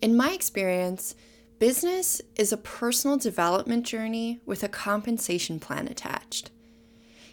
In 0.00 0.16
my 0.16 0.32
experience, 0.32 1.16
business 1.58 2.22
is 2.36 2.52
a 2.52 2.56
personal 2.56 3.16
development 3.16 3.84
journey 3.84 4.40
with 4.46 4.62
a 4.62 4.68
compensation 4.68 5.58
plan 5.58 5.88
attached. 5.88 6.50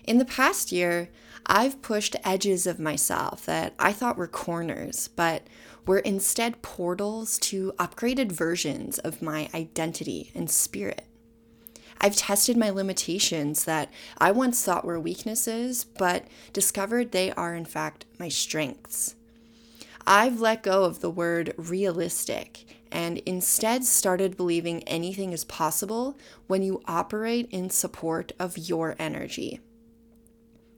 In 0.04 0.18
the 0.18 0.25
past 0.25 0.71
year, 0.71 1.09
I've 1.46 1.83
pushed 1.83 2.15
edges 2.23 2.65
of 2.65 2.79
myself 2.79 3.46
that 3.46 3.75
I 3.78 3.93
thought 3.93 4.17
were 4.17 4.28
corners, 4.28 5.09
but 5.09 5.43
were 5.86 5.99
instead 5.99 6.63
portals 6.63 7.38
to 7.39 7.71
upgraded 7.78 8.32
versions 8.32 8.97
of 8.97 9.21
my 9.21 9.47
identity 9.54 10.32
and 10.34 10.50
spirit. 10.50 11.05
I've 12.02 12.16
tested 12.16 12.57
my 12.57 12.71
limitations 12.71 13.66
that 13.66 13.91
I 14.18 14.32
once 14.32 14.63
thought 14.63 14.86
were 14.86 15.00
weaknesses, 15.00 15.84
but 15.84 16.25
discovered 16.52 17.11
they 17.11 17.32
are 17.34 17.54
in 17.54 17.66
fact 17.66 18.05
my 18.18 18.29
strengths. 18.29 19.16
I've 20.07 20.39
let 20.39 20.61
go 20.61 20.83
of 20.83 21.01
the 21.01 21.09
word 21.09 21.53
realistic 21.57 22.65
and 22.91 23.17
instead 23.25 23.83
started 23.83 24.37
believing 24.37 24.83
anything 24.83 25.33
is 25.33 25.43
possible 25.43 26.18
when 26.47 26.61
you 26.61 26.82
operate 26.86 27.50
in 27.51 27.69
support 27.69 28.32
of 28.39 28.57
your 28.57 28.96
energy. 28.99 29.60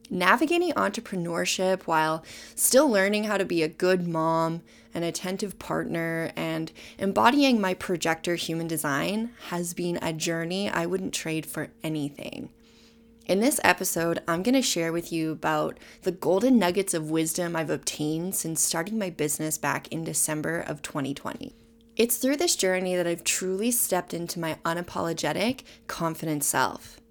Navigating 0.09 0.71
entrepreneurship 0.71 1.83
while 1.83 2.23
still 2.55 2.89
learning 2.89 3.25
how 3.25 3.37
to 3.37 3.43
be 3.43 3.61
a 3.61 3.67
good 3.67 4.07
mom, 4.07 4.61
an 4.93 5.03
attentive 5.03 5.59
partner, 5.59 6.31
and 6.37 6.71
embodying 6.97 7.59
my 7.59 7.73
projector 7.73 8.35
human 8.35 8.67
design 8.67 9.31
has 9.49 9.73
been 9.73 9.99
a 10.01 10.13
journey 10.13 10.69
I 10.69 10.85
wouldn't 10.85 11.13
trade 11.13 11.45
for 11.45 11.67
anything. 11.83 12.49
In 13.27 13.41
this 13.41 13.59
episode, 13.61 14.23
I'm 14.25 14.41
going 14.41 14.55
to 14.55 14.61
share 14.61 14.93
with 14.93 15.11
you 15.11 15.33
about 15.33 15.77
the 16.03 16.13
golden 16.13 16.57
nuggets 16.57 16.93
of 16.93 17.11
wisdom 17.11 17.57
I've 17.57 17.69
obtained 17.69 18.35
since 18.35 18.61
starting 18.61 18.97
my 18.97 19.09
business 19.09 19.57
back 19.57 19.89
in 19.89 20.05
December 20.05 20.61
of 20.61 20.81
2020. 20.81 21.53
It's 21.97 22.15
through 22.15 22.37
this 22.37 22.55
journey 22.55 22.95
that 22.95 23.05
I've 23.05 23.25
truly 23.25 23.69
stepped 23.69 24.13
into 24.13 24.39
my 24.39 24.57
unapologetic, 24.63 25.63
confident 25.87 26.45
self. 26.45 27.01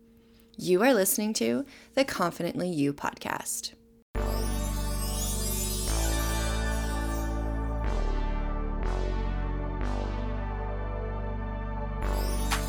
You 0.57 0.83
are 0.85 0.95
listening 0.95 1.35
to 1.35 1.67
the 1.93 2.05
Confidently 2.05 2.71
You 2.71 2.95
podcast. 2.95 3.75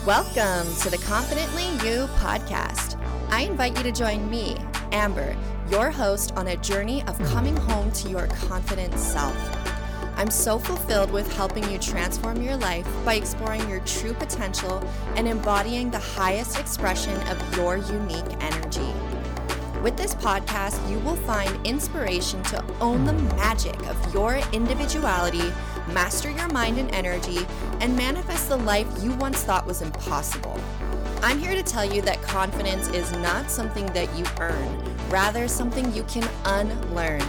Welcome 0.08 0.74
to 0.78 0.90
the 0.90 1.00
Confidently 1.00 1.66
You 1.86 2.08
podcast. 2.16 2.98
I 3.30 3.42
invite 3.42 3.76
you 3.76 3.84
to 3.84 3.92
join 3.92 4.30
me, 4.30 4.56
Amber, 4.94 5.36
your 5.70 5.92
host, 5.92 6.32
on 6.38 6.48
a 6.48 6.56
journey 6.56 7.04
of 7.08 7.20
coming 7.26 7.58
home 7.58 7.92
to 7.92 8.10
your 8.10 8.28
confident 8.28 8.98
self. 8.98 9.36
I'm 10.16 10.32
so 10.32 10.60
fulfilled 10.60 11.12
with 11.12 11.30
helping 11.34 11.70
you 11.70 11.78
transform 11.78 12.42
your 12.42 12.56
life 12.56 12.88
by 13.04 13.16
exploring 13.16 13.68
your 13.68 13.82
true 13.82 14.14
potential 14.14 14.82
and 15.18 15.28
embodying 15.28 15.92
the 15.92 16.00
highest 16.00 16.58
expression 16.58 17.20
of 17.28 17.58
your 17.58 17.76
unique 17.76 18.32
energy. 18.40 18.94
With 19.88 19.96
this 19.96 20.16
podcast, 20.16 20.92
you 20.92 21.00
will 21.00 21.16
find 21.16 21.66
inspiration 21.66 22.44
to 22.44 22.62
own 22.82 23.06
the 23.06 23.14
magic 23.38 23.74
of 23.88 24.14
your 24.14 24.42
individuality, 24.52 25.50
master 25.94 26.30
your 26.30 26.50
mind 26.50 26.78
and 26.78 26.94
energy, 26.94 27.48
and 27.80 27.96
manifest 27.96 28.50
the 28.50 28.58
life 28.58 28.86
you 29.02 29.14
once 29.14 29.46
thought 29.46 29.66
was 29.66 29.82
impossible. 29.82 30.60
I'm 31.22 31.40
here 31.40 31.56
to 31.56 31.64
tell 31.64 31.86
you 31.86 32.02
that 32.02 32.22
confidence 32.22 32.90
is 32.90 33.14
not 33.14 33.50
something 33.50 33.86
that 33.94 34.14
you 34.18 34.26
earn, 34.42 34.84
rather, 35.08 35.48
something 35.48 35.94
you 35.94 36.04
can 36.04 36.28
unlearn 36.44 37.24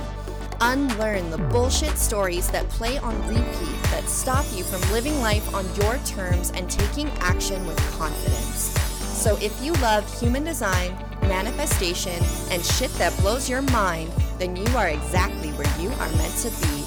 unlearn 0.60 1.30
the 1.30 1.38
bullshit 1.38 1.96
stories 1.96 2.50
that 2.50 2.68
play 2.70 2.98
on 2.98 3.16
repeat 3.28 3.82
that 3.84 4.02
stop 4.08 4.44
you 4.52 4.64
from 4.64 4.80
living 4.90 5.20
life 5.20 5.54
on 5.54 5.64
your 5.76 5.96
terms 5.98 6.50
and 6.56 6.68
taking 6.68 7.08
action 7.20 7.64
with 7.64 7.78
confidence. 7.96 8.72
So 9.16 9.36
if 9.40 9.62
you 9.62 9.72
love 9.74 10.20
human 10.20 10.42
design, 10.42 10.98
manifestation, 11.28 12.20
and 12.50 12.64
shit 12.64 12.92
that 12.94 13.16
blows 13.18 13.48
your 13.48 13.62
mind, 13.62 14.10
then 14.38 14.56
you 14.56 14.66
are 14.76 14.88
exactly 14.88 15.50
where 15.50 15.80
you 15.80 15.90
are 15.90 16.10
meant 16.16 16.34
to 16.38 16.50
be. 16.50 16.84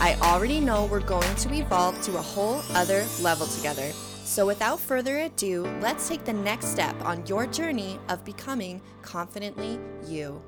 I 0.00 0.16
already 0.22 0.60
know 0.60 0.86
we're 0.86 1.00
going 1.00 1.34
to 1.34 1.52
evolve 1.52 2.00
to 2.02 2.16
a 2.16 2.22
whole 2.22 2.62
other 2.70 3.04
level 3.20 3.46
together. 3.46 3.92
So 4.24 4.46
without 4.46 4.80
further 4.80 5.18
ado, 5.18 5.64
let's 5.82 6.08
take 6.08 6.24
the 6.24 6.32
next 6.32 6.68
step 6.68 6.94
on 7.04 7.26
your 7.26 7.46
journey 7.46 7.98
of 8.08 8.24
becoming 8.24 8.80
confidently 9.02 9.78
you. 10.06 10.40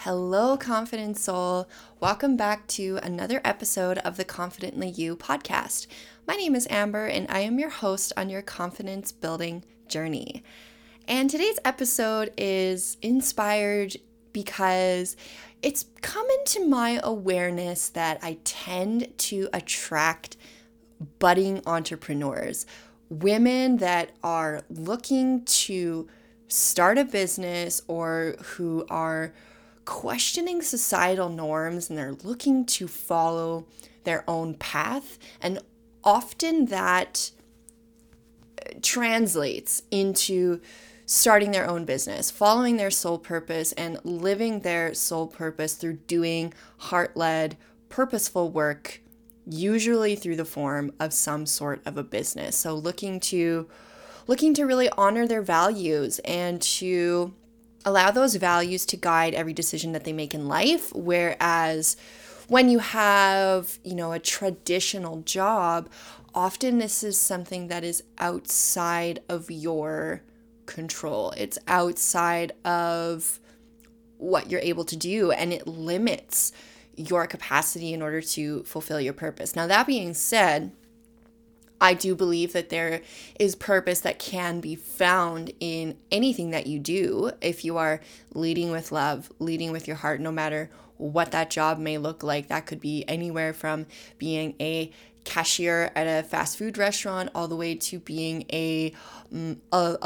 Hello, 0.00 0.56
confident 0.56 1.18
soul. 1.18 1.68
Welcome 1.98 2.36
back 2.36 2.68
to 2.68 3.00
another 3.02 3.40
episode 3.44 3.98
of 3.98 4.16
the 4.16 4.24
Confidently 4.24 4.88
You 4.88 5.16
podcast. 5.16 5.88
My 6.26 6.34
name 6.34 6.56
is 6.56 6.66
Amber, 6.70 7.06
and 7.06 7.28
I 7.30 7.40
am 7.40 7.60
your 7.60 7.70
host 7.70 8.12
on 8.16 8.28
your 8.28 8.42
confidence 8.42 9.12
building 9.12 9.64
journey. 9.86 10.42
And 11.06 11.30
today's 11.30 11.60
episode 11.64 12.32
is 12.36 12.96
inspired 13.00 13.94
because 14.32 15.16
it's 15.62 15.86
come 16.02 16.26
into 16.40 16.66
my 16.66 17.00
awareness 17.04 17.90
that 17.90 18.18
I 18.24 18.38
tend 18.42 19.16
to 19.18 19.48
attract 19.52 20.36
budding 21.20 21.62
entrepreneurs, 21.64 22.66
women 23.08 23.76
that 23.76 24.10
are 24.24 24.62
looking 24.68 25.44
to 25.44 26.08
start 26.48 26.98
a 26.98 27.04
business 27.04 27.82
or 27.86 28.34
who 28.42 28.84
are 28.90 29.32
questioning 29.84 30.60
societal 30.60 31.28
norms 31.28 31.88
and 31.88 31.96
they're 31.96 32.16
looking 32.24 32.66
to 32.66 32.88
follow 32.88 33.64
their 34.02 34.24
own 34.26 34.54
path. 34.54 35.20
And 35.40 35.60
often 36.06 36.66
that 36.66 37.32
uh, 38.58 38.78
translates 38.80 39.82
into 39.90 40.60
starting 41.04 41.50
their 41.50 41.68
own 41.68 41.84
business, 41.84 42.30
following 42.30 42.76
their 42.76 42.90
soul 42.90 43.18
purpose, 43.18 43.72
and 43.72 43.98
living 44.04 44.60
their 44.60 44.94
soul 44.94 45.26
purpose 45.26 45.74
through 45.74 45.94
doing 46.06 46.54
heart 46.78 47.16
led, 47.16 47.56
purposeful 47.88 48.50
work, 48.50 49.00
usually 49.46 50.16
through 50.16 50.36
the 50.36 50.44
form 50.44 50.92
of 50.98 51.12
some 51.12 51.46
sort 51.46 51.80
of 51.84 51.96
a 51.96 52.02
business. 52.02 52.56
So 52.56 52.74
looking 52.74 53.20
to 53.20 53.68
looking 54.26 54.54
to 54.54 54.64
really 54.64 54.88
honor 54.96 55.26
their 55.26 55.42
values 55.42 56.18
and 56.24 56.60
to 56.60 57.32
allow 57.84 58.10
those 58.10 58.34
values 58.34 58.84
to 58.84 58.96
guide 58.96 59.34
every 59.34 59.52
decision 59.52 59.92
that 59.92 60.02
they 60.02 60.12
make 60.12 60.34
in 60.34 60.48
life 60.48 60.92
whereas 60.92 61.96
when 62.48 62.68
you 62.68 62.78
have 62.78 63.78
you 63.82 63.94
know 63.94 64.12
a 64.12 64.18
traditional 64.18 65.22
job 65.22 65.88
often 66.36 66.78
this 66.78 67.02
is 67.02 67.18
something 67.18 67.68
that 67.68 67.82
is 67.82 68.02
outside 68.18 69.20
of 69.28 69.50
your 69.50 70.20
control. 70.66 71.32
It's 71.36 71.58
outside 71.66 72.52
of 72.64 73.40
what 74.18 74.50
you're 74.50 74.60
able 74.60 74.84
to 74.84 74.96
do 74.96 75.30
and 75.30 75.52
it 75.52 75.66
limits 75.66 76.52
your 76.94 77.26
capacity 77.26 77.92
in 77.92 78.02
order 78.02 78.20
to 78.20 78.62
fulfill 78.64 79.00
your 79.00 79.12
purpose. 79.12 79.56
Now 79.56 79.66
that 79.66 79.86
being 79.86 80.12
said 80.12 80.72
I 81.78 81.92
do 81.92 82.14
believe 82.14 82.54
that 82.54 82.70
there 82.70 83.02
is 83.38 83.54
purpose 83.54 84.00
that 84.00 84.18
can 84.18 84.60
be 84.60 84.74
found 84.74 85.52
in 85.60 85.98
anything 86.10 86.50
that 86.50 86.66
you 86.66 86.78
do. 86.78 87.32
If 87.42 87.66
you 87.66 87.76
are 87.76 88.00
leading 88.32 88.70
with 88.70 88.92
love, 88.92 89.30
leading 89.38 89.72
with 89.72 89.86
your 89.86 89.96
heart, 89.96 90.20
no 90.20 90.32
matter 90.32 90.70
what 90.98 91.32
that 91.32 91.50
job 91.50 91.78
may 91.78 91.98
look 91.98 92.22
like. 92.22 92.48
That 92.48 92.66
could 92.66 92.80
be 92.80 93.04
anywhere 93.08 93.52
from 93.52 93.86
being 94.18 94.54
a 94.60 94.92
cashier 95.24 95.90
at 95.94 96.06
a 96.06 96.26
fast 96.26 96.56
food 96.56 96.78
restaurant 96.78 97.30
all 97.34 97.48
the 97.48 97.56
way 97.56 97.74
to 97.74 97.98
being 97.98 98.44
a, 98.52 98.92
mm, 99.32 99.58
a, 99.72 99.96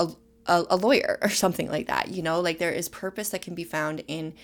a, 0.46 0.64
a 0.70 0.76
lawyer 0.76 1.18
or 1.22 1.28
something 1.28 1.70
like 1.70 1.86
that. 1.86 2.08
You 2.08 2.22
know, 2.22 2.40
like 2.40 2.58
there 2.58 2.72
is 2.72 2.88
purpose 2.88 3.30
that 3.30 3.42
can 3.42 3.54
be 3.54 3.64
found 3.64 4.02
in 4.08 4.34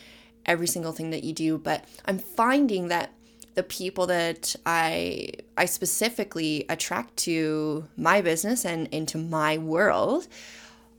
every 0.45 0.67
single 0.67 0.93
thing 0.93 1.11
that 1.11 1.25
you 1.25 1.33
do. 1.33 1.59
But 1.59 1.85
I'm 2.05 2.19
finding 2.19 2.89
that 2.89 3.13
the 3.55 3.63
people 3.63 4.07
that 4.07 4.55
I 4.65 5.31
I 5.57 5.65
specifically 5.65 6.67
attract 6.69 7.17
to 7.19 7.89
my 7.97 8.21
business 8.21 8.65
and 8.65 8.87
into 8.89 9.19
my 9.19 9.59
world, 9.59 10.29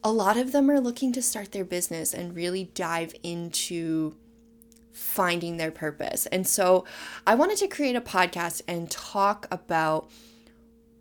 a 0.04 0.12
lot 0.12 0.38
of 0.38 0.52
them 0.52 0.70
are 0.70 0.80
looking 0.80 1.14
to 1.14 1.22
start 1.22 1.52
their 1.52 1.66
business 1.66 2.14
and 2.14 2.36
really 2.36 2.66
dive 2.74 3.14
into 3.24 4.16
finding 4.98 5.58
their 5.58 5.72
purpose. 5.72 6.26
And 6.28 6.48
so 6.48 6.86
I 7.26 7.36
wanted 7.36 7.58
to 7.60 7.68
create 7.68 7.96
a 7.96 8.02
podcast 8.02 8.62
and 8.68 8.90
talk 8.90 9.48
about 9.52 10.10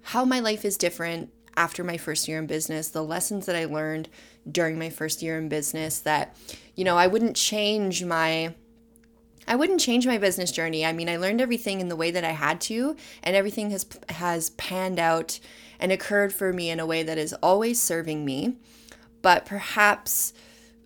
how 0.03 0.25
my 0.25 0.41
life 0.41 0.65
is 0.65 0.77
different 0.77 1.33
after 1.57 1.83
my 1.83 1.97
first 1.97 2.29
year 2.29 2.39
in 2.39 2.47
business, 2.47 2.89
the 2.89 3.03
lessons 3.03 3.47
that 3.47 3.57
I 3.57 3.65
learned 3.65 4.09
during 4.51 4.79
my 4.79 4.91
first 4.91 5.23
year 5.23 5.39
in 5.39 5.49
business 5.49 5.99
that 6.01 6.37
you 6.77 6.85
know, 6.85 6.97
I 6.97 7.07
wouldn't 7.07 7.37
change 7.37 8.05
my 8.05 8.55
I 9.49 9.55
wouldn't 9.55 9.81
change 9.81 10.07
my 10.07 10.19
business 10.19 10.51
journey. 10.51 10.85
I 10.85 10.93
mean, 10.93 11.09
I 11.09 11.17
learned 11.17 11.41
everything 11.41 11.81
in 11.81 11.89
the 11.89 11.97
way 11.97 12.11
that 12.11 12.25
I 12.25 12.33
had 12.33 12.61
to, 12.63 12.97
and 13.23 13.35
everything 13.35 13.71
has 13.71 13.87
has 14.11 14.51
panned 14.51 14.99
out 14.99 15.41
and 15.81 15.91
occurred 15.91 16.33
for 16.33 16.53
me 16.53 16.69
in 16.71 16.81
a 16.81 16.87
way 16.87 17.03
that 17.03 17.19
is 17.19 17.33
always 17.43 17.81
serving 17.81 18.25
me. 18.25 18.57
But 19.23 19.47
perhaps 19.47 20.33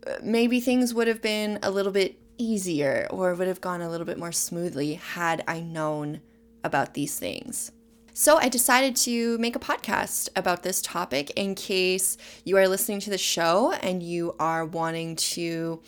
uh, 0.07 0.17
maybe 0.23 0.61
things 0.61 0.95
would 0.95 1.09
have 1.09 1.21
been 1.21 1.59
a 1.63 1.71
little 1.71 1.93
bit 1.93 2.20
easier 2.41 3.07
or 3.11 3.35
would 3.35 3.47
have 3.47 3.61
gone 3.61 3.83
a 3.83 3.91
little 3.91 4.07
bit 4.07 4.19
more 4.19 4.33
smoothly 4.33 4.95
had 4.95 5.45
I 5.47 5.61
known 5.61 6.21
about 6.65 6.95
these 6.95 7.19
things. 7.19 7.73
So 8.13 8.39
I 8.39 8.49
decided 8.49 8.97
to 8.97 9.39
make 9.39 9.57
a 9.57 9.61
podcast 9.61 10.29
about 10.35 10.63
this 10.63 10.83
topic 10.83 11.31
in 11.31 11.55
case 11.55 12.17
you 12.45 12.57
are 12.57 12.69
listening 12.69 13.01
to 13.01 13.11
the 13.11 13.19
show 13.19 13.73
and 13.73 14.03
you 14.03 14.35
are 14.39 14.65
wanting 14.65 15.17
to 15.17 15.81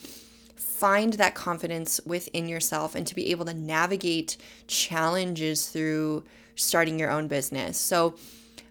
find 0.54 1.14
that 1.14 1.34
confidence 1.34 2.00
within 2.06 2.48
yourself 2.48 2.94
and 2.94 3.06
to 3.06 3.14
be 3.14 3.30
able 3.30 3.44
to 3.44 3.54
navigate 3.54 4.36
challenges 4.66 5.68
through 5.68 6.24
starting 6.54 6.98
your 6.98 7.10
own 7.10 7.28
business. 7.28 7.78
So 7.78 8.14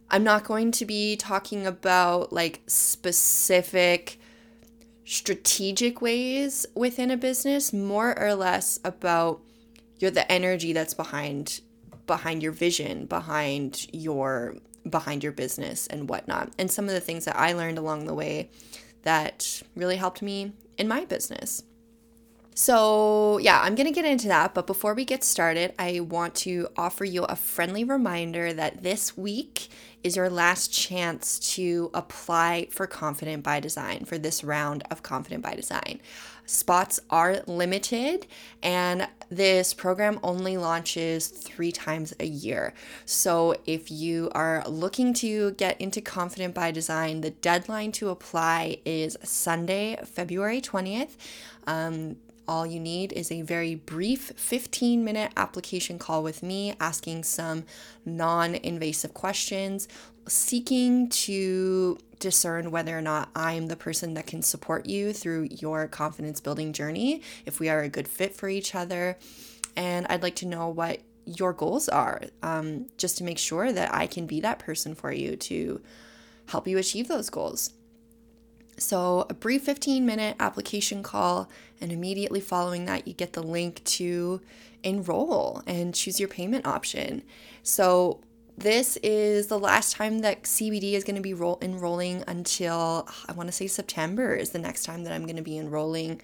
I'm 0.10 0.24
not 0.24 0.44
going 0.44 0.72
to 0.74 0.86
be 0.86 1.16
talking 1.16 1.66
about 1.66 2.34
like 2.34 2.62
specific 2.68 4.20
strategic 5.12 6.02
ways 6.02 6.66
within 6.74 7.12
a 7.12 7.18
business, 7.18 7.74
more 7.74 8.18
or 8.18 8.34
less 8.34 8.80
about 8.86 9.42
you're 10.00 10.10
the 10.10 10.32
energy 10.32 10.72
that's 10.72 10.94
behind 10.94 11.60
behind 12.08 12.42
your 12.42 12.54
vision, 12.54 13.08
behind 13.08 13.88
your 13.92 14.56
behind 14.90 15.22
your 15.22 15.34
business 15.34 15.86
and 15.88 16.08
whatnot. 16.08 16.54
And 16.58 16.72
some 16.72 16.86
of 16.86 16.92
the 16.92 17.02
things 17.02 17.26
that 17.26 17.38
I 17.38 17.52
learned 17.52 17.78
along 17.78 18.06
the 18.06 18.14
way 18.14 18.52
that 19.04 19.62
really 19.76 19.98
helped 19.98 20.22
me 20.22 20.54
in 20.78 20.88
my 20.88 21.04
business. 21.04 21.62
So, 22.54 23.38
yeah, 23.38 23.62
I'm 23.62 23.76
going 23.76 23.88
to 23.88 23.94
get 23.94 24.06
into 24.06 24.28
that. 24.28 24.54
But 24.54 24.68
before 24.68 24.94
we 24.94 25.06
get 25.06 25.24
started, 25.24 25.74
I 25.80 26.02
want 26.02 26.36
to 26.36 26.68
offer 26.76 27.06
you 27.06 27.24
a 27.24 27.36
friendly 27.36 27.84
reminder 27.84 28.52
that 28.52 28.84
this 28.84 29.18
week 29.18 29.70
is 30.04 30.16
your 30.16 30.30
last 30.30 30.74
chance 30.74 31.40
to 31.56 31.92
apply 31.94 32.68
for 32.70 32.88
Confident 32.88 33.44
by 33.44 33.60
Design 33.62 34.04
for 34.04 34.18
this 34.18 34.44
round 34.44 34.84
of 34.92 35.02
Confident 35.02 35.44
by 35.44 35.54
Design. 35.56 36.02
Spots 36.46 37.00
are 37.10 37.44
limited, 37.48 38.28
and 38.62 39.08
this 39.30 39.74
program 39.74 40.20
only 40.22 40.58
launches 40.58 41.28
three 41.28 41.72
times 41.72 42.14
a 42.20 42.26
year. 42.26 42.74
So, 43.06 43.56
if 43.66 43.90
you 43.90 44.30
are 44.34 44.64
looking 44.68 45.14
to 45.16 45.52
get 45.52 45.80
into 45.80 46.02
Confident 46.02 46.54
by 46.54 46.72
Design, 46.72 47.22
the 47.22 47.30
deadline 47.30 47.94
to 47.94 48.10
apply 48.10 48.80
is 48.84 49.16
Sunday, 49.24 49.98
February 50.04 50.60
20th. 50.60 51.16
Um, 51.68 52.18
all 52.52 52.68
you 52.68 52.82
need 52.82 53.14
is 53.14 53.32
a 53.32 53.44
very 53.44 53.76
brief 53.76 54.34
15 54.36 55.06
minute 55.06 55.32
application 55.38 55.98
call 55.98 56.22
with 56.22 56.44
me, 56.44 56.76
asking 56.82 57.24
some 57.24 57.64
non 58.06 58.56
invasive 58.56 59.14
questions, 59.14 59.88
seeking 60.28 61.08
to 61.08 61.98
discern 62.20 62.70
whether 62.70 62.96
or 62.96 63.02
not 63.02 63.30
I'm 63.34 63.68
the 63.68 63.78
person 63.78 64.16
that 64.16 64.28
can 64.28 64.42
support 64.42 64.86
you 64.86 65.14
through 65.14 65.48
your 65.50 65.88
confidence 65.88 66.42
building 66.42 66.74
journey, 66.74 67.22
if 67.46 67.62
we 67.62 67.70
are 67.70 67.84
a 67.84 67.90
good 67.90 68.10
fit 68.10 68.36
for 68.36 68.50
each 68.50 68.76
other. 68.76 69.18
And 69.78 70.06
I'd 70.10 70.22
like 70.22 70.36
to 70.36 70.46
know 70.46 70.68
what 70.68 71.00
your 71.26 71.54
goals 71.54 71.88
are, 71.88 72.22
um, 72.44 72.88
just 72.98 73.18
to 73.20 73.24
make 73.24 73.38
sure 73.38 73.72
that 73.72 73.94
I 73.94 74.08
can 74.08 74.26
be 74.26 74.42
that 74.42 74.60
person 74.60 74.94
for 74.94 75.14
you 75.14 75.38
to 75.38 75.80
help 76.48 76.68
you 76.68 76.78
achieve 76.78 77.08
those 77.08 77.30
goals. 77.30 77.72
So, 78.82 79.28
a 79.30 79.34
brief 79.36 79.64
15 79.64 80.06
minute 80.06 80.36
application 80.40 81.04
call, 81.04 81.50
and 81.80 81.92
immediately 81.92 82.40
following 82.40 82.86
that, 82.86 83.08
you 83.08 83.14
get 83.14 83.34
the 83.34 83.44
link 83.44 83.84
to 83.84 84.42
enroll 84.84 85.62
and 85.68 85.94
choose 85.94 86.20
your 86.20 86.28
payment 86.28 86.66
option. 86.66 87.22
So, 87.62 88.22
this 88.58 88.98
is 88.98 89.48
the 89.48 89.60
last 89.60 89.96
time 89.96 90.20
that 90.20 90.44
CBD 90.44 90.94
is 90.94 91.04
going 91.04 91.16
to 91.16 91.22
be 91.22 91.34
roll- 91.34 91.60
enrolling 91.62 92.24
until 92.28 93.08
I 93.28 93.34
want 93.34 93.48
to 93.48 93.54
say 93.54 93.68
September 93.68 94.34
is 94.34 94.50
the 94.50 94.60
next 94.60 94.84
time 94.84 95.04
that 95.04 95.14
I'm 95.14 95.24
going 95.24 95.38
to 95.38 95.44
be 95.44 95.58
enrolling 95.58 96.22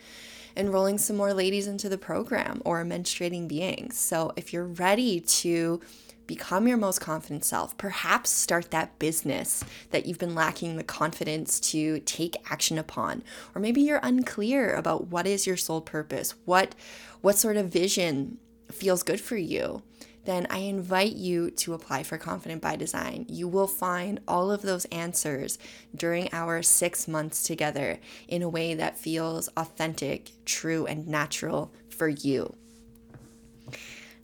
enrolling 0.55 0.97
some 0.97 1.15
more 1.15 1.35
ladies 1.35 1.67
into 1.67 1.87
the 1.87 1.99
program 1.99 2.63
or 2.65 2.83
menstruating 2.83 3.47
beings. 3.47 3.95
So 3.95 4.33
if 4.35 4.51
you're 4.51 4.65
ready 4.65 5.19
to 5.19 5.79
become 6.27 6.67
your 6.67 6.77
most 6.77 6.99
confident 6.99 7.43
self. 7.43 7.77
Perhaps 7.77 8.29
start 8.29 8.71
that 8.71 8.99
business 8.99 9.63
that 9.91 10.05
you've 10.05 10.19
been 10.19 10.35
lacking 10.35 10.75
the 10.75 10.83
confidence 10.83 11.59
to 11.71 11.99
take 12.01 12.35
action 12.51 12.77
upon. 12.77 13.23
Or 13.55 13.61
maybe 13.61 13.81
you're 13.81 14.01
unclear 14.03 14.73
about 14.73 15.07
what 15.07 15.25
is 15.25 15.47
your 15.47 15.57
soul 15.57 15.81
purpose, 15.81 16.35
what 16.45 16.75
what 17.21 17.37
sort 17.37 17.57
of 17.57 17.69
vision 17.69 18.37
feels 18.71 19.03
good 19.03 19.21
for 19.21 19.37
you. 19.37 19.81
Then 20.25 20.45
I 20.49 20.57
invite 20.57 21.15
you 21.15 21.49
to 21.51 21.73
apply 21.73 22.03
for 22.03 22.17
Confident 22.17 22.61
by 22.61 22.75
Design. 22.75 23.25
You 23.29 23.47
will 23.47 23.65
find 23.65 24.19
all 24.27 24.51
of 24.51 24.61
those 24.61 24.83
answers 24.85 25.57
during 25.95 26.27
our 26.33 26.61
six 26.61 27.07
months 27.07 27.43
together 27.43 27.99
in 28.27 28.41
a 28.41 28.49
way 28.49 28.73
that 28.73 28.97
feels 28.97 29.47
authentic, 29.55 30.31
true, 30.43 30.85
and 30.85 31.07
natural 31.07 31.71
for 31.89 32.09
you. 32.09 32.53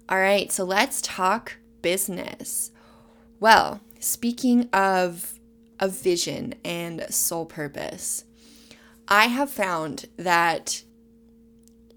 All 0.10 0.20
right, 0.20 0.52
so 0.52 0.66
let's 0.66 1.02
talk 1.02 1.56
business. 1.84 2.72
Well, 3.40 3.82
speaking 4.00 4.70
of 4.74 5.40
a 5.80 5.88
vision 5.88 6.56
and 6.66 7.06
soul 7.14 7.46
purpose, 7.46 8.26
I 9.08 9.28
have 9.28 9.52
found 9.52 10.08
that 10.18 10.84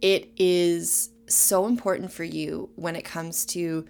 it 0.02 0.28
is 0.36 1.10
so 1.28 1.66
important 1.66 2.12
for 2.12 2.24
you 2.24 2.68
when 2.76 2.94
it 2.94 3.04
comes 3.04 3.46
to 3.46 3.86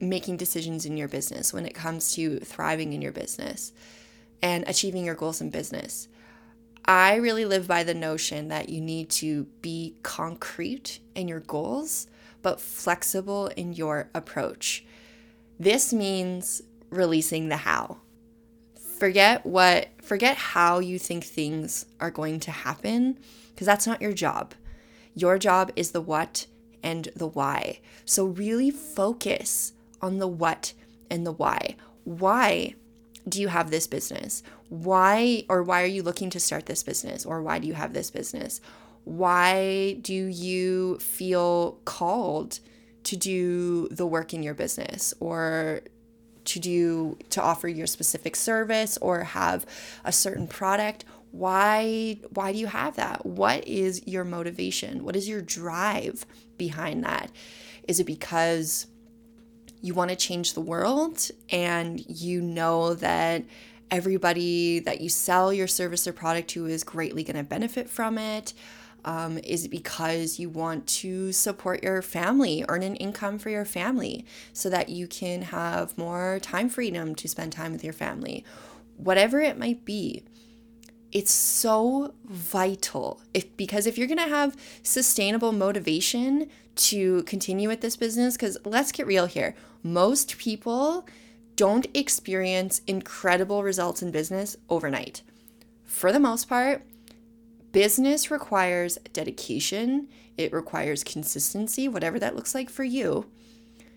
making 0.00 0.36
decisions 0.36 0.86
in 0.86 0.96
your 0.96 1.08
business, 1.08 1.52
when 1.52 1.66
it 1.66 1.74
comes 1.74 2.12
to 2.12 2.38
thriving 2.40 2.92
in 2.92 3.02
your 3.02 3.12
business 3.12 3.72
and 4.42 4.64
achieving 4.66 5.04
your 5.04 5.14
goals 5.14 5.40
in 5.40 5.50
business. 5.50 6.08
I 6.84 7.16
really 7.16 7.44
live 7.44 7.66
by 7.66 7.82
the 7.82 7.94
notion 7.94 8.48
that 8.48 8.68
you 8.68 8.80
need 8.80 9.10
to 9.10 9.44
be 9.60 9.96
concrete 10.02 11.00
in 11.14 11.26
your 11.26 11.40
goals, 11.40 12.06
but 12.42 12.60
flexible 12.60 13.48
in 13.56 13.72
your 13.72 14.08
approach. 14.14 14.84
This 15.58 15.92
means 15.92 16.62
releasing 16.90 17.48
the 17.48 17.56
how. 17.56 17.98
Forget 18.98 19.44
what 19.44 19.88
forget 20.02 20.36
how 20.36 20.78
you 20.78 20.98
think 20.98 21.24
things 21.24 21.86
are 22.00 22.10
going 22.10 22.40
to 22.40 22.50
happen 22.50 23.18
because 23.50 23.66
that's 23.66 23.86
not 23.86 24.00
your 24.00 24.12
job. 24.12 24.54
Your 25.14 25.38
job 25.38 25.72
is 25.76 25.90
the 25.90 26.00
what 26.00 26.46
and 26.82 27.08
the 27.16 27.26
why. 27.26 27.80
So 28.04 28.26
really 28.26 28.70
focus 28.70 29.72
on 30.00 30.18
the 30.18 30.28
what 30.28 30.72
and 31.10 31.26
the 31.26 31.32
why. 31.32 31.76
Why 32.04 32.74
do 33.28 33.40
you 33.40 33.48
have 33.48 33.70
this 33.70 33.86
business? 33.86 34.42
Why 34.68 35.44
or 35.48 35.62
why 35.62 35.82
are 35.82 35.86
you 35.86 36.02
looking 36.02 36.30
to 36.30 36.40
start 36.40 36.66
this 36.66 36.82
business 36.82 37.26
or 37.26 37.42
why 37.42 37.58
do 37.58 37.66
you 37.66 37.74
have 37.74 37.92
this 37.92 38.10
business? 38.10 38.60
Why 39.04 39.98
do 40.00 40.14
you 40.14 40.98
feel 40.98 41.78
called 41.84 42.60
to 43.06 43.16
do 43.16 43.88
the 43.88 44.06
work 44.06 44.34
in 44.34 44.42
your 44.42 44.54
business 44.54 45.14
or 45.20 45.80
to 46.44 46.60
do 46.60 47.18
to 47.30 47.42
offer 47.42 47.66
your 47.66 47.86
specific 47.86 48.36
service 48.36 48.96
or 48.98 49.24
have 49.24 49.66
a 50.04 50.12
certain 50.12 50.46
product 50.46 51.04
why 51.36 52.18
why 52.30 52.52
do 52.52 52.58
you 52.58 52.66
have 52.66 52.96
that? 52.96 53.26
What 53.26 53.66
is 53.66 54.06
your 54.06 54.24
motivation? 54.24 55.04
What 55.04 55.16
is 55.16 55.28
your 55.28 55.42
drive 55.42 56.24
behind 56.56 57.04
that? 57.04 57.30
Is 57.86 58.00
it 58.00 58.04
because 58.04 58.86
you 59.82 59.92
want 59.92 60.10
to 60.10 60.16
change 60.16 60.54
the 60.54 60.60
world 60.60 61.30
and 61.50 62.02
you 62.08 62.40
know 62.40 62.94
that 62.94 63.44
everybody 63.90 64.80
that 64.80 65.00
you 65.00 65.08
sell 65.08 65.52
your 65.52 65.66
service 65.66 66.06
or 66.06 66.12
product 66.12 66.48
to 66.50 66.66
is 66.66 66.82
greatly 66.82 67.22
going 67.22 67.36
to 67.36 67.44
benefit 67.44 67.88
from 67.88 68.18
it 68.18 68.52
um, 69.06 69.38
is 69.38 69.68
because 69.68 70.38
you 70.38 70.50
want 70.50 70.86
to 70.88 71.32
support 71.32 71.82
your 71.82 72.02
family, 72.02 72.64
earn 72.68 72.82
an 72.82 72.96
income 72.96 73.38
for 73.38 73.50
your 73.50 73.64
family 73.64 74.26
so 74.52 74.68
that 74.68 74.88
you 74.88 75.06
can 75.06 75.42
have 75.42 75.96
more 75.96 76.40
time 76.42 76.68
freedom 76.68 77.14
to 77.14 77.28
spend 77.28 77.52
time 77.52 77.72
with 77.72 77.84
your 77.84 77.92
family? 77.92 78.44
Whatever 78.96 79.40
it 79.40 79.58
might 79.58 79.84
be, 79.84 80.24
it's 81.12 81.30
so 81.30 82.12
vital 82.24 83.20
if 83.32 83.56
because 83.56 83.86
if 83.86 83.96
you're 83.96 84.08
going 84.08 84.18
to 84.18 84.24
have 84.24 84.56
sustainable 84.82 85.52
motivation 85.52 86.50
to 86.74 87.22
continue 87.22 87.68
with 87.68 87.80
this 87.80 87.96
business 87.96 88.36
cuz 88.36 88.58
let's 88.64 88.90
get 88.90 89.06
real 89.06 89.26
here 89.26 89.54
most 89.84 90.36
people 90.36 91.06
don't 91.54 91.86
experience 91.94 92.82
incredible 92.88 93.62
results 93.62 94.02
in 94.02 94.10
business 94.10 94.56
overnight 94.68 95.22
for 95.84 96.12
the 96.12 96.20
most 96.20 96.48
part 96.48 96.82
Business 97.76 98.30
requires 98.30 98.98
dedication, 99.12 100.08
it 100.38 100.50
requires 100.50 101.04
consistency, 101.04 101.88
whatever 101.88 102.18
that 102.18 102.34
looks 102.34 102.54
like 102.54 102.70
for 102.70 102.84
you. 102.84 103.26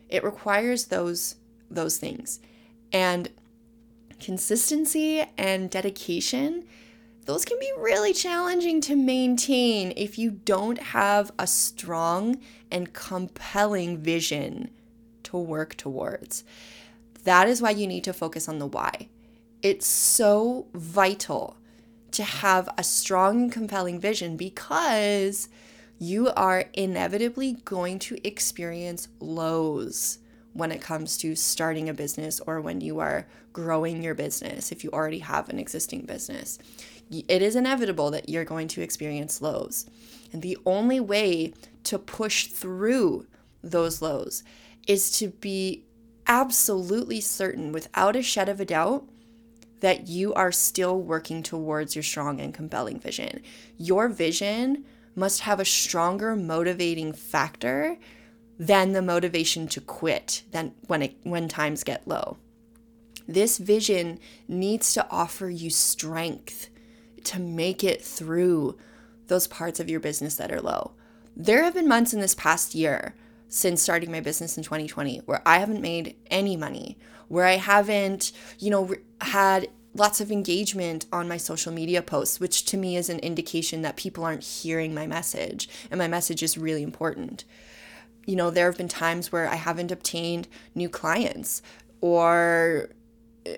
It 0.09 0.21
requires 0.21 0.87
those 0.87 1.35
those 1.71 1.97
things. 1.97 2.41
And 2.91 3.29
consistency 4.19 5.25
and 5.37 5.69
dedication, 5.69 6.65
those 7.23 7.45
can 7.45 7.57
be 7.57 7.71
really 7.77 8.11
challenging 8.11 8.81
to 8.81 8.97
maintain 8.97 9.93
if 9.95 10.19
you 10.19 10.31
don't 10.31 10.79
have 10.79 11.31
a 11.39 11.47
strong 11.47 12.41
and 12.69 12.91
compelling 12.91 13.97
vision 13.97 14.71
to 15.23 15.37
work 15.37 15.77
towards. 15.77 16.43
That 17.23 17.47
is 17.47 17.61
why 17.61 17.69
you 17.69 17.87
need 17.87 18.03
to 18.03 18.11
focus 18.11 18.49
on 18.49 18.59
the 18.59 18.67
why. 18.67 19.07
It's 19.61 19.87
so 19.87 20.67
vital 20.73 21.55
to 22.11 22.23
have 22.23 22.69
a 22.77 22.83
strong 22.83 23.49
compelling 23.49 23.99
vision 23.99 24.37
because 24.37 25.49
you 25.97 26.29
are 26.29 26.65
inevitably 26.73 27.53
going 27.65 27.99
to 27.99 28.27
experience 28.27 29.07
lows 29.19 30.19
when 30.53 30.71
it 30.71 30.81
comes 30.81 31.17
to 31.17 31.35
starting 31.35 31.89
a 31.89 31.93
business 31.93 32.39
or 32.41 32.61
when 32.61 32.81
you 32.81 32.99
are 32.99 33.27
growing 33.53 34.01
your 34.01 34.15
business, 34.15 34.71
if 34.71 34.83
you 34.83 34.89
already 34.91 35.19
have 35.19 35.49
an 35.49 35.59
existing 35.59 36.01
business. 36.01 36.57
It 37.11 37.41
is 37.41 37.55
inevitable 37.55 38.11
that 38.11 38.29
you're 38.29 38.45
going 38.45 38.67
to 38.69 38.81
experience 38.81 39.41
lows. 39.41 39.89
And 40.31 40.41
the 40.41 40.57
only 40.65 40.99
way 40.99 41.53
to 41.85 41.97
push 41.97 42.47
through 42.47 43.27
those 43.63 44.01
lows 44.01 44.43
is 44.87 45.11
to 45.19 45.29
be 45.29 45.85
absolutely 46.27 47.19
certain, 47.19 47.71
without 47.71 48.15
a 48.15 48.21
shed 48.21 48.47
of 48.47 48.59
a 48.59 48.65
doubt, 48.65 49.07
that 49.79 50.07
you 50.07 50.33
are 50.33 50.51
still 50.51 50.99
working 50.99 51.43
towards 51.43 51.95
your 51.95 52.03
strong 52.03 52.39
and 52.39 52.53
compelling 52.53 52.99
vision. 52.99 53.41
Your 53.77 54.09
vision 54.09 54.85
must 55.15 55.41
have 55.41 55.59
a 55.59 55.65
stronger 55.65 56.35
motivating 56.35 57.13
factor 57.13 57.97
than 58.57 58.91
the 58.91 59.01
motivation 59.01 59.67
to 59.69 59.81
quit 59.81 60.43
than 60.51 60.73
when 60.87 61.01
it 61.01 61.17
when 61.23 61.47
times 61.47 61.83
get 61.83 62.07
low. 62.07 62.37
This 63.27 63.57
vision 63.57 64.19
needs 64.47 64.93
to 64.93 65.07
offer 65.09 65.49
you 65.49 65.69
strength 65.69 66.69
to 67.25 67.39
make 67.39 67.83
it 67.83 68.03
through 68.03 68.77
those 69.27 69.47
parts 69.47 69.79
of 69.79 69.89
your 69.89 69.99
business 69.99 70.35
that 70.35 70.51
are 70.51 70.61
low. 70.61 70.91
There 71.35 71.63
have 71.63 71.75
been 71.75 71.87
months 71.87 72.13
in 72.13 72.19
this 72.19 72.35
past 72.35 72.75
year 72.75 73.15
since 73.47 73.81
starting 73.81 74.11
my 74.11 74.19
business 74.19 74.57
in 74.57 74.63
2020 74.63 75.19
where 75.19 75.41
I 75.45 75.59
haven't 75.59 75.81
made 75.81 76.15
any 76.29 76.57
money, 76.57 76.97
where 77.29 77.45
I 77.45 77.55
haven't, 77.55 78.31
you 78.59 78.69
know, 78.69 78.93
had 79.21 79.69
lots 79.95 80.21
of 80.21 80.31
engagement 80.31 81.05
on 81.11 81.27
my 81.27 81.37
social 81.37 81.71
media 81.71 82.01
posts, 82.01 82.39
which 82.39 82.65
to 82.65 82.77
me 82.77 82.95
is 82.95 83.09
an 83.09 83.19
indication 83.19 83.81
that 83.81 83.95
people 83.95 84.23
aren't 84.23 84.43
hearing 84.43 84.93
my 84.93 85.07
message 85.07 85.67
and 85.89 85.97
my 85.97 86.07
message 86.07 86.43
is 86.43 86.57
really 86.57 86.83
important. 86.83 87.45
You 88.25 88.35
know, 88.35 88.51
there 88.51 88.67
have 88.67 88.77
been 88.77 88.87
times 88.87 89.31
where 89.31 89.47
I 89.47 89.55
haven't 89.55 89.91
obtained 89.91 90.47
new 90.75 90.89
clients 90.89 91.61
or 92.01 92.89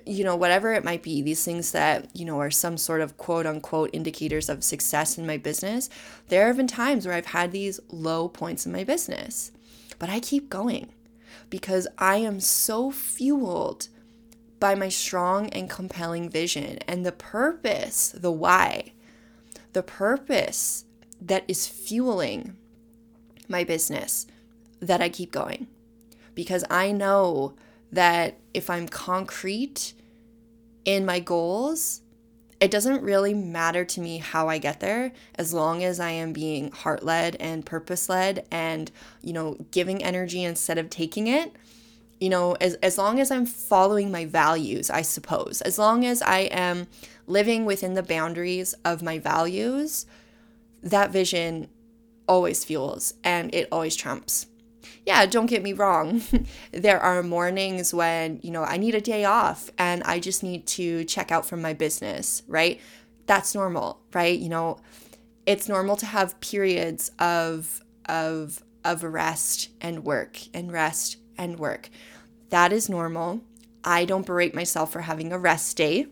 you 0.06 0.24
know, 0.24 0.36
whatever 0.36 0.74
it 0.74 0.84
might 0.84 1.04
be, 1.04 1.22
these 1.22 1.44
things 1.44 1.72
that, 1.72 2.16
you 2.16 2.24
know, 2.24 2.40
are 2.40 2.52
some 2.52 2.78
sort 2.78 3.02
of 3.02 3.18
quote 3.18 3.46
unquote 3.46 3.90
indicators 3.94 4.48
of 4.48 4.64
success 4.64 5.18
in 5.18 5.26
my 5.26 5.38
business, 5.38 5.90
there 6.30 6.48
have 6.48 6.58
been 6.58 6.68
times 6.68 7.06
where 7.06 7.16
I've 7.16 7.26
had 7.28 7.52
these 7.52 7.80
low 7.90 8.30
points 8.30 8.66
in 8.66 8.72
my 8.72 8.84
business. 8.84 9.52
But 10.00 10.10
I 10.10 10.20
keep 10.20 10.50
going 10.50 10.94
because 11.52 11.88
I 12.00 12.16
am 12.16 12.40
so 12.40 12.90
fueled 12.90 13.90
by 14.60 14.74
my 14.74 14.90
strong 14.90 15.50
and 15.50 15.70
compelling 15.70 16.30
vision 16.30 16.80
and 16.88 17.06
the 17.06 17.12
purpose, 17.12 18.10
the 18.10 18.32
why, 18.32 18.94
the 19.74 19.84
purpose 19.84 20.86
that 21.20 21.44
is 21.48 21.68
fueling 21.68 22.58
my 23.48 23.64
business 23.64 24.26
that 24.80 25.02
I 25.02 25.10
keep 25.10 25.32
going. 25.32 25.68
Because 26.34 26.64
I 26.72 26.92
know 26.92 27.56
that 27.92 28.40
if 28.54 28.70
I'm 28.70 28.88
concrete 28.88 29.94
in 30.86 31.06
my 31.06 31.20
goals, 31.20 32.01
it 32.62 32.70
doesn't 32.70 33.02
really 33.02 33.34
matter 33.34 33.84
to 33.84 34.00
me 34.00 34.20
how 34.20 34.48
I 34.48 34.60
get 34.60 34.80
there 34.80 35.12
as 35.34 35.52
long 35.52 35.84
as 35.84 36.00
I 36.00 36.12
am 36.12 36.32
being 36.32 36.72
heart 36.72 37.04
led 37.04 37.36
and 37.38 37.66
purpose 37.66 38.08
led 38.08 38.46
and, 38.52 38.92
you 39.24 39.34
know, 39.34 39.58
giving 39.72 40.04
energy 40.04 40.44
instead 40.44 40.78
of 40.78 40.92
taking 40.92 41.26
it. 41.26 41.52
You 42.20 42.30
know, 42.30 42.54
as, 42.62 42.76
as 42.76 43.00
long 43.00 43.20
as 43.20 43.32
I'm 43.32 43.48
following 43.48 44.12
my 44.12 44.26
values, 44.26 44.92
I 44.92 45.02
suppose, 45.02 45.62
as 45.62 45.80
long 45.80 46.06
as 46.06 46.22
I 46.22 46.42
am 46.42 46.86
living 47.26 47.66
within 47.66 47.96
the 47.96 48.04
boundaries 48.04 48.76
of 48.86 49.02
my 49.02 49.18
values, 49.18 50.06
that 50.84 51.10
vision 51.10 51.68
always 52.28 52.64
fuels 52.64 53.16
and 53.24 53.54
it 53.56 53.68
always 53.72 53.96
trumps 53.96 54.46
yeah, 55.06 55.26
don't 55.26 55.46
get 55.46 55.64
me 55.64 55.74
wrong. 55.74 56.22
there 56.72 57.00
are 57.00 57.24
mornings 57.24 57.94
when, 57.94 58.40
you 58.44 58.52
know, 58.52 58.64
I 58.64 58.78
need 58.78 58.96
a 58.96 59.02
day 59.02 59.26
off 59.26 59.70
and 59.78 60.04
I 60.04 60.20
just 60.20 60.44
need 60.44 60.68
to 60.68 61.04
check 61.06 61.32
out 61.32 61.46
from 61.46 61.62
my 61.62 61.74
business, 61.74 62.44
right? 62.48 62.80
That's 63.26 63.56
normal, 63.56 64.02
right? 64.14 64.38
You 64.38 64.50
know, 64.50 64.80
it's 65.46 65.68
normal 65.68 65.96
to 65.98 66.06
have 66.06 66.40
periods 66.42 67.12
of 67.20 67.82
of 68.08 68.64
of 68.84 69.04
rest 69.04 69.70
and 69.80 70.04
work 70.04 70.40
and 70.54 70.72
rest 70.72 71.18
and 71.38 71.60
work. 71.60 71.90
That 72.50 72.74
is 72.74 72.90
normal. 72.90 73.42
I 73.84 74.06
don't 74.06 74.26
berate 74.26 74.54
myself 74.54 74.92
for 74.92 75.02
having 75.02 75.32
a 75.32 75.40
rest 75.40 75.78
day 75.78 76.08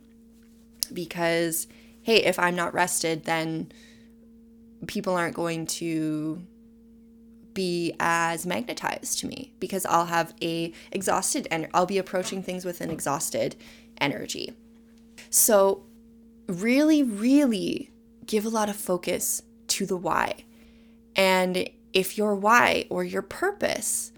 because 0.94 1.68
hey, 2.02 2.24
if 2.24 2.40
I'm 2.40 2.56
not 2.56 2.74
rested, 2.74 3.26
then 3.26 3.72
people 4.88 5.16
aren't 5.16 5.36
going 5.36 5.68
to 5.68 6.42
be 7.60 7.94
as 8.00 8.46
magnetized 8.46 9.20
to 9.20 9.28
me 9.28 9.52
because 9.60 9.86
I'll 9.86 10.06
have 10.06 10.34
a 10.42 10.72
exhausted 10.94 11.46
and 11.52 11.68
I'll 11.74 11.86
be 11.86 11.98
approaching 11.98 12.42
things 12.42 12.64
with 12.64 12.80
an 12.80 12.90
exhausted 12.90 13.58
energy. 14.00 14.54
So 15.30 15.84
really 16.48 17.04
really 17.04 17.92
give 18.26 18.46
a 18.46 18.50
lot 18.50 18.70
of 18.70 18.78
focus 18.78 19.42
to 19.68 19.86
the 19.86 19.98
why. 19.98 20.46
And 21.18 21.70
if 21.92 22.18
your 22.18 22.34
why 22.34 22.86
or 22.90 23.04
your 23.04 23.22
purpose 23.24 24.14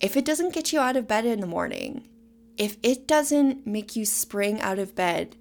if 0.00 0.18
it 0.18 0.24
doesn't 0.26 0.52
get 0.52 0.70
you 0.70 0.80
out 0.80 0.98
of 0.98 1.08
bed 1.08 1.24
in 1.24 1.40
the 1.40 1.46
morning, 1.46 2.06
if 2.58 2.76
it 2.82 3.06
doesn't 3.06 3.66
make 3.66 3.96
you 3.96 4.04
spring 4.04 4.60
out 4.60 4.78
of 4.78 4.94
bed 4.94 5.34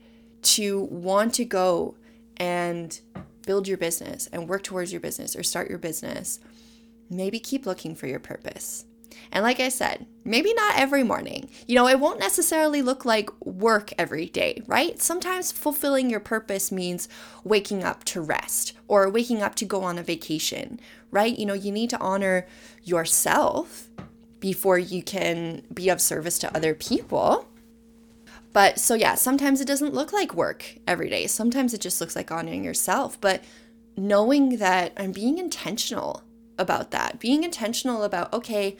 to 0.43 0.79
want 0.83 1.33
to 1.33 1.43
go 1.43 1.95
and 2.37 3.01
build 3.45 3.67
your 3.67 3.77
business 3.77 4.27
and 4.31 4.47
work 4.47 4.63
towards 4.63 4.93
your 4.93 5.01
business 5.01 5.35
or 5.35 5.43
start 5.43 5.69
your 5.69 5.77
business 5.77 6.39
maybe 7.13 7.39
keep 7.39 7.65
looking 7.65 7.95
for 7.95 8.07
your 8.07 8.19
purpose. 8.19 8.85
And 9.31 9.43
like 9.43 9.59
I 9.59 9.69
said, 9.69 10.05
maybe 10.23 10.53
not 10.53 10.77
every 10.77 11.03
morning. 11.03 11.49
You 11.65 11.75
know, 11.75 11.87
it 11.87 11.99
won't 11.99 12.19
necessarily 12.19 12.81
look 12.81 13.03
like 13.03 13.29
work 13.43 13.91
every 13.97 14.27
day, 14.27 14.61
right? 14.67 15.01
Sometimes 15.01 15.51
fulfilling 15.51 16.09
your 16.09 16.19
purpose 16.19 16.71
means 16.71 17.09
waking 17.43 17.83
up 17.83 18.03
to 18.05 18.21
rest 18.21 18.73
or 18.87 19.09
waking 19.09 19.41
up 19.41 19.55
to 19.55 19.65
go 19.65 19.83
on 19.83 19.97
a 19.97 20.03
vacation, 20.03 20.79
right? 21.09 21.37
You 21.37 21.47
know, 21.47 21.53
you 21.53 21.71
need 21.71 21.89
to 21.91 21.99
honor 21.99 22.47
yourself 22.83 23.89
before 24.39 24.77
you 24.77 25.01
can 25.01 25.63
be 25.73 25.89
of 25.89 25.99
service 25.99 26.37
to 26.39 26.55
other 26.55 26.75
people. 26.75 27.47
But 28.51 28.77
so, 28.77 28.93
yeah, 28.93 29.15
sometimes 29.15 29.61
it 29.61 29.67
doesn't 29.67 29.95
look 29.95 30.13
like 30.13 30.35
work 30.35 30.75
every 30.87 31.09
day. 31.09 31.25
Sometimes 31.25 31.73
it 31.73 31.81
just 31.81 31.99
looks 31.99 32.15
like 32.15 32.31
honoring 32.31 32.63
yourself. 32.63 33.19
But 33.19 33.43
knowing 33.97 34.57
that 34.57 34.93
I'm 34.95 35.11
being 35.11 35.39
intentional 35.39 36.23
about 36.57 36.91
that. 36.91 37.19
Being 37.19 37.43
intentional 37.43 38.03
about, 38.03 38.33
okay, 38.33 38.77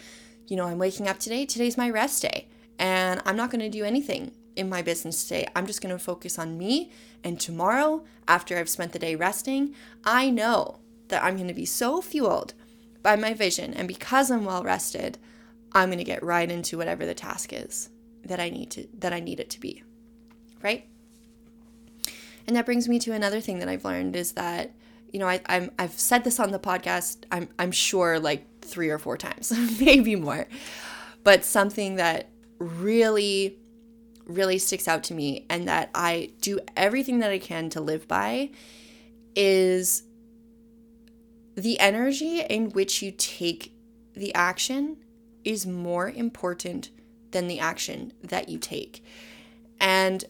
you 0.48 0.56
know, 0.56 0.66
I'm 0.66 0.80
waking 0.80 1.08
up 1.08 1.20
today. 1.20 1.46
Today's 1.46 1.78
my 1.78 1.90
rest 1.90 2.22
day. 2.22 2.48
And 2.80 3.22
I'm 3.26 3.38
not 3.38 3.52
going 3.52 3.62
to 3.62 3.70
do 3.70 3.84
anything 3.84 4.32
in 4.56 4.70
my 4.70 4.82
business 4.82 5.24
today. 5.24 5.48
I'm 5.56 5.66
just 5.66 5.82
going 5.82 5.96
to 5.96 6.04
focus 6.04 6.38
on 6.38 6.58
me. 6.58 6.92
And 7.24 7.40
tomorrow, 7.40 8.04
after 8.28 8.58
I've 8.58 8.70
spent 8.70 8.92
the 8.92 9.00
day 9.00 9.16
resting, 9.16 9.74
I 10.04 10.30
know 10.30 10.80
that 11.08 11.24
I'm 11.24 11.36
going 11.36 11.48
to 11.48 11.54
be 11.54 11.66
so 11.66 12.02
fueled 12.02 12.54
by 13.02 13.16
my 13.16 13.34
vision. 13.34 13.74
And 13.74 13.88
because 13.88 14.32
I'm 14.32 14.46
well 14.46 14.64
rested, 14.64 15.18
I'm 15.72 15.90
going 15.90 15.98
to 15.98 16.04
get 16.04 16.24
right 16.24 16.50
into 16.50 16.78
whatever 16.78 17.06
the 17.06 17.14
task 17.14 17.54
is 17.54 17.90
that 18.26 18.40
I 18.40 18.50
need 18.50 18.72
to 18.72 18.88
that 19.00 19.14
I 19.14 19.20
need 19.20 19.40
it 19.40 19.50
to 19.52 19.60
be. 19.60 19.84
Right? 20.62 20.88
And 22.48 22.56
that 22.56 22.66
brings 22.66 22.88
me 22.88 23.00
to 23.00 23.14
another 23.14 23.42
thing 23.42 23.60
that 23.60 23.70
I've 23.70 23.86
learned 23.86 24.16
is 24.16 24.34
that 24.34 24.72
you 25.14 25.20
know, 25.20 25.28
I, 25.28 25.40
I'm 25.46 25.72
I've 25.80 25.98
said 25.98 26.24
this 26.24 26.40
on 26.40 26.52
the 26.52 26.60
podcast. 26.60 27.24
I'm 27.32 27.48
I'm 27.58 27.72
sure 27.72 28.20
like 28.20 28.46
three 28.62 28.90
or 28.90 28.98
four 28.98 29.16
times, 29.16 29.52
maybe 29.80 30.16
more, 30.16 30.48
but 31.24 31.46
something 31.46 31.96
that 31.96 32.30
really 32.60 33.60
really 34.26 34.58
sticks 34.58 34.88
out 34.88 35.04
to 35.04 35.14
me 35.14 35.46
and 35.50 35.68
that 35.68 35.90
I 35.94 36.32
do 36.42 36.60
everything 36.78 37.20
that 37.20 37.30
I 37.30 37.40
can 37.40 37.70
to 37.72 37.82
live 37.82 38.08
by 38.08 38.52
is 39.36 40.04
the 41.56 41.80
energy 41.80 42.40
in 42.40 42.70
which 42.70 43.02
you 43.02 43.12
take 43.12 43.74
the 44.14 44.34
action 44.34 44.98
is 45.44 45.66
more 45.66 46.10
important 46.10 46.90
than 47.32 47.48
the 47.48 47.60
action 47.60 48.14
that 48.24 48.48
you 48.48 48.58
take. 48.58 49.04
And 49.80 50.24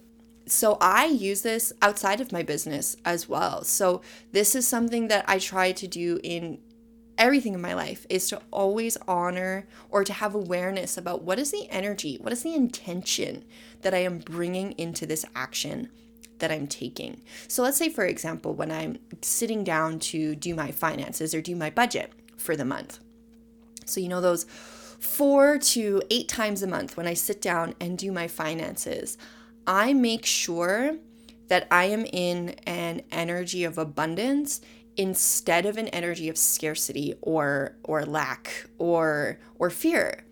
so 0.54 0.78
I 0.80 1.06
use 1.06 1.42
this 1.42 1.74
outside 1.82 2.22
of 2.22 2.32
my 2.32 2.44
business 2.44 2.96
as 3.04 3.28
well. 3.28 3.64
So 3.64 4.02
this 4.32 4.54
is 4.54 4.68
something 4.68 5.08
that 5.08 5.26
I 5.28 5.40
try 5.40 5.72
to 5.72 5.88
do 5.88 6.20
in 6.24 6.60
everything 7.18 7.56
in 7.56 7.62
my 7.62 7.74
life 7.74 8.06
is 8.08 8.28
to 8.30 8.42
always 8.52 8.96
honor 9.08 9.68
or 9.90 10.04
to 10.04 10.14
have 10.14 10.36
awareness 10.36 10.96
about 10.96 11.24
what 11.24 11.40
is 11.40 11.50
the 11.50 11.68
energy, 11.72 12.18
what 12.22 12.34
is 12.34 12.44
the 12.44 12.54
intention 12.54 13.44
that 13.82 13.96
I 13.96 14.00
am 14.00 14.20
bringing 14.20 14.74
into 14.74 15.08
this 15.08 15.26
action 15.36 15.90
that 16.38 16.52
I'm 16.52 16.68
taking. 16.68 17.22
So 17.48 17.64
let's 17.64 17.78
say 17.78 17.90
for 17.90 18.06
example 18.06 18.54
when 18.54 18.72
I'm 18.72 19.00
sitting 19.24 19.64
down 19.64 19.98
to 20.00 20.36
do 20.36 20.54
my 20.54 20.70
finances 20.70 21.34
or 21.34 21.42
do 21.42 21.56
my 21.56 21.72
budget 21.72 22.12
for 22.38 22.56
the 22.56 22.66
month. 22.66 23.00
So 23.86 24.00
you 24.00 24.08
know 24.08 24.22
those 24.22 24.46
4 25.00 25.58
to 25.58 26.02
8 26.10 26.30
times 26.30 26.64
a 26.64 26.68
month 26.68 26.96
when 26.96 27.08
I 27.08 27.14
sit 27.14 27.42
down 27.42 27.76
and 27.80 27.98
do 27.98 28.12
my 28.12 28.28
finances, 28.28 29.18
I 29.66 29.94
make 29.94 30.26
sure 30.26 30.98
that 31.48 31.68
I 31.72 31.86
am 31.86 32.06
in 32.06 32.50
an 32.66 33.02
energy 33.12 33.64
of 33.64 33.78
abundance 33.78 34.62
instead 34.96 35.66
of 35.66 35.78
an 35.78 35.88
energy 35.90 36.30
of 36.30 36.38
scarcity 36.38 37.16
or 37.22 37.76
or 37.84 38.06
lack 38.06 38.68
or 38.78 39.40
or 39.58 39.70
fear 39.70 40.24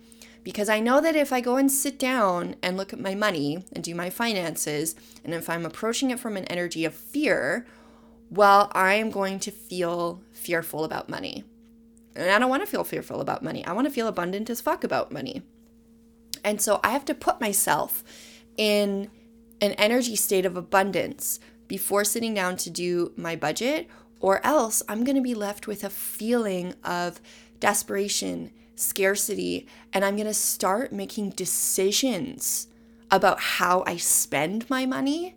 because 0.44 0.70
I 0.70 0.80
know 0.80 1.02
that 1.02 1.16
if 1.16 1.32
I 1.32 1.42
go 1.42 1.58
and 1.58 1.72
sit 1.72 2.00
down 2.00 2.56
and 2.64 2.76
look 2.76 2.94
at 2.94 3.00
my 3.00 3.14
money 3.14 3.64
and 3.74 3.84
do 3.84 3.94
my 3.94 4.10
finances, 4.10 4.96
and 5.24 5.34
if 5.34 5.50
I'm 5.50 5.66
approaching 5.66 6.10
it 6.10 6.20
from 6.20 6.36
an 6.36 6.46
energy 6.46 6.84
of 6.84 6.94
fear, 6.94 7.66
well, 8.30 8.72
I 8.74 8.96
am 8.96 9.12
going 9.12 9.40
to 9.42 9.52
feel 9.52 10.22
fearful 10.34 10.84
about 10.84 11.10
money. 11.10 11.44
And 12.16 12.30
I 12.30 12.40
don't 12.40 12.50
want 12.50 12.64
to 12.64 12.68
feel 12.70 12.84
fearful 12.84 13.22
about 13.22 13.44
money. 13.44 13.64
I 13.66 13.74
want 13.74 13.88
to 13.88 13.94
feel 13.94 14.08
abundant 14.08 14.50
as 14.50 14.62
fuck 14.62 14.84
about 14.84 15.12
money. 15.12 15.44
And 16.44 16.60
so 16.60 16.80
I 16.84 16.90
have 16.90 17.06
to 17.06 17.14
put 17.14 17.40
myself 17.40 18.04
in 18.58 19.10
an 19.62 19.74
energy 19.74 20.16
state 20.16 20.46
of 20.46 20.58
abundance 20.58 21.40
before 21.68 22.04
sitting 22.04 22.34
down 22.34 22.58
to 22.58 22.70
do 22.70 23.14
my 23.16 23.36
budget, 23.36 23.88
or 24.20 24.46
else 24.46 24.84
I'm 24.90 25.04
going 25.04 25.16
to 25.16 25.22
be 25.22 25.36
left 25.36 25.68
with 25.68 25.84
a 25.84 25.90
feeling 25.90 26.74
of 26.84 27.22
desperation 27.60 28.52
scarcity, 28.76 29.68
and 29.94 30.04
I'm 30.04 30.16
going 30.16 30.28
to 30.28 30.34
start 30.34 30.92
making 30.92 31.32
decisions 31.32 32.68
about 33.10 33.40
how 33.40 33.84
I 33.86 33.98
spend 33.98 34.70
my 34.70 34.86
money 34.86 35.36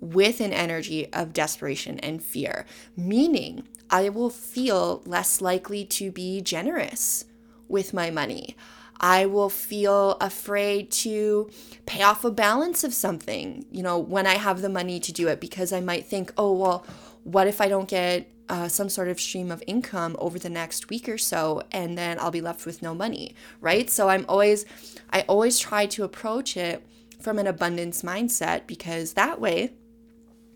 with 0.00 0.40
an 0.40 0.52
energy 0.52 1.12
of 1.12 1.32
desperation 1.32 1.98
and 2.00 2.22
fear, 2.22 2.66
meaning 2.96 3.66
I 3.90 4.08
will 4.08 4.30
feel 4.30 5.02
less 5.06 5.40
likely 5.40 5.84
to 5.86 6.10
be 6.10 6.40
generous 6.40 7.24
with 7.68 7.94
my 7.94 8.10
money. 8.10 8.56
I 9.00 9.26
will 9.26 9.48
feel 9.48 10.12
afraid 10.20 10.90
to 10.90 11.50
pay 11.86 12.02
off 12.02 12.24
a 12.24 12.30
balance 12.30 12.84
of 12.84 12.92
something, 12.92 13.64
you 13.70 13.82
know, 13.82 13.98
when 13.98 14.26
I 14.26 14.34
have 14.34 14.60
the 14.60 14.68
money 14.68 14.98
to 15.00 15.12
do 15.12 15.28
it 15.28 15.40
because 15.40 15.72
I 15.72 15.80
might 15.80 16.06
think, 16.06 16.32
oh, 16.36 16.52
well, 16.52 16.84
what 17.24 17.46
if 17.46 17.60
I 17.60 17.68
don't 17.68 17.88
get 17.88 18.30
uh, 18.48 18.68
some 18.68 18.88
sort 18.88 19.08
of 19.08 19.20
stream 19.20 19.50
of 19.50 19.62
income 19.66 20.16
over 20.18 20.38
the 20.38 20.48
next 20.48 20.88
week 20.88 21.08
or 21.08 21.18
so 21.18 21.62
and 21.70 21.98
then 21.98 22.18
I'll 22.18 22.30
be 22.30 22.40
left 22.40 22.64
with 22.64 22.82
no 22.82 22.94
money, 22.94 23.34
right? 23.60 23.90
So 23.90 24.08
I'm 24.08 24.24
always 24.28 24.64
I 25.10 25.22
always 25.22 25.58
try 25.58 25.86
to 25.86 26.04
approach 26.04 26.56
it 26.56 26.84
from 27.20 27.38
an 27.38 27.46
abundance 27.46 28.02
mindset 28.02 28.66
because 28.66 29.12
that 29.14 29.40
way 29.40 29.74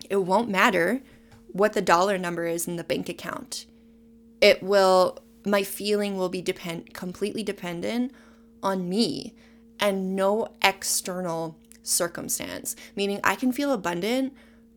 it 0.08 0.16
won't 0.16 0.48
matter 0.48 1.02
what 1.48 1.74
the 1.74 1.82
dollar 1.82 2.16
number 2.16 2.46
is 2.46 2.66
in 2.66 2.76
the 2.76 2.84
bank 2.84 3.08
account. 3.08 3.66
It 4.40 4.62
will 4.62 5.18
my 5.44 5.62
feeling 5.62 6.16
will 6.16 6.28
be 6.28 6.40
depend 6.40 6.94
completely 6.94 7.42
dependent 7.42 8.12
on 8.62 8.88
me 8.88 9.34
and 9.80 10.14
no 10.14 10.48
external 10.62 11.58
circumstance. 11.82 12.76
Meaning 12.94 13.20
I 13.24 13.34
can 13.34 13.52
feel 13.52 13.72
abundant 13.72 14.34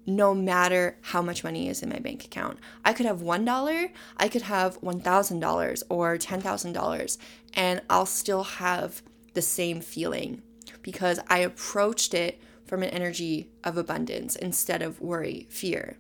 no 0.08 0.34
matter 0.36 0.98
how 1.02 1.22
much 1.22 1.44
money 1.44 1.68
is 1.68 1.82
in 1.82 1.90
my 1.90 2.00
bank 2.00 2.24
account. 2.26 2.60
I 2.84 2.94
could 2.94 3.06
have 3.06 3.22
$1, 3.22 3.90
I 4.18 4.28
could 4.28 4.44
have 4.44 4.80
$1,000 4.82 5.84
or 5.90 6.18
$10,000, 6.18 7.18
and 7.54 7.82
I'll 7.90 8.06
still 8.06 8.44
have 8.44 9.02
the 9.34 9.42
same 9.42 9.82
feeling 9.82 10.44
because 10.82 11.20
I 11.28 11.40
approached 11.40 12.14
it 12.14 12.40
from 12.66 12.84
an 12.84 12.90
energy 12.90 13.50
of 13.64 13.78
abundance 13.78 14.36
instead 14.36 14.82
of 14.82 15.02
worry, 15.02 15.48
fear, 15.50 15.98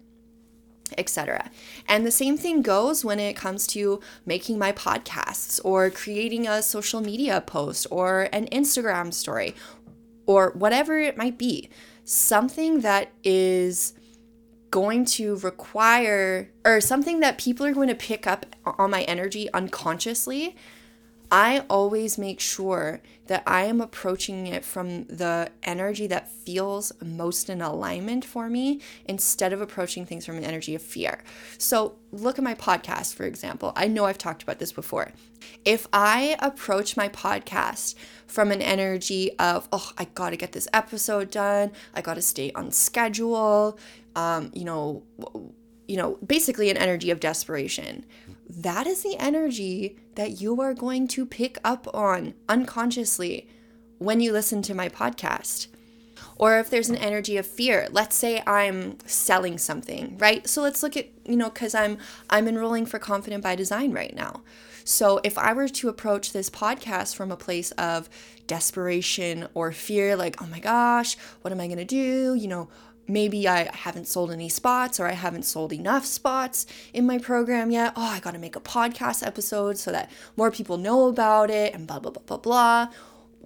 etc. 0.97 1.49
And 1.87 2.05
the 2.05 2.11
same 2.11 2.37
thing 2.37 2.61
goes 2.61 3.03
when 3.03 3.19
it 3.19 3.35
comes 3.35 3.67
to 3.67 3.99
making 4.25 4.59
my 4.59 4.71
podcasts 4.71 5.59
or 5.63 5.89
creating 5.89 6.47
a 6.47 6.61
social 6.61 7.01
media 7.01 7.41
post 7.41 7.87
or 7.91 8.29
an 8.31 8.47
Instagram 8.47 9.13
story 9.13 9.55
or 10.25 10.51
whatever 10.51 10.99
it 10.99 11.17
might 11.17 11.37
be 11.37 11.69
something 12.03 12.81
that 12.81 13.11
is 13.23 13.93
going 14.71 15.05
to 15.05 15.37
require 15.37 16.51
or 16.65 16.81
something 16.81 17.19
that 17.21 17.37
people 17.37 17.65
are 17.65 17.73
going 17.73 17.87
to 17.87 17.95
pick 17.95 18.27
up 18.27 18.45
on 18.65 18.91
my 18.91 19.03
energy 19.03 19.51
unconsciously 19.53 20.55
I 21.31 21.63
always 21.69 22.17
make 22.17 22.39
sure 22.39 23.01
that 23.27 23.43
I 23.47 23.65
am 23.65 23.81
approaching 23.81 24.47
it 24.47 24.63
from 24.63 25.05
the 25.05 25.49
energy 25.63 26.07
that 26.07 26.29
feels 26.29 26.91
most 27.03 27.49
in 27.49 27.61
alignment 27.61 28.23
for 28.23 28.49
me 28.49 28.81
instead 29.05 29.53
of 29.53 29.61
approaching 29.61 30.05
things 30.05 30.25
from 30.25 30.37
an 30.37 30.43
energy 30.43 30.75
of 30.75 30.81
fear. 30.81 31.23
So, 31.57 31.95
look 32.11 32.37
at 32.37 32.43
my 32.43 32.55
podcast, 32.55 33.15
for 33.15 33.23
example. 33.23 33.73
I 33.75 33.87
know 33.87 34.05
I've 34.05 34.17
talked 34.17 34.43
about 34.43 34.59
this 34.59 34.71
before. 34.71 35.11
If 35.63 35.87
I 35.91 36.37
approach 36.39 36.95
my 36.95 37.09
podcast 37.09 37.95
from 38.27 38.51
an 38.51 38.61
energy 38.61 39.37
of, 39.37 39.67
oh, 39.71 39.91
I 39.97 40.05
gotta 40.05 40.37
get 40.37 40.51
this 40.51 40.67
episode 40.73 41.31
done, 41.31 41.71
I 41.93 42.01
gotta 42.01 42.21
stay 42.21 42.51
on 42.53 42.71
schedule, 42.71 43.77
um, 44.15 44.51
you 44.53 44.65
know, 44.65 45.03
you 45.87 45.97
know, 45.97 46.17
basically 46.25 46.69
an 46.69 46.77
energy 46.77 47.11
of 47.11 47.19
desperation 47.19 48.05
that 48.49 48.87
is 48.87 49.03
the 49.03 49.15
energy 49.19 49.97
that 50.15 50.41
you 50.41 50.59
are 50.61 50.73
going 50.73 51.07
to 51.09 51.25
pick 51.25 51.57
up 51.63 51.87
on 51.93 52.33
unconsciously 52.49 53.47
when 53.97 54.19
you 54.19 54.31
listen 54.31 54.61
to 54.63 54.73
my 54.73 54.89
podcast. 54.89 55.67
Or 56.37 56.59
if 56.59 56.69
there's 56.69 56.89
an 56.89 56.97
energy 56.97 57.37
of 57.37 57.45
fear, 57.45 57.87
let's 57.91 58.15
say 58.15 58.43
I'm 58.45 58.97
selling 59.05 59.57
something, 59.57 60.17
right? 60.17 60.47
So 60.47 60.61
let's 60.61 60.83
look 60.83 60.97
at, 60.97 61.07
you 61.25 61.37
know, 61.37 61.49
cuz 61.49 61.73
I'm 61.73 61.97
I'm 62.29 62.47
enrolling 62.47 62.85
for 62.85 62.99
Confident 62.99 63.43
by 63.43 63.55
Design 63.55 63.91
right 63.91 64.15
now. 64.15 64.41
So 64.83 65.19
if 65.23 65.37
I 65.37 65.53
were 65.53 65.67
to 65.67 65.89
approach 65.89 66.31
this 66.31 66.49
podcast 66.49 67.15
from 67.15 67.31
a 67.31 67.37
place 67.37 67.71
of 67.71 68.09
desperation 68.47 69.47
or 69.53 69.71
fear 69.71 70.15
like, 70.15 70.41
"Oh 70.41 70.47
my 70.47 70.59
gosh, 70.59 71.17
what 71.41 71.51
am 71.51 71.59
I 71.59 71.67
going 71.67 71.79
to 71.79 71.85
do?" 71.85 72.35
you 72.35 72.47
know, 72.47 72.69
maybe 73.07 73.47
I 73.47 73.69
haven't 73.75 74.07
sold 74.07 74.31
any 74.31 74.49
spots 74.49 74.99
or 74.99 75.07
I 75.07 75.13
haven't 75.13 75.43
sold 75.43 75.73
enough 75.73 76.05
spots 76.05 76.65
in 76.93 77.05
my 77.05 77.17
program 77.17 77.71
yet. 77.71 77.93
Oh, 77.95 78.03
I 78.03 78.19
got 78.19 78.31
to 78.31 78.39
make 78.39 78.55
a 78.55 78.61
podcast 78.61 79.25
episode 79.25 79.77
so 79.77 79.91
that 79.91 80.11
more 80.35 80.51
people 80.51 80.77
know 80.77 81.07
about 81.07 81.49
it 81.49 81.73
and 81.73 81.87
blah, 81.87 81.99
blah, 81.99 82.11
blah, 82.11 82.23
blah, 82.25 82.37
blah. 82.37 82.87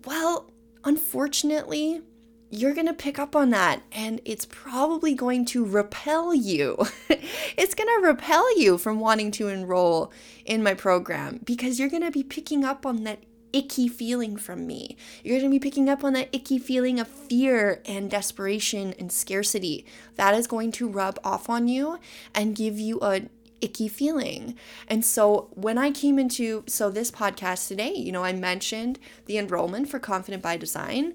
Well, 0.06 0.52
unfortunately, 0.84 2.02
you're 2.50 2.74
going 2.74 2.88
to 2.88 2.94
pick 2.94 3.20
up 3.20 3.36
on 3.36 3.52
that 3.52 3.84
and 3.92 4.22
it's 4.26 4.46
probably 4.46 5.14
going 5.14 5.46
to 5.46 5.64
repel 5.64 6.34
you. 6.34 6.78
it's 7.58 7.76
going 7.76 7.88
to 7.88 8.08
repel 8.08 8.60
you 8.60 8.78
from 8.78 9.00
wanting 9.00 9.32
to 9.32 9.48
enroll 9.48 10.12
in 10.46 10.64
my 10.64 10.74
program 10.74 11.40
because 11.44 11.80
you're 11.80 11.90
going 11.90 12.04
to 12.04 12.12
be 12.12 12.24
picking 12.24 12.64
up 12.64 12.86
on 12.86 13.04
that 13.04 13.20
icky 13.54 13.88
feeling 13.88 14.38
from 14.38 14.68
me. 14.68 14.96
You're 15.24 15.40
going 15.40 15.52
to 15.52 15.60
be 15.60 15.60
picking 15.60 15.90
up 15.90 16.04
on 16.04 16.14
that 16.14 16.30
icky 16.32 16.60
feeling 16.60 17.00
of 17.00 17.08
fear 17.08 17.82
and 17.86 18.10
desperation 18.10 18.94
and 19.00 19.12
scarcity. 19.12 19.86
That 20.16 20.34
is 20.34 20.48
going 20.48 20.72
to 20.74 20.88
rub 20.88 21.20
off 21.24 21.50
on 21.50 21.68
you 21.68 22.00
and 22.34 22.56
give 22.56 22.80
you 22.80 23.00
a 23.02 23.24
icky 23.62 23.88
feeling. 23.88 24.56
And 24.88 25.04
so 25.04 25.50
when 25.52 25.78
I 25.78 25.92
came 25.92 26.18
into 26.18 26.64
so 26.68 26.90
this 26.90 27.12
podcast 27.12 27.68
today, 27.68 27.94
you 27.94 28.12
know, 28.12 28.24
I 28.24 28.34
mentioned 28.34 29.00
the 29.26 29.38
enrollment 29.38 29.90
for 29.90 30.00
Confident 30.00 30.42
by 30.42 30.58
Design, 30.58 31.14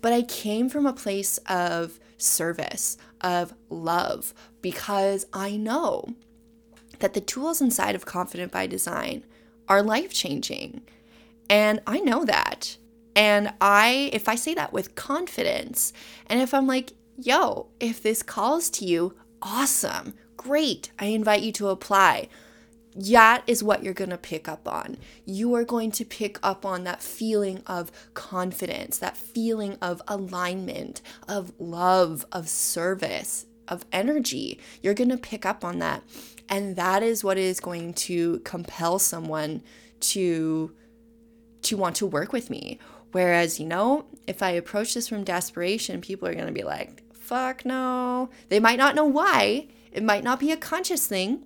but 0.00 0.12
I 0.12 0.22
came 0.22 0.68
from 0.68 0.86
a 0.86 0.92
place 0.92 1.38
of 1.46 1.98
service, 2.18 2.98
of 3.20 3.54
love 3.70 4.34
because 4.60 5.26
I 5.32 5.56
know 5.56 6.14
that 6.98 7.14
the 7.14 7.20
tools 7.20 7.60
inside 7.60 7.94
of 7.94 8.04
Confident 8.04 8.52
by 8.52 8.66
Design 8.66 9.24
are 9.68 9.82
life-changing 9.82 10.82
and 11.48 11.80
I 11.86 12.00
know 12.00 12.24
that. 12.24 12.76
And 13.16 13.52
I, 13.60 14.10
if 14.12 14.28
I 14.28 14.36
say 14.36 14.54
that 14.54 14.72
with 14.72 14.94
confidence, 14.94 15.92
and 16.26 16.40
if 16.40 16.54
I'm 16.54 16.66
like, 16.66 16.92
yo, 17.16 17.68
if 17.80 18.02
this 18.02 18.22
calls 18.22 18.70
to 18.70 18.84
you, 18.84 19.16
awesome, 19.42 20.14
great, 20.36 20.92
I 20.98 21.06
invite 21.06 21.42
you 21.42 21.52
to 21.52 21.68
apply. 21.68 22.28
That 22.94 23.42
is 23.46 23.62
what 23.62 23.82
you're 23.82 23.94
going 23.94 24.10
to 24.10 24.18
pick 24.18 24.48
up 24.48 24.66
on. 24.66 24.96
You 25.24 25.54
are 25.54 25.64
going 25.64 25.90
to 25.92 26.04
pick 26.04 26.38
up 26.42 26.64
on 26.64 26.84
that 26.84 27.02
feeling 27.02 27.62
of 27.66 27.92
confidence, 28.14 28.98
that 28.98 29.16
feeling 29.16 29.78
of 29.80 30.02
alignment, 30.08 31.00
of 31.28 31.52
love, 31.58 32.24
of 32.32 32.48
service, 32.48 33.46
of 33.68 33.84
energy. 33.92 34.58
You're 34.82 34.94
going 34.94 35.10
to 35.10 35.16
pick 35.16 35.46
up 35.46 35.64
on 35.64 35.78
that. 35.78 36.02
And 36.48 36.76
that 36.76 37.02
is 37.02 37.22
what 37.22 37.36
is 37.36 37.60
going 37.60 37.94
to 37.94 38.40
compel 38.40 38.98
someone 38.98 39.62
to 40.00 40.72
to 41.62 41.76
want 41.76 41.96
to 41.96 42.06
work 42.06 42.32
with 42.32 42.50
me. 42.50 42.78
Whereas, 43.12 43.58
you 43.58 43.66
know, 43.66 44.06
if 44.26 44.42
I 44.42 44.50
approach 44.50 44.94
this 44.94 45.08
from 45.08 45.24
desperation, 45.24 46.00
people 46.00 46.28
are 46.28 46.34
going 46.34 46.46
to 46.46 46.52
be 46.52 46.64
like, 46.64 47.02
fuck 47.14 47.64
no. 47.64 48.30
They 48.48 48.60
might 48.60 48.78
not 48.78 48.94
know 48.94 49.06
why. 49.06 49.68
It 49.92 50.02
might 50.02 50.24
not 50.24 50.40
be 50.40 50.52
a 50.52 50.56
conscious 50.56 51.06
thing, 51.06 51.44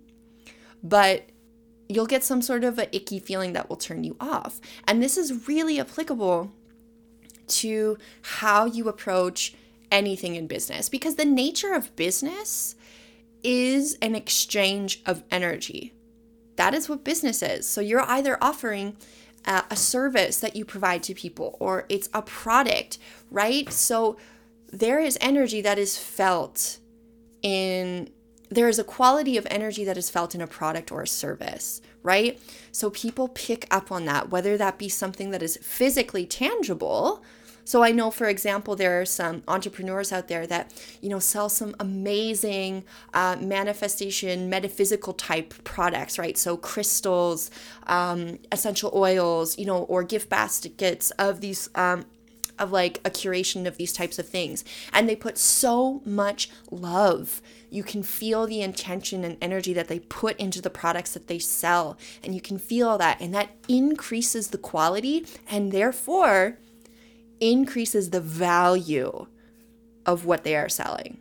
but 0.83 1.27
you'll 1.89 2.07
get 2.07 2.25
some 2.25 2.43
sort 2.43 2.65
of 2.65 2.79
an 2.79 2.89
icky 2.93 3.19
feeling 3.19 3.53
that 3.53 3.69
will 3.69 3.77
turn 3.77 4.05
you 4.05 4.17
off. 4.21 4.61
And 4.87 5.03
this 5.03 5.17
is 5.17 5.47
really 5.47 5.79
applicable 5.79 6.51
to 7.47 7.99
how 8.23 8.65
you 8.65 8.89
approach 8.89 9.55
anything 9.91 10.35
in 10.35 10.47
business 10.47 10.89
because 10.89 11.17
the 11.17 11.25
nature 11.25 11.75
of 11.75 11.95
business 11.97 12.75
is 13.45 13.99
an 14.01 14.15
exchange 14.15 15.03
of 15.05 15.23
energy. 15.31 15.93
That 16.57 16.75
is 16.75 16.89
what 16.89 17.05
business 17.05 17.43
is. 17.43 17.67
So 17.67 17.81
you're 17.81 18.03
either 18.03 18.39
offering 18.41 18.97
a 19.45 19.77
service 19.77 20.39
that 20.41 20.55
you 20.55 20.65
provide 20.65 21.03
to 21.05 21.15
people 21.15 21.57
or 21.61 21.85
it's 21.89 22.09
a 22.15 22.23
product, 22.23 22.99
right? 23.31 23.71
So 23.73 24.17
there 24.73 25.01
is 25.01 25.19
energy 25.21 25.61
that 25.61 25.79
is 25.79 25.99
felt 25.99 26.79
in 27.43 28.11
there 28.51 28.69
is 28.69 28.79
a 28.79 28.85
quality 28.85 29.39
of 29.39 29.47
energy 29.51 29.83
that 29.85 29.97
is 29.97 30.11
felt 30.11 30.35
in 30.35 30.43
a 30.43 30.47
product 30.47 30.93
or 30.93 31.01
a 31.01 31.07
service, 31.07 31.81
right? 32.03 32.39
So 32.71 32.91
people 32.91 33.29
pick 33.29 33.67
up 33.71 33.91
on 33.91 34.05
that, 34.05 34.29
whether 34.31 34.59
that 34.59 34.77
be 34.77 34.91
something 34.91 35.31
that 35.31 35.43
is 35.43 35.57
physically 35.63 36.27
tangible. 36.27 37.23
So 37.73 37.83
I 37.83 37.91
know, 37.91 38.11
for 38.11 38.27
example, 38.27 38.77
there 38.77 39.01
are 39.01 39.07
some 39.07 39.43
entrepreneurs 39.49 40.13
out 40.13 40.29
there 40.29 40.47
that 40.47 40.75
you 41.01 41.09
know 41.09 41.19
sell 41.19 41.49
some 41.49 41.75
amazing 41.81 42.85
uh, 43.15 43.37
manifestation, 43.41 44.51
metaphysical 44.51 45.15
type 45.15 45.55
products, 45.65 46.19
right? 46.19 46.37
So 46.37 46.59
crystals, 46.59 47.51
um, 47.87 48.39
essential 48.53 48.91
oils, 48.95 49.59
you 49.59 49.65
know, 49.65 49.85
or 49.85 50.05
gift 50.05 50.29
baskets 50.29 51.13
of 51.13 51.41
these 51.41 51.71
um, 51.75 52.05
of 52.59 52.73
like 52.73 53.01
a 53.07 53.11
curation 53.11 53.67
of 53.67 53.79
these 53.79 53.95
types 53.95 54.19
of 54.19 54.29
things. 54.29 54.65
And 54.93 55.09
they 55.09 55.17
put 55.17 55.39
so 55.39 56.03
much 56.05 56.51
love. 56.71 57.41
You 57.71 57.85
can 57.85 58.03
feel 58.03 58.47
the 58.47 58.61
intention 58.61 59.25
and 59.25 59.39
energy 59.41 59.73
that 59.73 59.89
they 59.89 60.01
put 60.01 60.37
into 60.37 60.61
the 60.61 60.69
products 60.69 61.15
that 61.15 61.27
they 61.27 61.39
sell. 61.39 61.97
And 62.23 62.35
you 62.35 62.43
can 62.43 62.59
feel 62.59 62.99
that. 62.99 63.19
And 63.19 63.35
that 63.35 63.57
increases 63.67 64.49
the 64.49 64.59
quality 64.59 65.25
and 65.49 65.73
therefore 65.73 66.59
increases 67.43 68.11
the 68.11 68.21
value 68.21 69.27
of 70.07 70.25
what 70.25 70.45
they 70.45 70.55
are 70.55 70.69
selling. 70.69 71.19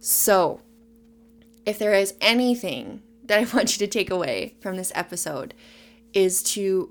So, 0.00 0.60
if 1.64 1.78
there 1.78 1.94
is 1.94 2.14
anything 2.20 3.02
that 3.24 3.38
I 3.38 3.44
want 3.56 3.78
you 3.78 3.86
to 3.86 3.90
take 3.90 4.10
away 4.10 4.56
from 4.60 4.76
this 4.76 4.92
episode, 4.94 5.54
is 6.12 6.42
to 6.42 6.90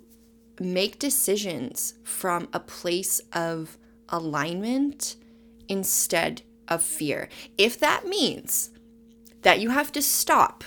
make 0.60 0.98
decisions 0.98 1.96
from 2.04 2.48
a 2.54 2.60
place 2.60 3.20
of 3.34 3.78
alignment 4.10 5.16
instead 5.68 6.42
of 6.68 6.82
fear. 6.82 7.28
If 7.58 7.80
that 7.80 8.06
means 8.06 8.70
that 9.42 9.60
you 9.60 9.72
have 9.72 9.92
to 9.92 10.02
stop, 10.02 10.64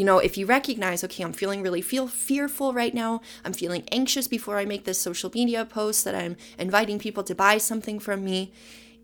you 0.00 0.06
know, 0.06 0.18
if 0.18 0.38
you 0.38 0.46
recognize, 0.46 1.04
okay, 1.04 1.22
I'm 1.22 1.34
feeling 1.34 1.60
really 1.60 1.82
feel 1.82 2.08
fearful 2.08 2.72
right 2.72 2.94
now, 2.94 3.20
I'm 3.44 3.52
feeling 3.52 3.82
anxious 3.92 4.26
before 4.28 4.56
I 4.56 4.64
make 4.64 4.84
this 4.84 4.98
social 4.98 5.30
media 5.34 5.66
post 5.66 6.06
that 6.06 6.14
I'm 6.14 6.38
inviting 6.58 6.98
people 6.98 7.22
to 7.24 7.34
buy 7.34 7.58
something 7.58 7.98
from 7.98 8.24
me, 8.24 8.50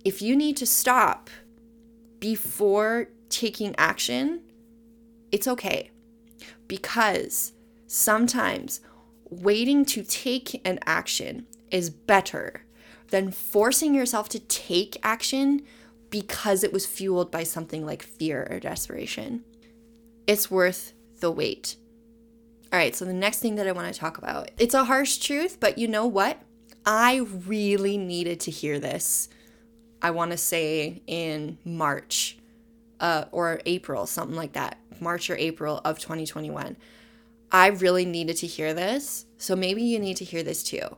if 0.06 0.22
you 0.22 0.34
need 0.34 0.56
to 0.56 0.64
stop 0.64 1.28
before 2.18 3.08
taking 3.28 3.74
action, 3.76 4.40
it's 5.30 5.46
okay. 5.46 5.90
Because 6.66 7.52
sometimes 7.86 8.80
waiting 9.28 9.84
to 9.84 10.02
take 10.02 10.66
an 10.66 10.78
action 10.86 11.46
is 11.70 11.90
better 11.90 12.64
than 13.10 13.32
forcing 13.32 13.94
yourself 13.94 14.30
to 14.30 14.40
take 14.40 14.96
action 15.02 15.60
because 16.08 16.64
it 16.64 16.72
was 16.72 16.86
fueled 16.86 17.30
by 17.30 17.42
something 17.42 17.84
like 17.84 18.02
fear 18.02 18.48
or 18.50 18.58
desperation. 18.60 19.44
It's 20.26 20.50
worth 20.50 20.92
the 21.20 21.30
wait. 21.30 21.76
All 22.72 22.78
right, 22.78 22.94
so 22.94 23.04
the 23.04 23.12
next 23.12 23.38
thing 23.38 23.54
that 23.56 23.66
I 23.66 23.72
want 23.72 23.92
to 23.92 23.98
talk 23.98 24.18
about. 24.18 24.50
It's 24.58 24.74
a 24.74 24.84
harsh 24.84 25.18
truth, 25.18 25.58
but 25.60 25.78
you 25.78 25.86
know 25.86 26.06
what? 26.06 26.40
I 26.84 27.16
really 27.46 27.96
needed 27.96 28.40
to 28.40 28.50
hear 28.50 28.78
this. 28.78 29.28
I 30.02 30.10
want 30.10 30.32
to 30.32 30.36
say 30.36 31.02
in 31.06 31.58
March 31.64 32.38
uh, 33.00 33.24
or 33.32 33.60
April, 33.66 34.06
something 34.06 34.36
like 34.36 34.52
that. 34.52 34.78
March 35.00 35.30
or 35.30 35.36
April 35.36 35.80
of 35.84 35.98
2021. 35.98 36.76
I 37.52 37.68
really 37.68 38.04
needed 38.04 38.36
to 38.38 38.46
hear 38.46 38.74
this. 38.74 39.26
So 39.38 39.54
maybe 39.54 39.82
you 39.82 39.98
need 39.98 40.16
to 40.18 40.24
hear 40.24 40.42
this 40.42 40.62
too. 40.62 40.96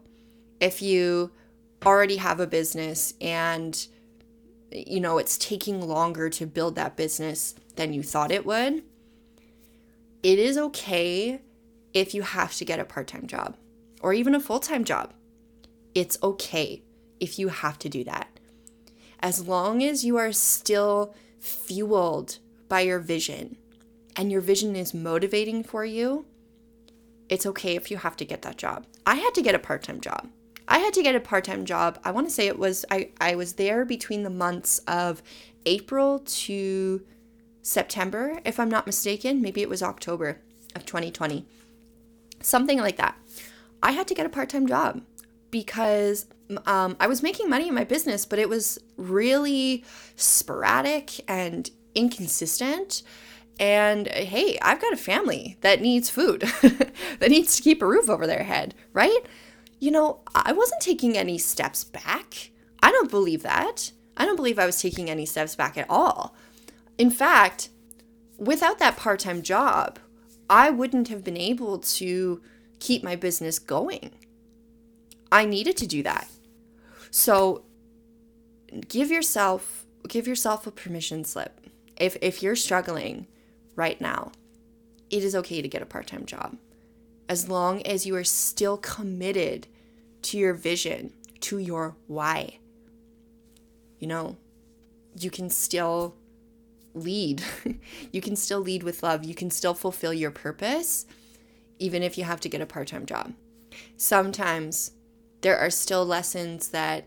If 0.60 0.82
you 0.82 1.30
already 1.84 2.16
have 2.16 2.40
a 2.40 2.46
business 2.46 3.14
and 3.20 3.86
you 4.70 5.00
know 5.00 5.18
it's 5.18 5.38
taking 5.38 5.86
longer 5.86 6.28
to 6.28 6.46
build 6.46 6.74
that 6.74 6.96
business 6.96 7.54
than 7.76 7.92
you 7.92 8.02
thought 8.02 8.32
it 8.32 8.44
would, 8.44 8.82
it 10.22 10.38
is 10.38 10.58
okay 10.58 11.40
if 11.94 12.14
you 12.14 12.22
have 12.22 12.54
to 12.54 12.64
get 12.64 12.80
a 12.80 12.84
part-time 12.84 13.26
job 13.26 13.56
or 14.00 14.12
even 14.12 14.34
a 14.34 14.40
full-time 14.40 14.84
job. 14.84 15.12
It's 15.94 16.18
okay 16.22 16.82
if 17.20 17.38
you 17.38 17.48
have 17.48 17.78
to 17.80 17.88
do 17.88 18.04
that. 18.04 18.28
As 19.20 19.46
long 19.46 19.82
as 19.82 20.04
you 20.04 20.16
are 20.16 20.32
still 20.32 21.14
fueled 21.40 22.38
by 22.68 22.80
your 22.80 22.98
vision 22.98 23.56
and 24.16 24.30
your 24.30 24.40
vision 24.40 24.76
is 24.76 24.94
motivating 24.94 25.64
for 25.64 25.84
you, 25.84 26.26
it's 27.28 27.46
okay 27.46 27.76
if 27.76 27.90
you 27.90 27.98
have 27.98 28.16
to 28.16 28.24
get 28.24 28.42
that 28.42 28.56
job. 28.56 28.86
I 29.06 29.16
had 29.16 29.34
to 29.34 29.42
get 29.42 29.54
a 29.54 29.58
part 29.58 29.82
time 29.82 30.00
job. 30.00 30.28
I 30.66 30.78
had 30.78 30.92
to 30.94 31.02
get 31.02 31.14
a 31.14 31.20
part 31.20 31.44
time 31.44 31.64
job. 31.64 31.98
I 32.04 32.10
want 32.10 32.26
to 32.28 32.32
say 32.32 32.46
it 32.46 32.58
was, 32.58 32.84
I, 32.90 33.10
I 33.20 33.34
was 33.34 33.54
there 33.54 33.84
between 33.84 34.22
the 34.22 34.30
months 34.30 34.78
of 34.86 35.22
April 35.66 36.20
to 36.20 37.02
September, 37.62 38.40
if 38.44 38.58
I'm 38.58 38.70
not 38.70 38.86
mistaken. 38.86 39.42
Maybe 39.42 39.62
it 39.62 39.68
was 39.68 39.82
October 39.82 40.40
of 40.74 40.86
2020. 40.86 41.46
Something 42.40 42.78
like 42.78 42.96
that. 42.96 43.16
I 43.82 43.92
had 43.92 44.08
to 44.08 44.14
get 44.14 44.26
a 44.26 44.30
part 44.30 44.48
time 44.48 44.66
job 44.66 45.02
because 45.50 46.26
um, 46.66 46.96
I 47.00 47.06
was 47.06 47.22
making 47.22 47.48
money 47.48 47.68
in 47.68 47.74
my 47.74 47.84
business, 47.84 48.26
but 48.26 48.38
it 48.38 48.48
was 48.48 48.78
really 48.96 49.84
sporadic 50.16 51.20
and 51.28 51.70
inconsistent. 51.94 53.02
And 53.60 54.06
hey, 54.08 54.58
I've 54.62 54.80
got 54.80 54.92
a 54.92 54.96
family 54.96 55.58
that 55.62 55.80
needs 55.80 56.10
food, 56.10 56.42
that 56.62 57.30
needs 57.30 57.56
to 57.56 57.62
keep 57.62 57.82
a 57.82 57.86
roof 57.86 58.08
over 58.08 58.26
their 58.26 58.44
head, 58.44 58.74
right? 58.92 59.20
You 59.80 59.90
know, 59.90 60.20
I 60.34 60.52
wasn't 60.52 60.80
taking 60.80 61.16
any 61.16 61.38
steps 61.38 61.84
back. 61.84 62.50
I 62.82 62.92
don't 62.92 63.10
believe 63.10 63.42
that. 63.42 63.92
I 64.16 64.24
don't 64.24 64.36
believe 64.36 64.58
I 64.58 64.66
was 64.66 64.80
taking 64.80 65.08
any 65.10 65.26
steps 65.26 65.54
back 65.54 65.76
at 65.76 65.86
all. 65.88 66.34
In 66.98 67.10
fact, 67.10 67.70
without 68.36 68.78
that 68.80 68.96
part 68.96 69.20
time 69.20 69.42
job, 69.42 69.98
I 70.50 70.70
wouldn't 70.70 71.08
have 71.08 71.24
been 71.24 71.36
able 71.36 71.78
to 71.78 72.42
keep 72.80 73.02
my 73.02 73.16
business 73.16 73.58
going. 73.58 74.10
I 75.30 75.44
needed 75.44 75.76
to 75.78 75.86
do 75.86 76.02
that. 76.02 76.28
So 77.10 77.64
give 78.88 79.10
yourself 79.10 79.86
give 80.08 80.26
yourself 80.26 80.66
a 80.66 80.70
permission 80.70 81.24
slip. 81.24 81.60
If 81.96 82.16
if 82.20 82.42
you're 82.42 82.56
struggling 82.56 83.26
right 83.76 84.00
now, 84.00 84.32
it 85.10 85.22
is 85.22 85.34
okay 85.34 85.62
to 85.62 85.68
get 85.68 85.82
a 85.82 85.86
part 85.86 86.06
time 86.06 86.26
job. 86.26 86.56
As 87.28 87.48
long 87.48 87.82
as 87.82 88.06
you 88.06 88.16
are 88.16 88.24
still 88.24 88.78
committed 88.78 89.66
to 90.22 90.38
your 90.38 90.54
vision, 90.54 91.12
to 91.40 91.58
your 91.58 91.96
why. 92.06 92.58
You 93.98 94.06
know, 94.06 94.36
you 95.18 95.30
can 95.30 95.50
still 95.50 96.14
lead. 96.98 97.42
you 98.12 98.20
can 98.20 98.36
still 98.36 98.60
lead 98.60 98.82
with 98.82 99.02
love. 99.02 99.24
You 99.24 99.34
can 99.34 99.50
still 99.50 99.74
fulfill 99.74 100.12
your 100.12 100.30
purpose, 100.30 101.06
even 101.78 102.02
if 102.02 102.18
you 102.18 102.24
have 102.24 102.40
to 102.40 102.48
get 102.48 102.60
a 102.60 102.66
part 102.66 102.88
time 102.88 103.06
job. 103.06 103.32
Sometimes 103.96 104.92
there 105.40 105.58
are 105.58 105.70
still 105.70 106.04
lessons 106.04 106.68
that 106.68 107.06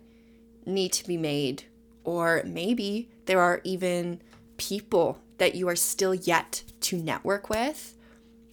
need 0.65 0.93
to 0.93 1.07
be 1.07 1.17
made, 1.17 1.63
or 2.03 2.43
maybe 2.45 3.09
there 3.25 3.39
are 3.39 3.61
even 3.63 4.21
people 4.57 5.19
that 5.37 5.55
you 5.55 5.67
are 5.67 5.75
still 5.75 6.13
yet 6.13 6.63
to 6.81 6.97
network 6.97 7.49
with 7.49 7.95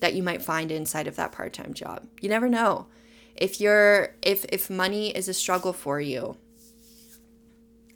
that 0.01 0.15
you 0.15 0.23
might 0.23 0.43
find 0.43 0.71
inside 0.71 1.07
of 1.07 1.17
that 1.17 1.33
part-time 1.33 1.75
job. 1.75 2.07
You 2.21 2.29
never 2.29 2.49
know. 2.49 2.87
If 3.35 3.61
you're 3.61 4.15
if 4.23 4.45
if 4.49 4.69
money 4.69 5.11
is 5.11 5.29
a 5.29 5.35
struggle 5.35 5.73
for 5.73 6.01
you, 6.01 6.37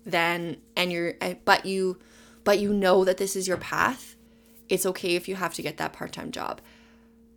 then 0.04 0.58
and 0.76 0.92
you're 0.92 1.14
eh, 1.20 1.34
but 1.44 1.66
you 1.66 1.98
but 2.44 2.58
you 2.58 2.72
know 2.72 3.04
that 3.04 3.18
this 3.18 3.36
is 3.36 3.48
your 3.48 3.56
path, 3.56 4.16
it's 4.68 4.86
okay 4.86 5.16
if 5.16 5.28
you 5.28 5.36
have 5.36 5.54
to 5.54 5.62
get 5.62 5.76
that 5.76 5.92
part-time 5.92 6.30
job. 6.30 6.60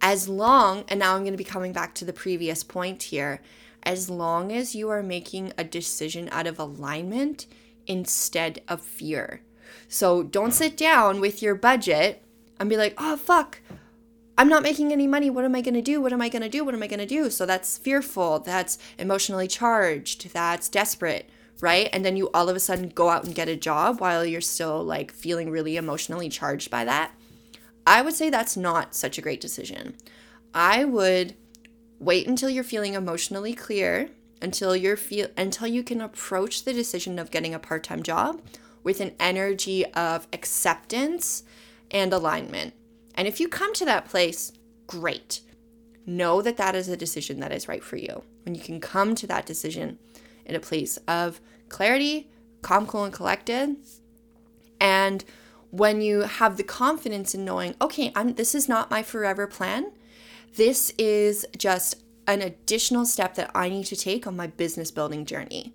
As 0.01 0.29
long 0.29 0.83
and 0.87 0.99
now 0.99 1.15
I'm 1.15 1.21
going 1.21 1.33
to 1.33 1.37
be 1.37 1.43
coming 1.43 1.73
back 1.73 1.95
to 1.95 2.05
the 2.05 2.13
previous 2.13 2.63
point 2.63 3.03
here, 3.03 3.41
as 3.83 4.09
long 4.09 4.51
as 4.51 4.75
you 4.75 4.89
are 4.89 5.03
making 5.03 5.53
a 5.57 5.63
decision 5.63 6.29
out 6.31 6.47
of 6.47 6.59
alignment 6.59 7.45
instead 7.87 8.61
of 8.67 8.81
fear. 8.81 9.41
So 9.87 10.23
don't 10.23 10.53
sit 10.53 10.75
down 10.75 11.21
with 11.21 11.41
your 11.41 11.55
budget 11.55 12.23
and 12.59 12.69
be 12.69 12.77
like, 12.77 12.95
oh, 12.97 13.17
fuck, 13.17 13.59
I'm 14.37 14.49
not 14.49 14.63
making 14.63 14.91
any 14.91 15.07
money. 15.07 15.29
What 15.29 15.45
am 15.45 15.55
I 15.55 15.61
going 15.61 15.75
to 15.75 15.81
do? 15.81 16.01
What 16.01 16.13
am 16.13 16.21
I 16.21 16.29
going 16.29 16.41
to 16.41 16.49
do? 16.49 16.65
What 16.65 16.73
am 16.73 16.83
I 16.83 16.87
going 16.87 16.99
to 16.99 17.05
do? 17.05 17.29
So 17.29 17.45
that's 17.45 17.77
fearful. 17.77 18.39
That's 18.39 18.77
emotionally 18.97 19.47
charged. 19.47 20.33
That's 20.33 20.67
desperate, 20.67 21.29
right? 21.61 21.89
And 21.93 22.03
then 22.03 22.17
you 22.17 22.29
all 22.33 22.49
of 22.49 22.55
a 22.55 22.59
sudden 22.59 22.89
go 22.89 23.09
out 23.09 23.23
and 23.23 23.35
get 23.35 23.47
a 23.47 23.55
job 23.55 23.99
while 23.99 24.25
you're 24.25 24.41
still 24.41 24.83
like 24.83 25.11
feeling 25.11 25.49
really 25.49 25.77
emotionally 25.77 26.29
charged 26.29 26.69
by 26.69 26.85
that. 26.85 27.11
I 27.87 28.01
would 28.01 28.13
say 28.13 28.29
that's 28.29 28.57
not 28.57 28.95
such 28.95 29.17
a 29.17 29.21
great 29.21 29.41
decision. 29.41 29.95
I 30.53 30.85
would 30.85 31.35
wait 31.99 32.27
until 32.27 32.49
you're 32.49 32.63
feeling 32.63 32.93
emotionally 32.93 33.53
clear, 33.53 34.09
until 34.41 34.75
you're 34.75 34.97
feel 34.97 35.27
until 35.37 35.67
you 35.67 35.83
can 35.83 36.01
approach 36.01 36.63
the 36.63 36.73
decision 36.73 37.19
of 37.19 37.31
getting 37.31 37.53
a 37.53 37.59
part-time 37.59 38.03
job 38.03 38.41
with 38.83 38.99
an 38.99 39.13
energy 39.19 39.85
of 39.93 40.27
acceptance 40.33 41.43
and 41.91 42.11
alignment. 42.11 42.73
And 43.15 43.27
if 43.27 43.39
you 43.39 43.47
come 43.47 43.73
to 43.75 43.85
that 43.85 44.05
place, 44.05 44.51
great. 44.87 45.41
Know 46.05 46.41
that 46.41 46.57
that 46.57 46.75
is 46.75 46.89
a 46.89 46.97
decision 46.97 47.39
that 47.39 47.51
is 47.51 47.67
right 47.67 47.83
for 47.83 47.95
you. 47.95 48.23
When 48.43 48.53
you 48.55 48.61
can 48.61 48.79
come 48.79 49.15
to 49.15 49.27
that 49.27 49.45
decision 49.45 49.97
in 50.45 50.55
a 50.55 50.59
place 50.59 50.97
of 51.07 51.41
clarity, 51.69 52.29
calm, 52.61 52.85
cool, 52.85 53.03
and 53.03 53.13
collected, 53.13 53.75
and 54.79 55.23
when 55.71 56.01
you 56.01 56.21
have 56.21 56.57
the 56.57 56.63
confidence 56.63 57.35
in 57.35 57.43
knowing, 57.43 57.75
okay, 57.81 58.11
I'm 58.15 58.35
this 58.35 58.55
is 58.55 58.69
not 58.69 58.89
my 58.89 59.03
forever 59.03 59.45
plan. 59.47 59.91
This 60.55 60.93
is 60.97 61.45
just 61.57 61.95
an 62.27 62.41
additional 62.41 63.05
step 63.05 63.35
that 63.35 63.51
I 63.53 63.69
need 63.69 63.85
to 63.87 63.95
take 63.95 64.25
on 64.25 64.35
my 64.35 64.47
business 64.47 64.89
building 64.89 65.25
journey. 65.25 65.73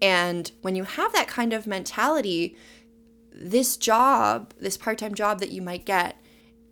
And 0.00 0.50
when 0.62 0.76
you 0.76 0.84
have 0.84 1.12
that 1.12 1.28
kind 1.28 1.52
of 1.52 1.66
mentality, 1.66 2.56
this 3.32 3.76
job, 3.76 4.52
this 4.58 4.76
part 4.76 4.98
time 4.98 5.14
job 5.14 5.40
that 5.40 5.50
you 5.50 5.62
might 5.62 5.84
get, 5.84 6.20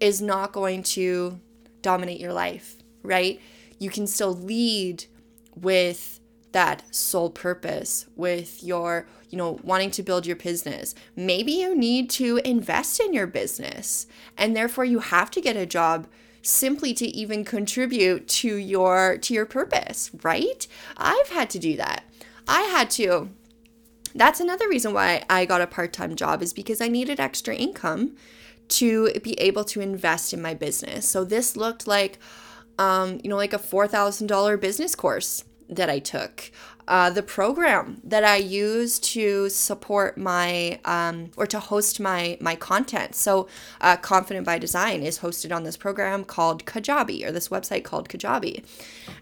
is 0.01 0.21
not 0.21 0.53
going 0.53 0.83
to 0.83 1.41
dominate 1.83 2.21
your 2.21 2.33
life, 2.33 2.77
right? 3.03 3.41
You 3.79 3.91
can 3.91 4.07
still 4.07 4.35
lead 4.35 5.05
with 5.55 6.21
that 6.55 6.83
sole 6.95 7.31
purpose, 7.31 8.07
with 8.17 8.63
your, 8.63 9.07
you 9.29 9.37
know, 9.37 9.59
wanting 9.63 9.91
to 9.91 10.03
build 10.03 10.25
your 10.25 10.37
business. 10.37 10.95
Maybe 11.15 11.53
you 11.53 11.77
need 11.77 12.09
to 12.11 12.39
invest 12.39 13.01
in 13.01 13.13
your 13.13 13.27
business, 13.27 14.07
and 14.39 14.57
therefore 14.57 14.87
you 14.87 15.01
have 15.01 15.31
to 15.33 15.43
get 15.43 15.57
a 15.57 15.67
job 15.67 16.07
simply 16.41 16.95
to 16.95 17.07
even 17.07 17.45
contribute 17.45 18.29
to 18.29 18.57
your 18.57 19.19
to 19.19 19.35
your 19.35 19.47
purpose, 19.47 20.11
right? 20.23 20.67
I've 20.97 21.29
had 21.29 21.51
to 21.51 21.59
do 21.59 21.77
that. 21.77 22.05
I 22.49 22.63
had 22.63 22.91
to 22.93 23.31
that's 24.15 24.41
another 24.41 24.69
reason 24.69 24.95
why 24.95 25.25
I 25.29 25.45
got 25.45 25.61
a 25.61 25.67
part-time 25.67 26.15
job 26.15 26.41
is 26.41 26.53
because 26.53 26.81
I 26.81 26.87
needed 26.87 27.19
extra 27.19 27.55
income 27.57 28.17
to 28.69 29.13
be 29.25 29.35
able 29.41 29.65
to 29.65 29.81
invest 29.81 30.33
in 30.33 30.41
my 30.41 30.55
business. 30.55 31.09
So 31.09 31.25
this 31.25 31.57
looked 31.57 31.87
like 31.89 32.19
um, 32.79 33.21
you 33.23 33.31
know, 33.31 33.37
like 33.37 33.53
a 33.53 33.59
$4,000 33.59 34.61
business 34.61 34.95
course 34.95 35.45
that 35.69 35.89
I 35.89 35.99
took, 35.99 36.51
uh, 36.87 37.09
the 37.11 37.23
program 37.23 38.01
that 38.05 38.25
I 38.25 38.37
use 38.37 38.99
to 38.99 39.49
support 39.49 40.19
my 40.19 40.81
um, 40.85 41.31
or 41.37 41.47
to 41.47 41.59
host 41.59 41.99
my 41.99 42.37
my 42.41 42.57
content. 42.57 43.15
So, 43.15 43.49
uh, 43.81 43.97
Confident 43.97 44.45
by 44.45 44.59
Design 44.59 45.03
is 45.03 45.21
hosted 45.21 45.55
on 45.55 45.65
this 45.65 45.77
program 45.77 46.25
called 46.25 46.67
Kajabi 46.67 47.27
or 47.27 47.33
this 47.33 47.49
website 47.49 47.85
called 47.85 48.09
Kajabi, 48.09 48.65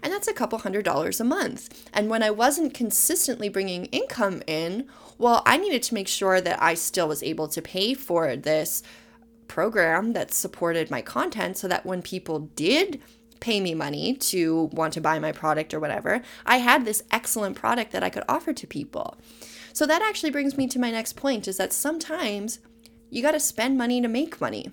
and 0.01 0.11
that's 0.11 0.27
a 0.27 0.33
couple 0.33 0.59
hundred 0.59 0.83
dollars 0.83 1.21
a 1.21 1.23
month. 1.23 1.89
And 1.93 2.09
when 2.09 2.23
I 2.23 2.31
wasn't 2.31 2.73
consistently 2.73 3.47
bringing 3.47 3.85
income 3.85 4.41
in, 4.45 4.87
well, 5.17 5.41
I 5.45 5.57
needed 5.57 5.83
to 5.83 5.93
make 5.93 6.09
sure 6.09 6.41
that 6.41 6.61
I 6.61 6.73
still 6.73 7.07
was 7.07 7.23
able 7.23 7.47
to 7.47 7.61
pay 7.61 7.93
for 7.93 8.35
this 8.35 8.83
program 9.47 10.13
that 10.13 10.33
supported 10.33 10.89
my 10.89 11.01
content 11.01 11.57
so 11.57 11.67
that 11.67 11.85
when 11.85 12.01
people 12.01 12.49
did 12.55 12.99
pay 13.39 13.59
me 13.59 13.73
money 13.73 14.15
to 14.15 14.69
want 14.73 14.93
to 14.93 15.01
buy 15.01 15.19
my 15.19 15.31
product 15.31 15.73
or 15.73 15.79
whatever, 15.79 16.21
I 16.45 16.57
had 16.57 16.85
this 16.85 17.03
excellent 17.11 17.55
product 17.55 17.91
that 17.91 18.03
I 18.03 18.09
could 18.09 18.23
offer 18.27 18.53
to 18.53 18.67
people. 18.67 19.17
So 19.73 19.85
that 19.85 20.01
actually 20.01 20.31
brings 20.31 20.57
me 20.57 20.67
to 20.67 20.79
my 20.79 20.91
next 20.91 21.13
point 21.13 21.47
is 21.47 21.57
that 21.57 21.73
sometimes 21.73 22.59
you 23.09 23.21
got 23.21 23.31
to 23.31 23.39
spend 23.39 23.77
money 23.77 24.01
to 24.01 24.07
make 24.07 24.39
money. 24.39 24.71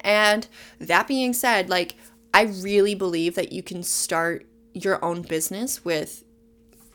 And 0.00 0.46
that 0.78 1.08
being 1.08 1.32
said, 1.32 1.68
like 1.68 1.96
I 2.32 2.42
really 2.42 2.94
believe 2.94 3.34
that 3.34 3.52
you 3.52 3.62
can 3.62 3.82
start 3.82 4.46
your 4.72 5.04
own 5.04 5.22
business 5.22 5.84
with 5.84 6.24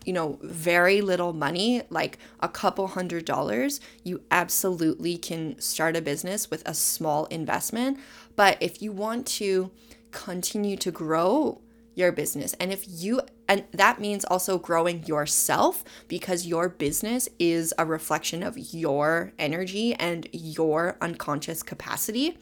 you 0.05 0.13
know, 0.13 0.37
very 0.43 1.01
little 1.01 1.33
money, 1.33 1.81
like 1.89 2.17
a 2.39 2.47
couple 2.47 2.87
hundred 2.87 3.25
dollars, 3.25 3.81
you 4.03 4.21
absolutely 4.29 5.17
can 5.17 5.59
start 5.59 5.95
a 5.95 6.01
business 6.01 6.49
with 6.51 6.67
a 6.67 6.73
small 6.73 7.25
investment. 7.25 7.99
But 8.35 8.57
if 8.61 8.81
you 8.81 8.91
want 8.91 9.25
to 9.27 9.71
continue 10.15 10.77
to 10.77 10.91
grow 10.91 11.61
your 11.93 12.11
business. 12.11 12.53
And 12.53 12.71
if 12.71 12.85
you, 12.87 13.21
and 13.47 13.65
that 13.71 13.99
means 13.99 14.25
also 14.25 14.57
growing 14.57 15.05
yourself 15.05 15.83
because 16.07 16.45
your 16.45 16.69
business 16.69 17.27
is 17.37 17.73
a 17.77 17.85
reflection 17.85 18.41
of 18.41 18.57
your 18.57 19.33
energy 19.37 19.93
and 19.93 20.27
your 20.31 20.97
unconscious 21.01 21.63
capacity, 21.63 22.37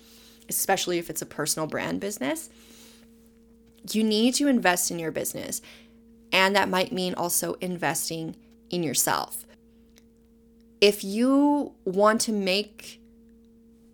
especially 0.48 1.00
if 1.00 1.10
it's 1.10 1.22
a 1.22 1.26
personal 1.26 1.68
brand 1.68 2.00
business. 2.00 2.50
You 3.92 4.04
need 4.04 4.36
to 4.36 4.48
invest 4.48 4.92
in 4.92 5.00
your 5.00 5.12
business. 5.12 5.62
And 6.32 6.56
that 6.56 6.70
might 6.70 6.92
mean 6.92 7.14
also 7.16 7.54
investing 7.56 8.36
in 8.70 8.82
yourself. 8.82 9.46
If 10.80 11.04
you 11.04 11.74
want 11.86 12.22
to 12.22 12.32
make 12.32 13.00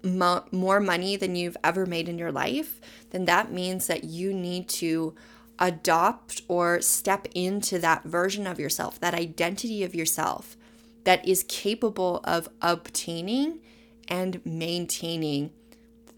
mo- 0.04 0.46
more 0.52 0.80
money 0.80 1.16
than 1.16 1.36
you've 1.36 1.58
ever 1.64 1.86
made 1.86 2.08
in 2.10 2.18
your 2.18 2.32
life, 2.32 2.80
then 3.12 3.26
that 3.26 3.52
means 3.52 3.88
that 3.88 4.04
you 4.04 4.34
need 4.34 4.70
to 4.70 5.16
adopt 5.60 6.42
or 6.48 6.82
step 6.82 7.28
into 7.36 7.80
that 7.80 8.04
version 8.04 8.48
of 8.48 8.60
yourself, 8.60 9.00
that 9.00 9.14
identity 9.14 9.84
of 9.84 9.94
yourself 9.94 10.56
that 11.04 11.26
is 11.28 11.44
capable 11.44 12.22
of 12.24 12.48
obtaining 12.62 13.60
and 14.08 14.44
maintaining 14.46 15.52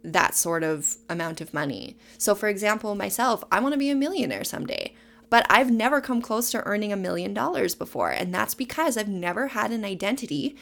that 0.03 0.35
sort 0.35 0.63
of 0.63 0.97
amount 1.09 1.41
of 1.41 1.53
money. 1.53 1.97
So, 2.17 2.33
for 2.33 2.49
example, 2.49 2.95
myself, 2.95 3.43
I 3.51 3.59
want 3.59 3.73
to 3.73 3.79
be 3.79 3.89
a 3.89 3.95
millionaire 3.95 4.43
someday, 4.43 4.93
but 5.29 5.45
I've 5.49 5.71
never 5.71 6.01
come 6.01 6.21
close 6.21 6.51
to 6.51 6.63
earning 6.63 6.91
a 6.91 6.97
million 6.97 7.33
dollars 7.33 7.75
before. 7.75 8.09
And 8.09 8.33
that's 8.33 8.55
because 8.55 8.97
I've 8.97 9.07
never 9.07 9.47
had 9.47 9.71
an 9.71 9.85
identity 9.85 10.55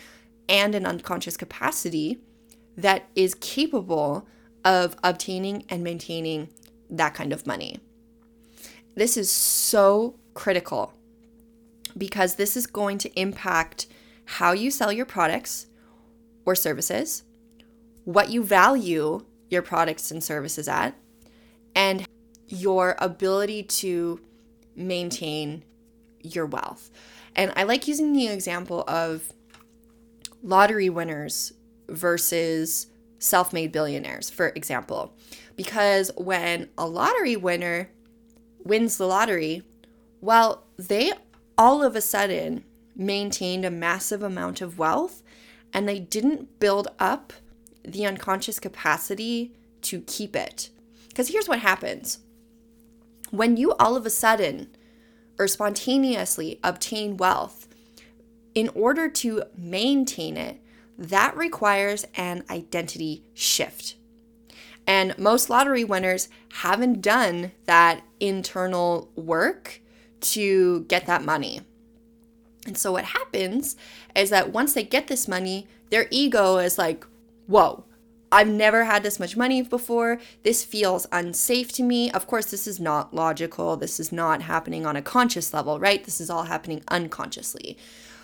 and 0.47 0.75
an 0.75 0.85
unconscious 0.85 1.37
capacity 1.37 2.19
that 2.75 3.07
is 3.15 3.35
capable 3.35 4.27
of 4.63 4.95
obtaining 5.03 5.65
and 5.69 5.83
maintaining 5.83 6.49
that 6.89 7.13
kind 7.13 7.31
of 7.31 7.47
money. 7.47 7.79
This 8.95 9.15
is 9.17 9.31
so 9.31 10.15
critical 10.33 10.93
because 11.97 12.35
this 12.35 12.57
is 12.57 12.67
going 12.67 12.97
to 12.99 13.19
impact 13.19 13.87
how 14.25 14.51
you 14.51 14.71
sell 14.71 14.91
your 14.91 15.05
products 15.05 15.67
or 16.45 16.55
services, 16.55 17.23
what 18.03 18.29
you 18.29 18.43
value 18.43 19.25
your 19.49 19.61
products 19.61 20.11
and 20.11 20.23
services 20.23 20.67
at, 20.67 20.95
and 21.75 22.05
your 22.47 22.95
ability 22.99 23.63
to 23.63 24.19
maintain 24.75 25.63
your 26.21 26.45
wealth. 26.45 26.89
And 27.35 27.53
I 27.55 27.63
like 27.63 27.87
using 27.87 28.13
the 28.13 28.27
example 28.27 28.83
of 28.87 29.31
lottery 30.43 30.89
winners 30.89 31.53
versus 31.87 32.87
self 33.19 33.53
made 33.53 33.71
billionaires, 33.71 34.29
for 34.29 34.47
example. 34.49 35.13
Because 35.55 36.11
when 36.17 36.69
a 36.77 36.87
lottery 36.87 37.35
winner 37.35 37.89
wins 38.63 38.97
the 38.97 39.05
lottery, 39.05 39.63
well, 40.21 40.65
they 40.77 41.11
all 41.57 41.83
of 41.83 41.95
a 41.95 42.01
sudden 42.01 42.63
maintained 42.95 43.65
a 43.65 43.71
massive 43.71 44.23
amount 44.23 44.61
of 44.61 44.79
wealth 44.79 45.21
and 45.73 45.87
they 45.87 45.99
didn't 45.99 46.59
build 46.59 46.87
up 46.97 47.33
the 47.83 48.05
unconscious 48.05 48.59
capacity 48.59 49.53
to 49.81 50.01
keep 50.01 50.35
it. 50.35 50.69
Because 51.09 51.29
here's 51.29 51.47
what 51.47 51.59
happens 51.59 52.19
when 53.31 53.57
you 53.57 53.73
all 53.73 53.95
of 53.95 54.05
a 54.05 54.09
sudden 54.09 54.69
or 55.39 55.47
spontaneously 55.47 56.59
obtain 56.63 57.15
wealth, 57.15 57.67
in 58.53 58.69
order 58.69 59.07
to 59.07 59.43
maintain 59.55 60.35
it, 60.35 60.61
that 60.99 61.35
requires 61.37 62.05
an 62.15 62.43
identity 62.49 63.23
shift. 63.33 63.95
And 64.85 65.17
most 65.17 65.49
lottery 65.49 65.85
winners 65.85 66.27
haven't 66.51 67.01
done 67.01 67.53
that 67.65 68.01
internal 68.19 69.09
work 69.15 69.81
to 70.21 70.81
get 70.81 71.05
that 71.05 71.23
money. 71.23 71.61
And 72.65 72.77
so 72.77 72.91
what 72.91 73.05
happens 73.05 73.77
is 74.13 74.29
that 74.31 74.51
once 74.51 74.73
they 74.73 74.83
get 74.83 75.07
this 75.07 75.27
money, 75.27 75.67
their 75.89 76.07
ego 76.11 76.57
is 76.57 76.77
like, 76.77 77.05
whoa, 77.47 77.85
I've 78.31 78.49
never 78.49 78.83
had 78.83 79.01
this 79.01 79.19
much 79.19 79.37
money 79.37 79.61
before. 79.61 80.19
This 80.43 80.65
feels 80.65 81.07
unsafe 81.11 81.71
to 81.73 81.83
me. 81.83 82.11
Of 82.11 82.27
course, 82.27 82.51
this 82.51 82.67
is 82.67 82.79
not 82.79 83.13
logical. 83.13 83.77
This 83.77 83.99
is 83.99 84.11
not 84.11 84.41
happening 84.43 84.85
on 84.85 84.97
a 84.97 85.01
conscious 85.01 85.53
level, 85.53 85.79
right? 85.79 86.03
This 86.03 86.19
is 86.19 86.29
all 86.29 86.43
happening 86.43 86.83
unconsciously 86.89 87.77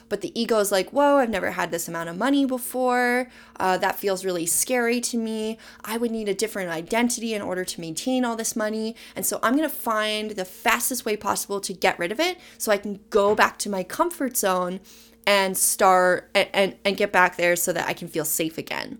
but 0.09 0.21
the 0.21 0.39
ego 0.39 0.59
is 0.59 0.71
like, 0.71 0.91
whoa, 0.91 1.17
I've 1.17 1.29
never 1.29 1.51
had 1.51 1.71
this 1.71 1.87
amount 1.87 2.09
of 2.09 2.17
money 2.17 2.45
before. 2.45 3.29
Uh, 3.59 3.77
that 3.77 3.97
feels 3.97 4.25
really 4.25 4.45
scary 4.45 5.01
to 5.01 5.17
me. 5.17 5.57
I 5.83 5.97
would 5.97 6.11
need 6.11 6.29
a 6.29 6.33
different 6.33 6.69
identity 6.69 7.33
in 7.33 7.41
order 7.41 7.65
to 7.65 7.81
maintain 7.81 8.23
all 8.25 8.35
this 8.35 8.55
money. 8.55 8.95
And 9.15 9.25
so 9.25 9.39
I'm 9.41 9.55
going 9.55 9.69
to 9.69 9.75
find 9.75 10.31
the 10.31 10.45
fastest 10.45 11.05
way 11.05 11.17
possible 11.17 11.59
to 11.61 11.73
get 11.73 11.97
rid 11.97 12.11
of 12.11 12.19
it 12.19 12.37
so 12.57 12.71
I 12.71 12.77
can 12.77 12.99
go 13.09 13.35
back 13.35 13.57
to 13.59 13.69
my 13.69 13.83
comfort 13.83 14.37
zone 14.37 14.79
and 15.27 15.57
start 15.57 16.29
and, 16.35 16.49
and, 16.53 16.75
and 16.85 16.97
get 16.97 17.11
back 17.11 17.35
there 17.37 17.55
so 17.55 17.73
that 17.73 17.87
I 17.87 17.93
can 17.93 18.07
feel 18.07 18.25
safe 18.25 18.57
again. 18.57 18.99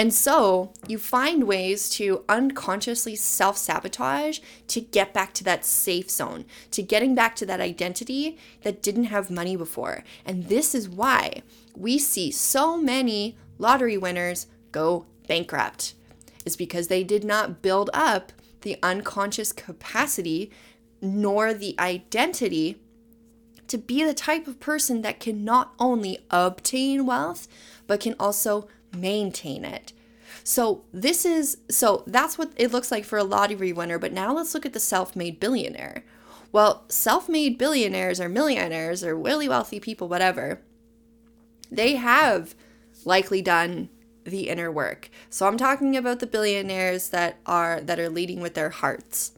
And 0.00 0.14
so 0.14 0.72
you 0.88 0.96
find 0.96 1.44
ways 1.44 1.90
to 1.90 2.24
unconsciously 2.26 3.16
self 3.16 3.58
sabotage 3.58 4.38
to 4.68 4.80
get 4.80 5.12
back 5.12 5.34
to 5.34 5.44
that 5.44 5.62
safe 5.62 6.10
zone, 6.10 6.46
to 6.70 6.82
getting 6.82 7.14
back 7.14 7.36
to 7.36 7.44
that 7.44 7.60
identity 7.60 8.38
that 8.62 8.80
didn't 8.80 9.12
have 9.12 9.30
money 9.30 9.56
before. 9.56 10.02
And 10.24 10.46
this 10.46 10.74
is 10.74 10.88
why 10.88 11.42
we 11.76 11.98
see 11.98 12.30
so 12.30 12.78
many 12.78 13.36
lottery 13.58 13.98
winners 13.98 14.46
go 14.72 15.04
bankrupt, 15.28 15.92
is 16.46 16.56
because 16.56 16.88
they 16.88 17.04
did 17.04 17.22
not 17.22 17.60
build 17.60 17.90
up 17.92 18.32
the 18.62 18.78
unconscious 18.82 19.52
capacity 19.52 20.50
nor 21.02 21.52
the 21.52 21.78
identity 21.78 22.80
to 23.68 23.76
be 23.76 24.02
the 24.02 24.14
type 24.14 24.46
of 24.46 24.60
person 24.60 25.02
that 25.02 25.20
can 25.20 25.44
not 25.44 25.74
only 25.78 26.20
obtain 26.30 27.04
wealth, 27.04 27.46
but 27.86 28.00
can 28.00 28.14
also 28.18 28.66
maintain 28.92 29.64
it. 29.64 29.92
So 30.44 30.82
this 30.92 31.24
is 31.24 31.58
so 31.68 32.02
that's 32.06 32.38
what 32.38 32.52
it 32.56 32.72
looks 32.72 32.90
like 32.90 33.04
for 33.04 33.18
a 33.18 33.24
lottery 33.24 33.72
winner, 33.72 33.98
but 33.98 34.12
now 34.12 34.34
let's 34.34 34.54
look 34.54 34.66
at 34.66 34.72
the 34.72 34.80
self-made 34.80 35.40
billionaire. 35.40 36.04
Well, 36.52 36.84
self-made 36.88 37.58
billionaires 37.58 38.20
or 38.20 38.28
millionaires 38.28 39.04
or 39.04 39.16
really 39.16 39.48
wealthy 39.48 39.78
people 39.78 40.08
whatever, 40.08 40.60
they 41.70 41.96
have 41.96 42.54
likely 43.04 43.42
done 43.42 43.88
the 44.24 44.48
inner 44.48 44.70
work. 44.70 45.10
So 45.28 45.46
I'm 45.46 45.56
talking 45.56 45.96
about 45.96 46.20
the 46.20 46.26
billionaires 46.26 47.10
that 47.10 47.38
are 47.46 47.80
that 47.80 47.98
are 48.00 48.08
leading 48.08 48.40
with 48.40 48.54
their 48.54 48.70
hearts. 48.70 49.32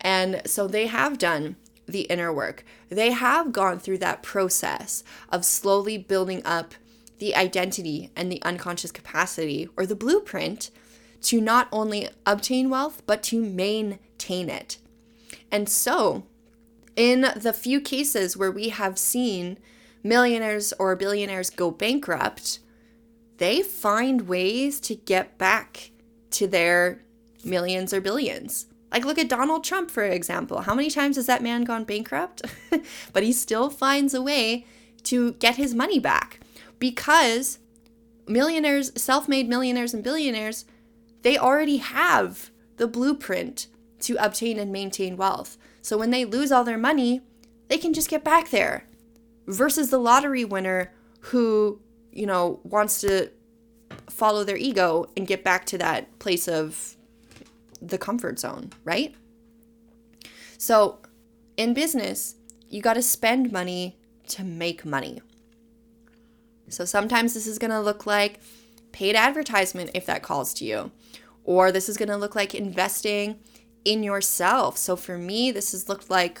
And 0.00 0.42
so 0.46 0.66
they 0.66 0.86
have 0.86 1.18
done 1.18 1.56
the 1.86 2.02
inner 2.02 2.32
work. 2.32 2.64
They 2.88 3.10
have 3.10 3.52
gone 3.52 3.78
through 3.78 3.98
that 3.98 4.22
process 4.22 5.04
of 5.28 5.44
slowly 5.44 5.98
building 5.98 6.42
up 6.44 6.74
the 7.20 7.36
identity 7.36 8.10
and 8.16 8.32
the 8.32 8.42
unconscious 8.42 8.90
capacity 8.90 9.68
or 9.76 9.86
the 9.86 9.94
blueprint 9.94 10.70
to 11.22 11.40
not 11.40 11.68
only 11.70 12.08
obtain 12.26 12.70
wealth, 12.70 13.02
but 13.06 13.22
to 13.22 13.40
maintain 13.40 14.48
it. 14.48 14.78
And 15.52 15.68
so, 15.68 16.24
in 16.96 17.26
the 17.36 17.52
few 17.52 17.80
cases 17.80 18.36
where 18.36 18.50
we 18.50 18.70
have 18.70 18.98
seen 18.98 19.58
millionaires 20.02 20.72
or 20.78 20.96
billionaires 20.96 21.50
go 21.50 21.70
bankrupt, 21.70 22.58
they 23.36 23.62
find 23.62 24.22
ways 24.22 24.80
to 24.80 24.94
get 24.94 25.36
back 25.36 25.90
to 26.30 26.46
their 26.46 27.02
millions 27.44 27.92
or 27.92 28.00
billions. 28.00 28.66
Like, 28.90 29.04
look 29.04 29.18
at 29.18 29.28
Donald 29.28 29.62
Trump, 29.62 29.90
for 29.90 30.04
example. 30.04 30.62
How 30.62 30.74
many 30.74 30.90
times 30.90 31.16
has 31.16 31.26
that 31.26 31.42
man 31.42 31.64
gone 31.64 31.84
bankrupt? 31.84 32.42
but 33.12 33.22
he 33.22 33.32
still 33.32 33.70
finds 33.70 34.14
a 34.14 34.22
way 34.22 34.66
to 35.04 35.32
get 35.34 35.56
his 35.56 35.74
money 35.74 35.98
back 35.98 36.39
because 36.80 37.60
millionaires, 38.26 38.90
self 39.00 39.28
made 39.28 39.48
millionaires 39.48 39.94
and 39.94 40.02
billionaires, 40.02 40.64
they 41.22 41.38
already 41.38 41.76
have 41.76 42.50
the 42.78 42.88
blueprint 42.88 43.68
to 44.00 44.16
obtain 44.16 44.58
and 44.58 44.72
maintain 44.72 45.16
wealth. 45.16 45.56
So 45.82 45.96
when 45.96 46.10
they 46.10 46.24
lose 46.24 46.50
all 46.50 46.64
their 46.64 46.78
money, 46.78 47.20
they 47.68 47.78
can 47.78 47.92
just 47.92 48.10
get 48.10 48.24
back 48.24 48.50
there. 48.50 48.86
Versus 49.46 49.90
the 49.90 49.98
lottery 49.98 50.44
winner 50.44 50.92
who, 51.20 51.80
you 52.10 52.26
know, 52.26 52.60
wants 52.64 53.00
to 53.02 53.30
follow 54.08 54.44
their 54.44 54.56
ego 54.56 55.10
and 55.16 55.26
get 55.26 55.44
back 55.44 55.66
to 55.66 55.78
that 55.78 56.18
place 56.18 56.48
of 56.48 56.96
the 57.80 57.98
comfort 57.98 58.38
zone, 58.38 58.70
right? 58.84 59.14
So, 60.58 60.98
in 61.56 61.74
business, 61.74 62.36
you 62.68 62.80
got 62.80 62.94
to 62.94 63.02
spend 63.02 63.50
money 63.50 63.98
to 64.28 64.44
make 64.44 64.84
money. 64.84 65.20
So, 66.70 66.84
sometimes 66.84 67.34
this 67.34 67.46
is 67.46 67.58
going 67.58 67.70
to 67.70 67.80
look 67.80 68.06
like 68.06 68.40
paid 68.92 69.14
advertisement 69.14 69.90
if 69.94 70.06
that 70.06 70.22
calls 70.22 70.54
to 70.54 70.64
you, 70.64 70.90
or 71.44 71.70
this 71.70 71.88
is 71.88 71.96
going 71.96 72.08
to 72.08 72.16
look 72.16 72.34
like 72.34 72.54
investing 72.54 73.38
in 73.84 74.02
yourself. 74.02 74.76
So, 74.78 74.96
for 74.96 75.18
me, 75.18 75.50
this 75.50 75.72
has 75.72 75.88
looked 75.88 76.10
like 76.10 76.40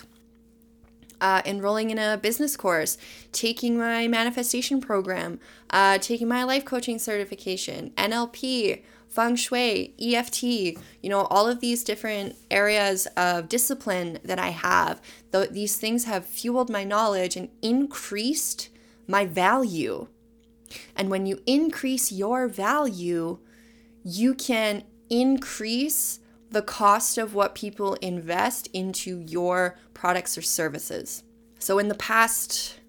uh, 1.20 1.42
enrolling 1.44 1.90
in 1.90 1.98
a 1.98 2.16
business 2.16 2.56
course, 2.56 2.96
taking 3.32 3.76
my 3.76 4.08
manifestation 4.08 4.80
program, 4.80 5.38
uh, 5.70 5.98
taking 5.98 6.28
my 6.28 6.44
life 6.44 6.64
coaching 6.64 6.98
certification, 6.98 7.90
NLP, 7.90 8.82
feng 9.08 9.36
shui, 9.36 9.92
EFT, 10.00 10.42
you 10.42 10.78
know, 11.04 11.22
all 11.22 11.48
of 11.48 11.60
these 11.60 11.84
different 11.84 12.36
areas 12.50 13.06
of 13.16 13.48
discipline 13.48 14.18
that 14.24 14.38
I 14.38 14.50
have. 14.50 15.02
Th- 15.32 15.50
these 15.50 15.76
things 15.76 16.04
have 16.04 16.24
fueled 16.24 16.70
my 16.70 16.84
knowledge 16.84 17.36
and 17.36 17.48
increased 17.60 18.68
my 19.06 19.26
value. 19.26 20.06
And 20.96 21.10
when 21.10 21.26
you 21.26 21.40
increase 21.46 22.12
your 22.12 22.48
value, 22.48 23.38
you 24.02 24.34
can 24.34 24.84
increase 25.08 26.20
the 26.50 26.62
cost 26.62 27.18
of 27.18 27.34
what 27.34 27.54
people 27.54 27.94
invest 27.94 28.68
into 28.72 29.20
your 29.20 29.76
products 29.94 30.36
or 30.36 30.42
services. 30.42 31.22
So, 31.58 31.78
in 31.78 31.88
the 31.88 31.94
past 31.94 32.80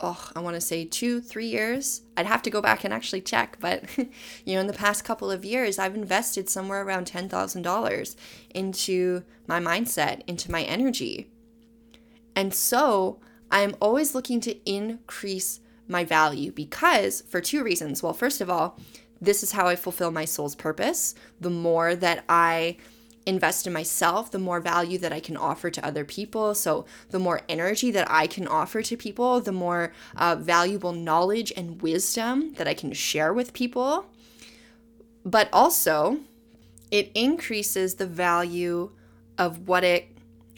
oh, 0.00 0.30
I 0.34 0.40
want 0.40 0.54
to 0.54 0.60
say 0.60 0.84
two, 0.84 1.20
three 1.20 1.46
years. 1.46 2.02
I'd 2.16 2.26
have 2.26 2.42
to 2.42 2.50
go 2.50 2.60
back 2.60 2.84
and 2.84 2.92
actually 2.92 3.20
check, 3.20 3.56
but 3.60 3.84
you 3.96 4.54
know, 4.54 4.60
in 4.60 4.66
the 4.66 4.72
past 4.72 5.04
couple 5.04 5.30
of 5.30 5.44
years, 5.44 5.78
I've 5.78 5.94
invested 5.94 6.48
somewhere 6.48 6.82
around 6.82 7.06
$10,000 7.06 8.16
into 8.54 9.24
my 9.46 9.60
mindset, 9.60 10.22
into 10.26 10.50
my 10.50 10.62
energy. 10.62 11.30
And 12.36 12.54
so 12.54 13.18
I'm 13.50 13.74
always 13.80 14.14
looking 14.14 14.40
to 14.42 14.70
increase 14.70 15.60
my 15.88 16.04
value 16.04 16.52
because, 16.52 17.22
for 17.22 17.40
two 17.40 17.64
reasons. 17.64 18.02
Well, 18.02 18.12
first 18.12 18.40
of 18.40 18.50
all, 18.50 18.78
this 19.20 19.42
is 19.42 19.52
how 19.52 19.66
I 19.66 19.76
fulfill 19.76 20.10
my 20.10 20.24
soul's 20.24 20.54
purpose. 20.54 21.14
The 21.40 21.50
more 21.50 21.96
that 21.96 22.24
I 22.28 22.76
invest 23.26 23.66
in 23.66 23.72
myself, 23.72 24.30
the 24.30 24.38
more 24.38 24.60
value 24.60 24.98
that 24.98 25.12
I 25.12 25.20
can 25.20 25.36
offer 25.36 25.70
to 25.70 25.84
other 25.84 26.04
people. 26.04 26.54
So, 26.54 26.86
the 27.10 27.18
more 27.18 27.42
energy 27.48 27.90
that 27.90 28.10
I 28.10 28.26
can 28.26 28.46
offer 28.46 28.80
to 28.82 28.96
people, 28.96 29.40
the 29.40 29.52
more 29.52 29.92
uh, 30.16 30.36
valuable 30.36 30.92
knowledge 30.92 31.52
and 31.56 31.82
wisdom 31.82 32.54
that 32.54 32.68
I 32.68 32.74
can 32.74 32.92
share 32.92 33.32
with 33.32 33.52
people. 33.52 34.06
But 35.24 35.48
also, 35.52 36.20
it 36.90 37.10
increases 37.14 37.96
the 37.96 38.06
value 38.06 38.92
of 39.36 39.68
what 39.68 39.84
it 39.84 40.08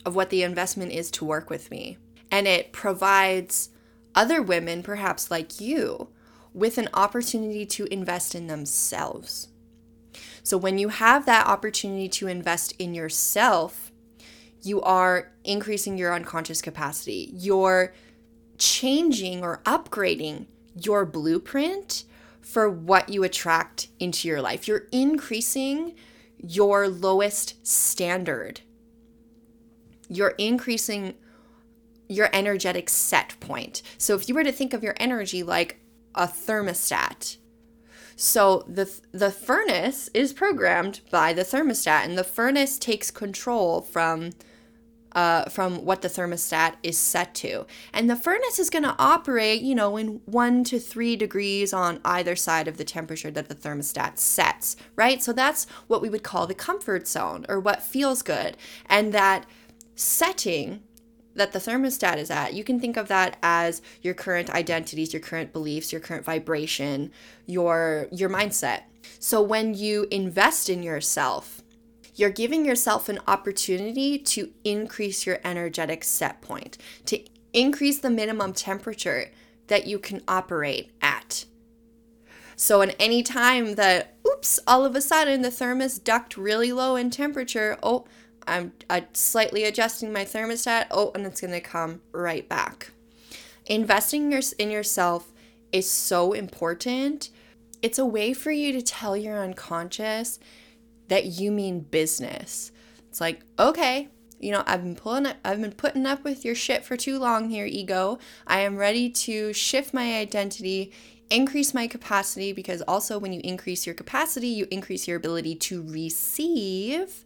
of 0.07 0.15
what 0.15 0.31
the 0.31 0.43
investment 0.43 0.93
is 0.93 1.11
to 1.11 1.25
work 1.25 1.51
with 1.51 1.71
me. 1.71 1.99
And 2.31 2.47
it 2.47 2.73
provides 2.73 3.71
other 4.15 4.43
women, 4.43 4.83
perhaps 4.83 5.31
like 5.31 5.61
you, 5.61 6.09
with 6.53 6.79
an 6.79 6.89
opportunity 6.95 7.65
to 7.65 7.87
invest 7.87 8.35
in 8.35 8.47
themselves. 8.47 9.49
So 10.43 10.57
when 10.57 10.79
you 10.79 10.89
have 10.89 11.27
that 11.27 11.47
opportunity 11.47 12.09
to 12.09 12.27
invest 12.27 12.75
in 12.79 12.95
yourself, 12.95 13.93
you 14.63 14.81
are 14.83 15.33
increasing 15.45 15.97
your 15.97 16.15
unconscious 16.15 16.61
capacity. 16.61 17.31
You're 17.35 17.95
changing 18.59 19.43
or 19.43 19.63
upgrading 19.65 20.47
your 20.75 21.07
blueprint 21.07 22.05
for 22.41 22.69
what 22.69 23.09
you 23.09 23.23
attract 23.23 23.89
into 23.99 24.29
your 24.29 24.43
life. 24.43 24.67
You're 24.67 24.87
increasing 24.93 25.95
your 26.37 26.89
lowest 26.89 27.67
standard. 27.67 28.61
You're 30.09 30.35
increasing 30.39 31.15
your 32.11 32.29
energetic 32.33 32.91
set 32.91 33.39
point. 33.41 33.83
So 33.97 34.15
if 34.15 34.29
you 34.29 34.35
were 34.35 34.45
to 34.45 34.53
think 34.53 34.75
of 34.75 34.83
your 34.83 34.95
energy 34.99 35.43
like 35.43 35.81
a 36.15 36.27
thermostat, 36.27 37.37
so 38.17 38.65
the 38.69 38.91
the 39.13 39.31
furnace 39.31 40.11
is 40.13 40.35
programmed 40.35 41.01
by 41.11 41.33
the 41.33 41.43
thermostat, 41.43 42.05
and 42.05 42.19
the 42.19 42.25
furnace 42.25 42.79
takes 42.79 43.11
control 43.11 43.81
from 43.81 44.33
uh, 45.13 45.45
from 45.45 45.85
what 45.85 46.03
the 46.03 46.09
thermostat 46.09 46.75
is 46.83 46.99
set 46.99 47.35
to. 47.37 47.67
And 47.93 48.09
the 48.09 48.17
furnace 48.17 48.59
is 48.59 48.71
going 48.71 48.85
to 48.85 48.95
operate, 48.99 49.63
you 49.63 49.75
know, 49.75 49.97
in 49.97 50.21
one 50.27 50.65
to 50.65 50.79
three 50.79 51.17
degrees 51.17 51.73
on 51.73 52.01
either 52.05 52.37
side 52.37 52.69
of 52.69 52.77
the 52.77 52.85
temperature 52.85 53.31
that 53.31 53.49
the 53.49 53.55
thermostat 53.55 54.19
sets, 54.19 54.77
right? 54.97 55.23
So 55.23 55.33
that's 55.33 55.67
what 55.87 56.03
we 56.03 56.11
would 56.11 56.23
call 56.23 56.47
the 56.47 56.55
comfort 56.55 57.09
zone 57.09 57.47
or 57.49 57.59
what 57.59 57.83
feels 57.83 58.23
good. 58.23 58.57
And 58.87 59.13
that 59.13 59.47
setting 59.95 60.83
that 61.35 61.53
the 61.53 61.59
thermostat 61.59 62.17
is 62.17 62.31
at, 62.31 62.55
you 62.55 62.65
can 62.65 62.81
think 62.81 62.97
of 62.97 63.09
that 63.09 63.37
as 63.43 63.83
your 64.03 64.15
current 64.15 64.51
identities, 64.51 65.13
your 65.13 65.23
current 65.23 65.53
beliefs, 65.53 65.93
your 65.93 66.01
current 66.01 66.25
vibration, 66.25 67.13
your 67.47 68.09
your 68.11 68.29
mindset. 68.29 68.83
So 69.19 69.41
when 69.41 69.75
you 69.75 70.07
invest 70.11 70.69
in 70.69 70.83
yourself, 70.83 71.63
you're 72.15 72.31
giving 72.31 72.65
yourself 72.65 73.09
an 73.09 73.19
opportunity 73.27 74.19
to 74.19 74.51
increase 74.65 75.25
your 75.25 75.39
energetic 75.45 76.05
set 76.05 76.43
point, 76.43 76.77
to 77.07 77.23
increase 77.53 77.99
the 77.99 78.11
minimum 78.11 78.53
temperature 78.53 79.31
that 79.69 79.87
you 79.87 79.99
can 79.99 80.21
operate 80.29 80.91
at. 81.01 81.47
So, 82.57 82.83
in 82.83 82.91
any 83.01 83.23
time 83.23 83.77
that, 83.77 84.17
oops, 84.27 84.61
all 84.67 84.85
of 84.85 84.95
a 84.95 85.01
sudden 85.01 85.41
the 85.41 85.51
thermos 85.51 85.99
ducked 85.99 86.37
really 86.37 86.73
low 86.73 86.95
in 86.95 87.09
temperature, 87.09 87.79
oh, 87.83 88.05
I'm 88.51 88.73
uh, 88.91 89.03
slightly 89.13 89.65
adjusting 89.65 90.13
my 90.13 90.25
thermostat. 90.25 90.89
Oh, 90.91 91.13
and 91.15 91.25
it's 91.25 91.41
going 91.41 91.53
to 91.53 91.61
come 91.61 92.01
right 92.13 92.47
back. 92.49 92.91
Investing 93.67 94.33
in 94.59 94.71
yourself 94.71 95.33
is 95.73 95.89
so 95.89 96.33
important. 96.33 97.31
It's 97.81 97.99
a 97.99 98.05
way 98.05 98.33
for 98.33 98.51
you 98.51 98.73
to 98.73 98.83
tell 98.83 99.17
your 99.17 99.43
unconscious 99.43 100.41
that 101.09 101.27
you 101.27 101.53
mean 101.53 101.81
business. 101.81 102.73
It's 103.09 103.21
like, 103.21 103.43
okay, 103.59 104.09
you 104.41 104.51
know, 104.51 104.65
I've 104.67 104.83
been 104.83 104.97
pulling 104.97 105.27
up, 105.27 105.37
I've 105.45 105.61
been 105.61 105.73
putting 105.73 106.07
up 106.07 106.25
with 106.25 106.45
your 106.45 106.55
shit 106.55 106.85
for 106.85 106.97
too 106.97 107.19
long 107.19 107.51
here, 107.51 107.67
ego. 107.67 108.19
I 108.47 108.61
am 108.61 108.77
ready 108.77 109.11
to 109.11 109.53
shift 109.53 109.95
my 109.95 110.17
identity, 110.17 110.93
increase 111.31 111.73
my 111.73 111.87
capacity 111.87 112.53
because 112.53 112.83
also 112.83 113.19
when 113.19 113.33
you 113.33 113.41
increase 113.45 113.87
your 113.87 113.95
capacity, 113.95 114.49
you 114.49 114.67
increase 114.71 115.07
your 115.07 115.17
ability 115.17 115.55
to 115.57 115.83
receive 115.83 117.25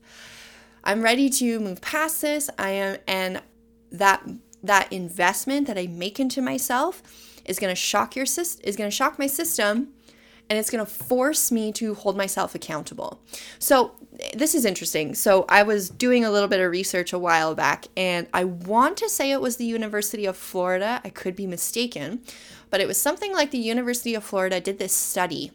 I'm 0.84 1.02
ready 1.02 1.30
to 1.30 1.58
move 1.60 1.80
past 1.80 2.20
this. 2.22 2.50
I 2.58 2.70
am, 2.70 2.98
and 3.08 3.42
that 3.90 4.22
that 4.62 4.92
investment 4.92 5.66
that 5.66 5.76
I 5.76 5.86
make 5.86 6.20
into 6.20 6.40
myself 6.40 7.02
is 7.44 7.58
going 7.58 7.70
to 7.70 7.76
shock 7.76 8.16
your 8.16 8.26
system 8.26 8.62
is 8.66 8.76
going 8.76 8.88
to 8.88 8.94
shock 8.94 9.18
my 9.18 9.26
system 9.26 9.88
and 10.48 10.58
it's 10.58 10.70
going 10.70 10.84
to 10.84 10.90
force 10.90 11.50
me 11.50 11.72
to 11.72 11.94
hold 11.94 12.16
myself 12.16 12.54
accountable. 12.54 13.20
So, 13.58 13.92
this 14.34 14.54
is 14.54 14.66
interesting. 14.66 15.14
So, 15.14 15.46
I 15.48 15.62
was 15.62 15.88
doing 15.88 16.24
a 16.24 16.30
little 16.30 16.48
bit 16.48 16.60
of 16.60 16.70
research 16.70 17.14
a 17.14 17.18
while 17.18 17.54
back, 17.54 17.86
and 17.96 18.26
I 18.34 18.44
want 18.44 18.98
to 18.98 19.08
say 19.08 19.32
it 19.32 19.40
was 19.40 19.56
the 19.56 19.64
University 19.64 20.26
of 20.26 20.36
Florida. 20.36 21.00
I 21.02 21.08
could 21.08 21.34
be 21.34 21.46
mistaken, 21.46 22.20
but 22.70 22.82
it 22.82 22.86
was 22.86 23.00
something 23.00 23.32
like 23.32 23.52
the 23.52 23.58
University 23.58 24.14
of 24.14 24.22
Florida 24.22 24.60
did 24.60 24.78
this 24.78 24.92
study 24.92 25.50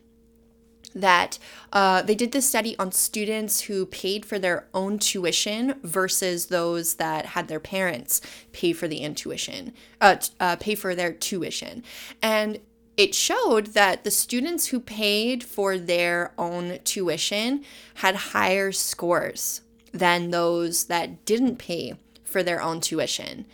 that 0.95 1.37
uh, 1.71 2.01
they 2.01 2.15
did 2.15 2.31
this 2.31 2.47
study 2.47 2.75
on 2.79 2.91
students 2.91 3.61
who 3.61 3.85
paid 3.85 4.25
for 4.25 4.39
their 4.39 4.67
own 4.73 4.99
tuition 4.99 5.75
versus 5.83 6.47
those 6.47 6.95
that 6.95 7.27
had 7.27 7.47
their 7.47 7.59
parents 7.59 8.21
pay 8.51 8.73
for 8.73 8.87
the 8.87 8.99
intuition, 8.99 9.73
uh, 10.01 10.15
uh, 10.39 10.55
pay 10.55 10.75
for 10.75 10.95
their 10.95 11.13
tuition. 11.13 11.83
And 12.21 12.59
it 12.97 13.15
showed 13.15 13.67
that 13.67 14.03
the 14.03 14.11
students 14.11 14.67
who 14.67 14.79
paid 14.79 15.43
for 15.43 15.77
their 15.77 16.33
own 16.37 16.79
tuition 16.83 17.63
had 17.95 18.15
higher 18.15 18.71
scores 18.71 19.61
than 19.93 20.31
those 20.31 20.85
that 20.85 21.23
didn't 21.25 21.57
pay 21.57 21.93
for 22.23 22.43
their 22.43 22.61
own 22.61 22.81
tuition. 22.81 23.45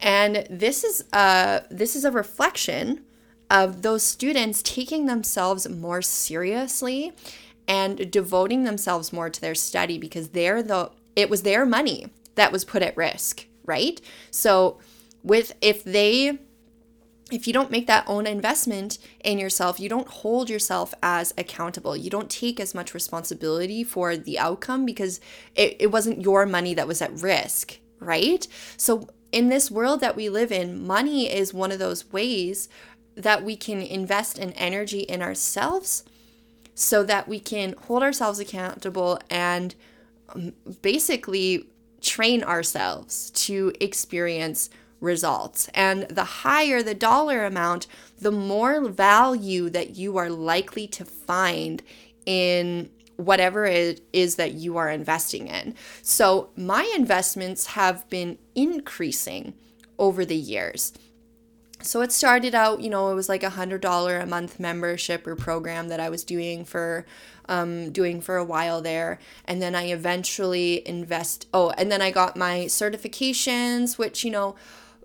And 0.00 0.46
this 0.50 0.84
is 0.84 1.04
a, 1.12 1.62
this 1.70 1.96
is 1.96 2.04
a 2.04 2.10
reflection 2.10 3.04
of 3.50 3.82
those 3.82 4.02
students 4.02 4.62
taking 4.62 5.06
themselves 5.06 5.68
more 5.68 6.02
seriously 6.02 7.12
and 7.66 8.10
devoting 8.10 8.64
themselves 8.64 9.12
more 9.12 9.30
to 9.30 9.40
their 9.40 9.54
study 9.54 9.98
because 9.98 10.30
they're 10.30 10.62
the 10.62 10.90
it 11.16 11.30
was 11.30 11.42
their 11.42 11.64
money 11.64 12.10
that 12.34 12.52
was 12.52 12.64
put 12.64 12.82
at 12.82 12.96
risk, 12.96 13.46
right? 13.64 14.00
So 14.30 14.78
with 15.22 15.54
if 15.60 15.84
they 15.84 16.38
if 17.30 17.46
you 17.46 17.52
don't 17.52 17.70
make 17.70 17.86
that 17.86 18.04
own 18.06 18.26
investment 18.26 18.98
in 19.22 19.38
yourself, 19.38 19.80
you 19.80 19.88
don't 19.88 20.06
hold 20.06 20.50
yourself 20.50 20.92
as 21.02 21.32
accountable. 21.38 21.96
You 21.96 22.10
don't 22.10 22.30
take 22.30 22.60
as 22.60 22.74
much 22.74 22.92
responsibility 22.92 23.82
for 23.82 24.16
the 24.16 24.38
outcome 24.38 24.84
because 24.84 25.20
it, 25.54 25.76
it 25.80 25.86
wasn't 25.88 26.20
your 26.20 26.44
money 26.44 26.74
that 26.74 26.86
was 26.86 27.00
at 27.00 27.22
risk, 27.22 27.78
right? 27.98 28.46
So, 28.76 29.08
in 29.32 29.48
this 29.48 29.68
world 29.68 30.00
that 30.00 30.14
we 30.14 30.28
live 30.28 30.52
in, 30.52 30.86
money 30.86 31.32
is 31.32 31.52
one 31.52 31.72
of 31.72 31.80
those 31.80 32.12
ways 32.12 32.68
that 33.16 33.44
we 33.44 33.56
can 33.56 33.80
invest 33.80 34.38
in 34.38 34.52
energy 34.52 35.00
in 35.00 35.22
ourselves 35.22 36.04
so 36.74 37.02
that 37.04 37.28
we 37.28 37.38
can 37.38 37.74
hold 37.86 38.02
ourselves 38.02 38.38
accountable 38.40 39.18
and 39.30 39.74
um, 40.34 40.52
basically 40.82 41.68
train 42.00 42.42
ourselves 42.42 43.30
to 43.30 43.72
experience 43.80 44.68
results. 45.00 45.68
And 45.74 46.02
the 46.08 46.24
higher 46.24 46.82
the 46.82 46.94
dollar 46.94 47.44
amount, 47.44 47.86
the 48.20 48.32
more 48.32 48.88
value 48.88 49.70
that 49.70 49.96
you 49.96 50.16
are 50.16 50.30
likely 50.30 50.86
to 50.88 51.04
find 51.04 51.82
in 52.26 52.90
whatever 53.16 53.64
it 53.64 54.00
is 54.12 54.36
that 54.36 54.54
you 54.54 54.76
are 54.76 54.90
investing 54.90 55.46
in. 55.46 55.74
So, 56.02 56.50
my 56.56 56.90
investments 56.96 57.66
have 57.66 58.08
been 58.10 58.38
increasing 58.54 59.54
over 59.98 60.24
the 60.24 60.36
years. 60.36 60.92
So 61.84 62.00
it 62.00 62.12
started 62.12 62.54
out, 62.54 62.80
you 62.80 62.88
know, 62.88 63.10
it 63.10 63.14
was 63.14 63.28
like 63.28 63.42
a 63.42 63.50
hundred 63.50 63.82
dollar 63.82 64.18
a 64.18 64.26
month 64.26 64.58
membership 64.58 65.26
or 65.26 65.36
program 65.36 65.88
that 65.88 66.00
I 66.00 66.08
was 66.08 66.24
doing 66.24 66.64
for 66.64 67.04
um, 67.46 67.90
doing 67.92 68.22
for 68.22 68.36
a 68.36 68.44
while 68.44 68.80
there. 68.80 69.18
And 69.44 69.60
then 69.60 69.74
I 69.74 69.84
eventually 69.90 70.86
invest 70.88 71.46
oh, 71.52 71.70
and 71.76 71.92
then 71.92 72.00
I 72.00 72.10
got 72.10 72.36
my 72.36 72.64
certifications, 72.68 73.98
which, 73.98 74.24
you 74.24 74.30
know, 74.30 74.56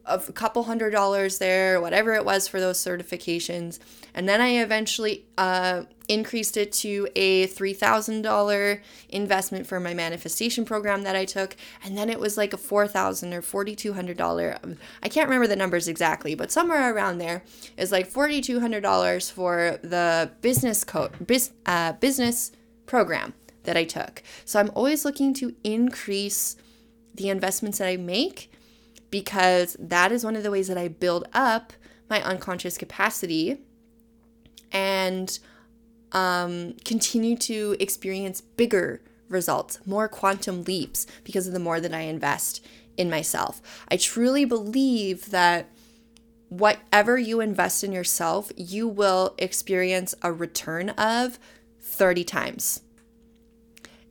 a 0.05 0.19
couple 0.19 0.63
hundred 0.63 0.91
dollars 0.91 1.37
there, 1.37 1.81
whatever 1.81 2.13
it 2.13 2.25
was 2.25 2.47
for 2.47 2.59
those 2.59 2.77
certifications. 2.77 3.79
And 4.13 4.27
then 4.27 4.41
I 4.41 4.57
eventually 4.57 5.25
uh, 5.37 5.83
increased 6.07 6.57
it 6.57 6.71
to 6.73 7.07
a 7.15 7.47
$3,000 7.47 8.81
investment 9.09 9.67
for 9.67 9.79
my 9.79 9.93
manifestation 9.93 10.65
program 10.65 11.03
that 11.03 11.15
I 11.15 11.25
took. 11.25 11.55
And 11.83 11.97
then 11.97 12.09
it 12.09 12.19
was 12.19 12.37
like 12.37 12.51
a 12.53 12.57
4,000 12.57 13.33
or 13.33 13.41
$4,200. 13.41 14.77
I 15.03 15.09
can't 15.09 15.27
remember 15.29 15.47
the 15.47 15.55
numbers 15.55 15.87
exactly, 15.87 16.35
but 16.35 16.51
somewhere 16.51 16.93
around 16.93 17.19
there 17.19 17.43
is 17.77 17.91
like 17.91 18.11
$4,200 18.11 19.31
for 19.31 19.79
the 19.83 20.31
business 20.41 20.83
code, 20.83 21.25
biz, 21.25 21.51
uh, 21.65 21.93
business 21.93 22.51
program 22.85 23.33
that 23.63 23.77
I 23.77 23.83
took. 23.83 24.23
So 24.45 24.59
I'm 24.59 24.71
always 24.73 25.05
looking 25.05 25.33
to 25.35 25.55
increase 25.63 26.55
the 27.13 27.29
investments 27.29 27.77
that 27.77 27.87
I 27.87 27.97
make 27.97 28.51
because 29.11 29.75
that 29.79 30.11
is 30.11 30.23
one 30.23 30.35
of 30.35 30.43
the 30.43 30.51
ways 30.51 30.67
that 30.67 30.77
I 30.77 30.87
build 30.87 31.27
up 31.33 31.73
my 32.09 32.21
unconscious 32.23 32.77
capacity 32.77 33.59
and 34.71 35.39
um, 36.11 36.73
continue 36.85 37.37
to 37.37 37.75
experience 37.79 38.41
bigger 38.41 39.01
results, 39.29 39.79
more 39.85 40.07
quantum 40.07 40.63
leaps 40.63 41.05
because 41.23 41.47
of 41.47 41.53
the 41.53 41.59
more 41.59 41.79
that 41.79 41.93
I 41.93 42.01
invest 42.01 42.65
in 42.97 43.09
myself. 43.09 43.61
I 43.89 43.97
truly 43.97 44.45
believe 44.45 45.29
that 45.29 45.69
whatever 46.49 47.17
you 47.17 47.39
invest 47.39 47.83
in 47.83 47.91
yourself, 47.91 48.51
you 48.57 48.87
will 48.87 49.35
experience 49.37 50.15
a 50.21 50.33
return 50.33 50.89
of 50.91 51.39
30 51.79 52.23
times. 52.23 52.81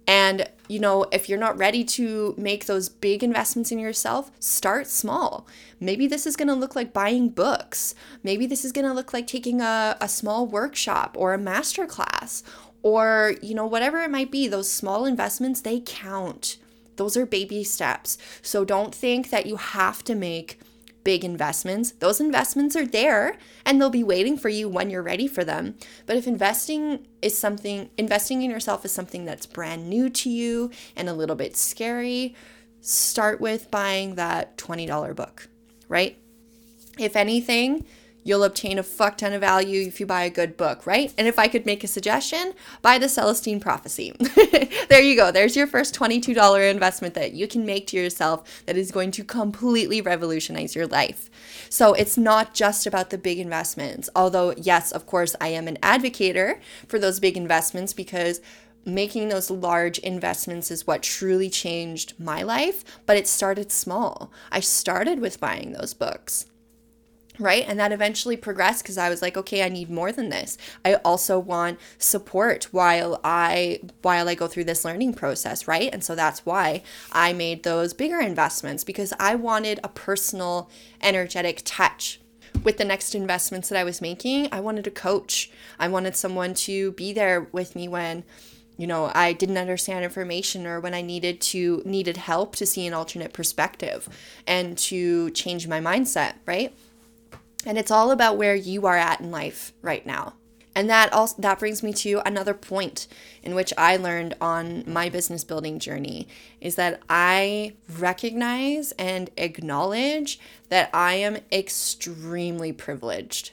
And, 0.08 0.48
you 0.68 0.80
know, 0.80 1.04
if 1.12 1.28
you're 1.28 1.38
not 1.38 1.58
ready 1.58 1.84
to 1.84 2.34
make 2.38 2.64
those 2.64 2.88
big 2.88 3.22
investments 3.22 3.70
in 3.70 3.78
yourself, 3.78 4.30
start 4.40 4.86
small. 4.86 5.46
Maybe 5.80 6.06
this 6.06 6.26
is 6.26 6.34
going 6.34 6.48
to 6.48 6.54
look 6.54 6.74
like 6.74 6.94
buying 6.94 7.28
books. 7.28 7.94
Maybe 8.22 8.46
this 8.46 8.64
is 8.64 8.72
going 8.72 8.86
to 8.86 8.94
look 8.94 9.12
like 9.12 9.26
taking 9.26 9.60
a, 9.60 9.98
a 10.00 10.08
small 10.08 10.46
workshop 10.46 11.14
or 11.18 11.34
a 11.34 11.38
master 11.38 11.86
class 11.86 12.42
or, 12.82 13.34
you 13.42 13.54
know, 13.54 13.66
whatever 13.66 13.98
it 13.98 14.10
might 14.10 14.30
be. 14.30 14.48
Those 14.48 14.72
small 14.72 15.04
investments, 15.04 15.60
they 15.60 15.82
count. 15.84 16.56
Those 16.96 17.14
are 17.14 17.26
baby 17.26 17.62
steps. 17.62 18.16
So 18.40 18.64
don't 18.64 18.94
think 18.94 19.28
that 19.28 19.44
you 19.44 19.56
have 19.56 20.02
to 20.04 20.14
make 20.14 20.58
big 21.08 21.24
investments, 21.24 21.92
those 21.92 22.20
investments 22.20 22.76
are 22.76 22.84
there 22.84 23.38
and 23.64 23.80
they'll 23.80 23.88
be 23.88 24.04
waiting 24.04 24.36
for 24.36 24.50
you 24.50 24.68
when 24.68 24.90
you're 24.90 25.02
ready 25.02 25.26
for 25.26 25.42
them. 25.42 25.74
But 26.04 26.18
if 26.18 26.26
investing 26.26 27.06
is 27.22 27.34
something, 27.34 27.88
investing 27.96 28.42
in 28.42 28.50
yourself 28.50 28.84
is 28.84 28.92
something 28.92 29.24
that's 29.24 29.46
brand 29.46 29.88
new 29.88 30.10
to 30.10 30.28
you 30.28 30.70
and 30.94 31.08
a 31.08 31.14
little 31.14 31.34
bit 31.34 31.56
scary, 31.56 32.34
start 32.82 33.40
with 33.40 33.70
buying 33.70 34.16
that 34.16 34.58
$20 34.58 35.16
book, 35.16 35.48
right? 35.88 36.18
If 36.98 37.16
anything, 37.16 37.86
You'll 38.28 38.44
obtain 38.44 38.78
a 38.78 38.82
fuck 38.82 39.16
ton 39.16 39.32
of 39.32 39.40
value 39.40 39.88
if 39.88 40.00
you 40.00 40.04
buy 40.04 40.24
a 40.24 40.28
good 40.28 40.58
book, 40.58 40.86
right? 40.86 41.14
And 41.16 41.26
if 41.26 41.38
I 41.38 41.48
could 41.48 41.64
make 41.64 41.82
a 41.82 41.86
suggestion, 41.86 42.52
buy 42.82 42.98
the 42.98 43.08
Celestine 43.08 43.58
Prophecy. 43.58 44.12
there 44.90 45.00
you 45.00 45.16
go. 45.16 45.32
There's 45.32 45.56
your 45.56 45.66
first 45.66 45.94
$22 45.94 46.70
investment 46.70 47.14
that 47.14 47.32
you 47.32 47.48
can 47.48 47.64
make 47.64 47.86
to 47.86 47.96
yourself 47.96 48.64
that 48.66 48.76
is 48.76 48.90
going 48.90 49.12
to 49.12 49.24
completely 49.24 50.02
revolutionize 50.02 50.76
your 50.76 50.86
life. 50.86 51.30
So 51.70 51.94
it's 51.94 52.18
not 52.18 52.52
just 52.52 52.86
about 52.86 53.08
the 53.08 53.16
big 53.16 53.38
investments. 53.38 54.10
Although, 54.14 54.52
yes, 54.58 54.92
of 54.92 55.06
course, 55.06 55.34
I 55.40 55.48
am 55.48 55.66
an 55.66 55.78
advocator 55.82 56.60
for 56.86 56.98
those 56.98 57.20
big 57.20 57.38
investments 57.38 57.94
because 57.94 58.42
making 58.84 59.30
those 59.30 59.50
large 59.50 59.98
investments 60.00 60.70
is 60.70 60.86
what 60.86 61.02
truly 61.02 61.48
changed 61.48 62.12
my 62.18 62.42
life, 62.42 62.84
but 63.06 63.16
it 63.16 63.26
started 63.26 63.72
small. 63.72 64.30
I 64.52 64.60
started 64.60 65.18
with 65.18 65.40
buying 65.40 65.72
those 65.72 65.94
books 65.94 66.44
right? 67.38 67.64
And 67.66 67.78
that 67.78 67.92
eventually 67.92 68.36
progressed 68.36 68.82
because 68.82 68.98
i 68.98 69.08
was 69.08 69.22
like 69.22 69.36
okay 69.36 69.62
i 69.62 69.68
need 69.68 69.90
more 69.90 70.12
than 70.12 70.28
this. 70.28 70.58
I 70.84 70.94
also 70.96 71.38
want 71.38 71.78
support 71.98 72.64
while 72.70 73.20
i 73.24 73.80
while 74.02 74.28
i 74.28 74.34
go 74.34 74.46
through 74.46 74.64
this 74.64 74.84
learning 74.84 75.14
process 75.14 75.68
right? 75.68 75.90
And 75.92 76.02
so 76.02 76.14
that's 76.14 76.44
why 76.44 76.82
i 77.12 77.32
made 77.32 77.62
those 77.62 77.94
bigger 77.94 78.20
investments 78.20 78.84
because 78.84 79.12
i 79.18 79.34
wanted 79.34 79.80
a 79.82 79.88
personal 79.88 80.70
energetic 81.00 81.62
touch. 81.64 82.20
With 82.64 82.78
the 82.78 82.84
next 82.84 83.14
investments 83.14 83.68
that 83.68 83.78
i 83.78 83.84
was 83.84 84.00
making 84.00 84.48
i 84.52 84.60
wanted 84.60 84.86
a 84.86 84.90
coach. 84.90 85.50
I 85.78 85.88
wanted 85.88 86.16
someone 86.16 86.54
to 86.54 86.92
be 86.92 87.12
there 87.12 87.48
with 87.52 87.76
me 87.76 87.88
when 87.88 88.24
you 88.78 88.86
know 88.86 89.10
i 89.14 89.32
didn't 89.32 89.58
understand 89.58 90.04
information 90.04 90.66
or 90.66 90.80
when 90.80 90.94
i 90.94 91.02
needed 91.02 91.40
to 91.40 91.82
needed 91.84 92.16
help 92.16 92.56
to 92.56 92.64
see 92.64 92.86
an 92.86 92.94
alternate 92.94 93.32
perspective 93.32 94.08
and 94.46 94.78
to 94.78 95.30
change 95.32 95.68
my 95.68 95.80
mindset 95.80 96.34
right 96.46 96.74
and 97.68 97.76
it's 97.76 97.90
all 97.90 98.10
about 98.10 98.38
where 98.38 98.54
you 98.54 98.86
are 98.86 98.96
at 98.96 99.20
in 99.20 99.30
life 99.30 99.74
right 99.82 100.06
now. 100.06 100.32
And 100.74 100.88
that 100.88 101.12
also 101.12 101.42
that 101.42 101.58
brings 101.58 101.82
me 101.82 101.92
to 101.94 102.22
another 102.24 102.54
point 102.54 103.06
in 103.42 103.54
which 103.54 103.74
I 103.76 103.96
learned 103.96 104.36
on 104.40 104.84
my 104.86 105.10
business 105.10 105.44
building 105.44 105.78
journey 105.78 106.28
is 106.62 106.76
that 106.76 107.02
I 107.10 107.74
recognize 107.98 108.92
and 108.92 109.30
acknowledge 109.36 110.40
that 110.70 110.88
I 110.94 111.14
am 111.14 111.38
extremely 111.52 112.72
privileged. 112.72 113.50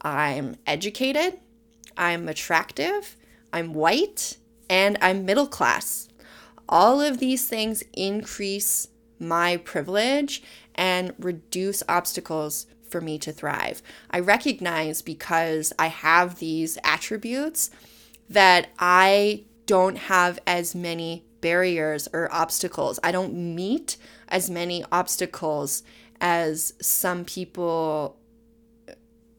I'm 0.00 0.56
educated, 0.66 1.38
I'm 1.94 2.28
attractive, 2.28 3.16
I'm 3.52 3.74
white, 3.74 4.38
and 4.70 4.96
I'm 5.02 5.26
middle 5.26 5.46
class. 5.46 6.08
All 6.70 7.02
of 7.02 7.18
these 7.18 7.46
things 7.48 7.82
increase 7.92 8.88
my 9.18 9.58
privilege 9.58 10.42
and 10.74 11.12
reduce 11.18 11.82
obstacles 11.86 12.66
for 12.92 13.00
me 13.00 13.18
to 13.18 13.32
thrive. 13.32 13.82
I 14.10 14.20
recognize 14.20 15.02
because 15.02 15.72
I 15.78 15.88
have 15.88 16.38
these 16.38 16.78
attributes 16.84 17.70
that 18.28 18.68
I 18.78 19.44
don't 19.66 19.96
have 19.96 20.38
as 20.46 20.74
many 20.74 21.24
barriers 21.40 22.08
or 22.12 22.32
obstacles. 22.32 23.00
I 23.02 23.10
don't 23.10 23.34
meet 23.34 23.96
as 24.28 24.48
many 24.48 24.84
obstacles 24.92 25.82
as 26.20 26.74
some 26.80 27.24
people 27.24 28.16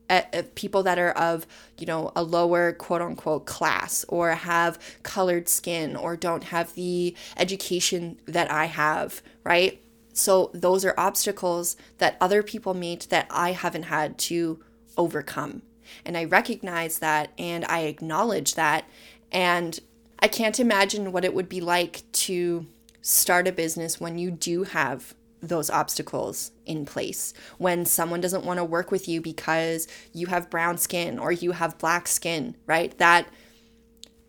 uh, 0.10 0.22
people 0.56 0.84
that 0.84 1.00
are 1.00 1.12
of 1.12 1.48
you 1.80 1.86
know 1.86 2.12
a 2.16 2.22
lower 2.22 2.74
quote 2.74 3.02
unquote 3.02 3.46
class 3.46 4.06
or 4.10 4.32
have 4.32 4.78
colored 5.02 5.48
skin 5.48 5.96
or 5.96 6.16
don't 6.18 6.46
have 6.46 6.74
the 6.76 7.16
education 7.38 8.20
that 8.26 8.52
I 8.52 8.66
have, 8.66 9.22
right? 9.44 9.83
So 10.14 10.52
those 10.54 10.86
are 10.86 10.94
obstacles 10.98 11.76
that 11.98 12.18
other 12.22 12.44
people 12.44 12.74
meet 12.74 13.08
that 13.10 13.28
I 13.30 13.52
haven't 13.52 13.84
had 13.84 14.18
to 14.20 14.64
overcome. 14.98 15.64
And 16.06 16.16
I 16.16 16.24
recognize 16.24 17.00
that 17.00 17.32
and 17.38 17.66
I 17.66 17.82
acknowledge 17.82 18.56
that 18.56 18.86
and 19.32 19.80
I 20.20 20.28
can't 20.28 20.60
imagine 20.60 21.12
what 21.12 21.26
it 21.26 21.34
would 21.34 21.50
be 21.50 21.60
like 21.60 22.04
to 22.14 22.66
start 23.02 23.48
a 23.48 23.52
business 23.52 24.00
when 24.00 24.18
you 24.18 24.32
do 24.32 24.64
have 24.64 25.14
those 25.42 25.70
obstacles 25.70 26.52
in 26.66 26.86
place. 26.86 27.34
When 27.58 27.86
someone 27.86 28.22
doesn't 28.22 28.46
want 28.46 28.60
to 28.60 28.64
work 28.64 28.92
with 28.92 29.10
you 29.10 29.20
because 29.20 29.88
you 30.14 30.28
have 30.28 30.50
brown 30.50 30.78
skin 30.78 31.20
or 31.20 31.32
you 31.32 31.52
have 31.52 31.78
black 31.78 32.08
skin, 32.08 32.56
right? 32.66 32.98
That 32.98 33.28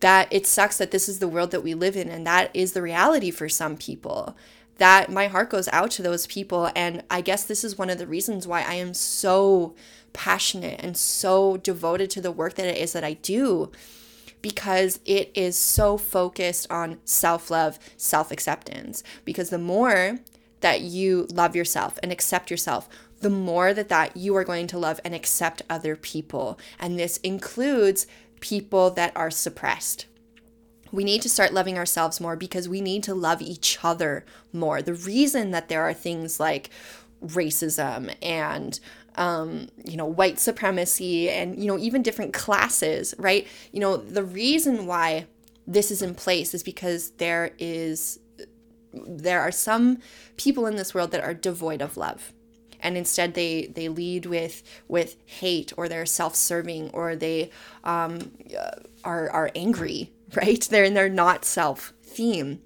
that 0.01 0.29
it 0.31 0.47
sucks 0.47 0.77
that 0.79 0.91
this 0.91 1.09
is 1.09 1.19
the 1.19 1.29
world 1.29 1.51
that 1.53 1.63
we 1.63 1.73
live 1.73 1.97
in 1.97 2.11
and 2.11 2.27
that 2.27 2.51
is 2.53 2.73
the 2.73 2.83
reality 2.83 3.31
for 3.31 3.49
some 3.49 3.77
people. 3.77 4.37
That 4.79 5.11
my 5.11 5.29
heart 5.29 5.51
goes 5.51 5.69
out 5.69 5.91
to 5.93 6.03
those 6.03 6.27
people 6.27 6.71
and 6.75 7.03
I 7.11 7.21
guess 7.21 7.45
this 7.45 7.65
is 7.65 7.79
one 7.79 7.91
of 7.91 7.99
the 7.99 8.07
reasons 8.07 8.47
why 8.47 8.63
I 8.63 8.75
am 8.75 8.95
so 8.95 9.75
passionate 10.13 10.81
and 10.83 10.97
so 10.97 11.57
devoted 11.59 12.11
to 12.11 12.21
the 12.21 12.33
work 12.33 12.55
that 12.55 12.67
it 12.67 12.79
is 12.79 12.93
that 12.93 13.05
I 13.05 13.15
do 13.15 13.71
because 14.45 15.01
it 15.07 15.31
is 15.35 15.57
so 15.57 15.97
focused 15.97 16.71
on 16.71 16.99
self 17.07 17.51
love, 17.51 17.79
self 17.97 18.31
acceptance. 18.31 19.03
Because 19.25 19.49
the 19.49 19.59
more 19.59 20.19
that 20.61 20.83
you 20.83 21.27
love 21.33 21.57
yourself 21.57 21.99
and 22.03 22.13
accept 22.13 22.51
yourself, 22.51 22.87
the 23.23 23.31
more 23.31 23.73
that 23.73 23.89
that 23.89 24.19
you 24.19 24.37
are 24.37 24.45
going 24.45 24.67
to 24.67 24.79
love 24.79 25.01
and 25.03 25.15
accept 25.15 25.63
other 25.71 25.97
people. 25.97 26.59
And 26.79 26.99
this 26.99 27.17
includes 27.19 28.07
people 28.41 28.91
that 28.91 29.17
are 29.17 29.31
suppressed. 29.31 30.05
We 30.95 31.05
need 31.05 31.23
to 31.23 31.29
start 31.29 31.53
loving 31.53 31.77
ourselves 31.77 32.21
more 32.21 32.37
because 32.37 32.69
we 32.69 32.81
need 32.81 33.03
to 33.05 33.15
love 33.15 33.43
each 33.43 33.79
other 33.83 34.25
more. 34.53 34.81
The 34.81 34.95
reason 34.95 35.51
that 35.51 35.69
there 35.69 35.83
are 35.83 35.95
things 35.95 36.39
like 36.39 36.71
racism 37.25 38.15
and 38.23 38.79
um, 39.17 39.69
you 39.85 39.97
know, 39.97 40.07
white 40.07 40.41
supremacy 40.41 41.31
and, 41.31 41.57
you 41.57 41.67
know, 41.67 41.79
even 41.79 42.03
different 42.03 42.33
classes, 42.33 43.15
right? 43.17 43.47
You 43.73 43.79
know, 43.79 43.97
the 43.97 44.25
reason 44.25 44.87
why 44.87 45.27
this 45.67 45.91
is 45.91 46.03
in 46.03 46.15
place 46.15 46.53
is 46.53 46.63
because 46.63 47.11
there 47.13 47.53
is 47.59 48.19
there 48.93 49.41
are 49.41 49.51
some 49.51 49.99
people 50.37 50.67
in 50.67 50.77
this 50.77 50.95
world 50.95 51.11
that 51.11 51.25
are 51.25 51.35
devoid 51.35 51.83
of 51.83 51.97
love 51.97 52.33
and 52.81 52.97
instead 52.97 53.35
they 53.35 53.67
they 53.75 53.89
lead 53.89 54.27
with 54.27 54.63
with 54.87 55.17
hate 55.27 55.73
or 55.77 55.89
they're 55.89 56.07
self-serving 56.07 56.91
or 56.91 57.17
they 57.17 57.51
um, 57.83 58.31
are 59.03 59.29
are 59.31 59.51
angry 59.57 60.11
right? 60.43 60.61
They're 60.63 60.85
in 60.85 60.95
their 60.95 61.09
not 61.09 61.45
self 61.45 61.93
theme. 62.03 62.61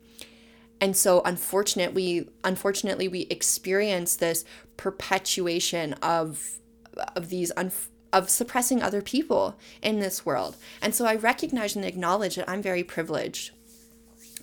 And 0.81 0.97
so 0.97 1.23
unfortunately 1.25 2.29
unfortunately 2.45 3.09
we 3.09 3.23
experience 3.23 4.17
this 4.17 4.45
perpetuation 4.77 5.95
of 5.95 6.59
of 7.17 7.29
these 7.29 7.51
un, 7.57 7.73
of 8.13 8.31
suppressing 8.31 8.83
other 8.83 9.03
people 9.03 9.57
in 9.83 10.01
this 10.01 10.25
world. 10.25 10.57
And 10.81 10.95
so 10.95 11.05
I 11.05 11.17
recognize 11.17 11.77
and 11.77 11.85
acknowledge 11.85 12.37
that 12.37 12.49
I'm 12.49 12.63
very 12.63 12.85
privileged 12.85 13.53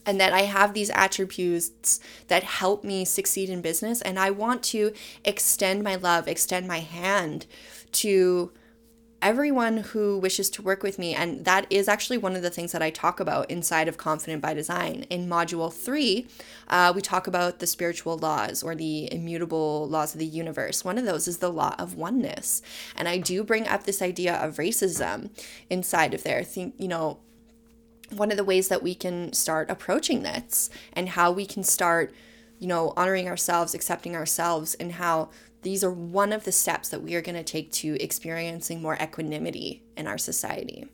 and 0.06 0.20
that 0.20 0.34
I 0.34 0.42
have 0.42 0.74
these 0.74 0.92
attributes 0.92 2.00
that 2.28 2.44
help 2.44 2.84
me 2.84 3.06
succeed 3.06 3.50
in 3.50 3.62
business. 3.62 4.02
And 4.02 4.20
I 4.20 4.30
want 4.30 4.62
to 4.66 4.94
extend 5.24 5.84
my 5.84 5.96
love, 5.96 6.28
extend 6.28 6.68
my 6.68 6.80
hand 6.80 7.48
to 7.94 8.52
everyone 9.26 9.78
who 9.78 10.20
wishes 10.20 10.52
to 10.52 10.62
work 10.62 10.84
with 10.84 11.00
me. 11.00 11.16
And 11.16 11.46
that 11.46 11.66
is 11.72 11.88
actually 11.88 12.20
one 12.20 12.36
of 12.36 12.44
the 12.44 12.52
things 12.52 12.72
that 12.74 12.84
I 12.84 12.92
talk 12.92 13.20
about 13.20 13.50
inside 13.50 13.88
of 13.88 13.98
Confident 13.98 14.40
by 14.40 14.54
Design. 14.54 15.08
In 15.10 15.28
Module 15.28 15.74
3, 15.74 16.28
uh, 16.68 16.94
we 16.96 17.02
talk 17.02 17.26
about 17.26 17.58
the 17.58 17.66
spiritual 17.66 18.20
laws 18.20 18.62
or 18.62 18.76
the 18.76 19.12
immutable 19.12 19.90
laws 19.90 20.14
of 20.14 20.20
the 20.20 20.28
universe. 20.28 20.86
One 20.86 21.00
of 21.00 21.06
those 21.06 21.28
is 21.28 21.40
the 21.40 21.52
law 21.52 21.74
of 21.80 21.96
oneness. 21.96 22.62
And 22.96 23.08
I 23.08 23.18
do 23.18 23.44
bring 23.44 23.68
up 23.68 23.86
this 23.86 24.00
idea 24.00 24.36
of 24.36 24.58
racism 24.58 25.32
inside 25.72 26.14
of 26.14 26.22
there. 26.22 26.44
Think, 26.44 26.76
you 26.78 26.88
know, 26.88 27.18
one 28.12 28.30
of 28.30 28.38
the 28.38 28.44
ways 28.44 28.68
that 28.68 28.84
we 28.84 28.94
can 28.94 29.34
start 29.34 29.72
approaching 29.72 30.22
this 30.22 30.70
and 30.94 31.10
how 31.10 31.32
we 31.32 31.48
can 31.48 31.64
start 31.64 32.14
you 32.60 32.68
know 32.68 32.94
honoring 32.96 33.28
ourselves 33.28 33.74
accepting 33.74 34.16
ourselves 34.16 34.76
and 34.76 34.94
how 34.94 35.30
these 35.66 35.84
are 35.84 35.92
one 35.92 36.32
of 36.32 36.44
the 36.44 36.52
steps 36.52 36.90
that 36.90 37.02
we 37.02 37.16
are 37.16 37.22
going 37.22 37.36
to 37.36 37.44
take 37.44 37.72
to 37.72 37.98
experiencing 38.00 38.82
more 38.82 38.96
equanimity 39.02 39.82
in 39.98 40.06
our 40.06 40.18
society. 40.18 40.88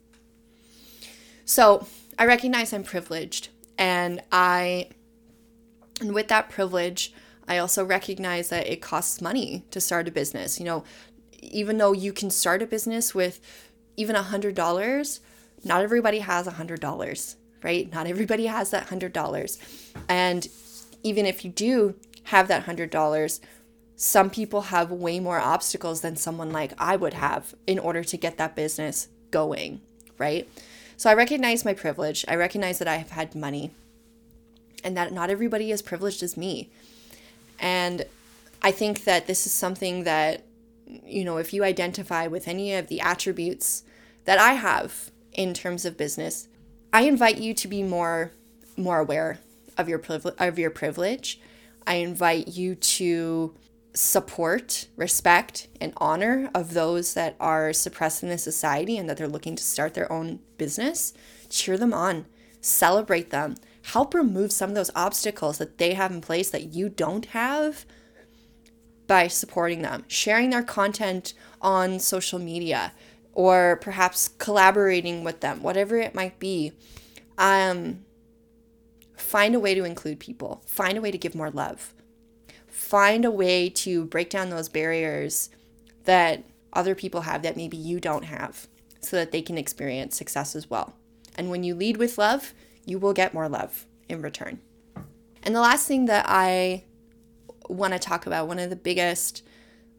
So, 1.44 1.86
I 2.18 2.26
recognize 2.26 2.72
I'm 2.72 2.84
privileged 2.84 3.50
and 3.78 4.22
I 4.32 4.90
and 6.00 6.14
with 6.14 6.30
that 6.30 6.50
privilege, 6.50 7.14
I 7.48 7.58
also 7.58 7.84
recognize 7.84 8.50
that 8.50 8.68
it 8.68 8.82
costs 8.82 9.22
money 9.22 9.66
to 9.72 9.82
start 9.82 10.08
a 10.08 10.12
business. 10.12 10.58
You 10.58 10.66
know, 10.66 10.84
even 11.42 11.78
though 11.78 11.92
you 11.92 12.14
can 12.14 12.30
start 12.30 12.62
a 12.62 12.66
business 12.66 13.14
with 13.14 13.40
even 13.98 14.16
a 14.16 14.24
hundred 14.24 14.56
dollars, 14.56 15.20
not 15.64 15.84
everybody 15.84 16.20
has 16.20 16.48
a 16.48 16.52
hundred 16.52 16.80
dollars, 16.80 17.36
right? 17.62 17.92
Not 17.92 18.08
everybody 18.08 18.46
has 18.46 18.72
that 18.72 18.88
hundred 18.88 19.12
dollars. 19.12 19.60
And 20.08 20.48
even 21.04 21.26
if 21.26 21.44
you 21.44 21.52
do 21.52 21.96
have 22.24 22.48
that 22.48 22.64
hundred 22.64 22.90
dollars, 22.90 23.42
some 24.04 24.32
people 24.32 24.62
have 24.62 24.90
way 24.90 25.20
more 25.20 25.38
obstacles 25.38 26.02
than 26.02 26.16
someone 26.16 26.52
like 26.52 26.74
I 26.80 26.96
would 26.96 27.14
have 27.14 27.54
in 27.68 27.78
order 27.78 28.04
to 28.04 28.18
get 28.18 28.36
that 28.38 28.56
business 28.56 29.10
going, 29.30 29.80
right? 30.18 30.50
So 30.98 31.08
I 31.08 31.14
recognize 31.14 31.64
my 31.64 31.76
privilege. 31.76 32.26
I 32.28 32.36
recognize 32.36 32.80
that 32.80 32.88
I 32.88 32.96
have 32.96 33.12
had 33.12 33.36
money 33.36 33.70
and 34.84 34.98
that 34.98 35.14
not 35.14 35.30
everybody 35.30 35.70
is 35.70 35.84
privileged 35.84 36.24
as 36.24 36.36
me. 36.36 36.72
And 37.60 38.06
I 38.64 38.72
think 38.72 39.04
that 39.04 39.28
this 39.28 39.46
is 39.46 39.52
something 39.52 40.04
that, 40.04 40.46
you 40.88 41.24
know, 41.24 41.38
if 41.38 41.54
you 41.54 41.64
identify 41.64 42.26
with 42.26 42.48
any 42.48 42.74
of 42.74 42.88
the 42.88 43.02
attributes 43.02 43.84
that 44.26 44.40
I 44.40 44.54
have 44.54 45.12
in 45.32 45.54
terms 45.54 45.86
of 45.86 45.96
business, 45.96 46.48
I 46.92 47.04
invite 47.04 47.38
you 47.38 47.54
to 47.54 47.68
be 47.68 47.84
more 47.84 48.32
more 48.76 48.98
aware 48.98 49.38
of 49.78 49.88
your 49.88 50.00
privilege 50.00 50.34
of 50.40 50.58
your 50.58 50.72
privilege. 50.72 51.40
I 51.86 51.96
invite 51.96 52.48
you 52.48 52.74
to 52.74 53.54
support, 53.94 54.88
respect, 54.96 55.68
and 55.80 55.94
honor 55.98 56.50
of 56.56 56.74
those 56.74 57.14
that 57.14 57.36
are 57.40 57.74
suppressed 57.74 58.24
in 58.24 58.30
the 58.30 58.38
society 58.38 58.98
and 58.98 59.10
that 59.10 59.18
they're 59.18 59.28
looking 59.28 59.56
to 59.56 59.64
start 59.64 59.94
their 59.94 60.12
own 60.12 60.40
business, 60.58 61.14
cheer 61.50 61.78
them 61.78 61.94
on, 61.94 62.26
celebrate 62.62 63.32
them, 63.32 63.56
help 63.84 64.14
remove 64.14 64.52
some 64.52 64.70
of 64.70 64.76
those 64.76 64.92
obstacles 64.96 65.58
that 65.58 65.78
they 65.78 65.94
have 65.94 66.12
in 66.12 66.22
place 66.22 66.50
that 66.50 66.74
you 66.74 66.88
don't 66.88 67.28
have 67.28 67.86
by 69.08 69.28
supporting 69.28 69.82
them, 69.82 70.06
sharing 70.08 70.52
their 70.52 70.64
content 70.64 71.34
on 71.62 72.00
social 72.00 72.40
media, 72.40 72.94
or 73.34 73.78
perhaps 73.82 74.30
collaborating 74.30 75.24
with 75.24 75.42
them, 75.42 75.62
whatever 75.64 75.98
it 75.98 76.16
might 76.16 76.40
be. 76.40 76.72
Um, 77.38 78.06
find 79.18 79.54
a 79.54 79.60
way 79.60 79.74
to 79.74 79.84
include 79.84 80.20
people, 80.20 80.62
find 80.66 80.98
a 80.98 81.02
way 81.02 81.12
to 81.12 81.18
give 81.18 81.36
more 81.36 81.50
love 81.50 81.94
find 82.92 83.24
a 83.24 83.32
way 83.32 83.70
to 83.70 84.04
break 84.04 84.30
down 84.30 84.50
those 84.50 84.68
barriers 84.68 85.50
that 86.04 86.44
other 86.74 86.94
people 86.94 87.22
have 87.22 87.42
that 87.42 87.56
maybe 87.56 87.78
you 87.78 88.02
don't 88.02 88.26
have 88.26 88.68
so 89.00 89.16
that 89.16 89.32
they 89.32 89.42
can 89.42 89.58
experience 89.58 90.18
success 90.18 90.58
as 90.58 90.70
well. 90.70 90.94
And 91.38 91.50
when 91.50 91.64
you 91.64 91.74
lead 91.74 91.96
with 91.96 92.18
love, 92.18 92.54
you 92.86 93.00
will 93.00 93.14
get 93.14 93.34
more 93.34 93.48
love 93.48 93.86
in 94.10 94.22
return. 94.22 94.60
And 95.42 95.56
the 95.56 95.62
last 95.62 95.88
thing 95.88 96.08
that 96.08 96.26
I 96.28 96.84
want 97.70 97.94
to 97.94 98.00
talk 98.00 98.28
about, 98.28 98.50
one 98.50 98.60
of 98.60 98.70
the 98.70 98.76
biggest 98.76 99.42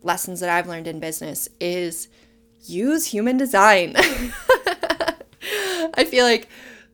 lessons 0.03 0.41
that 0.41 0.51
I've 0.51 0.69
learned 0.69 0.87
in 0.87 1.01
business 1.01 1.49
is 1.61 2.09
use 2.63 3.07
human 3.07 3.39
design. 3.39 3.95
I 5.95 6.05
feel 6.07 6.27
like 6.27 6.47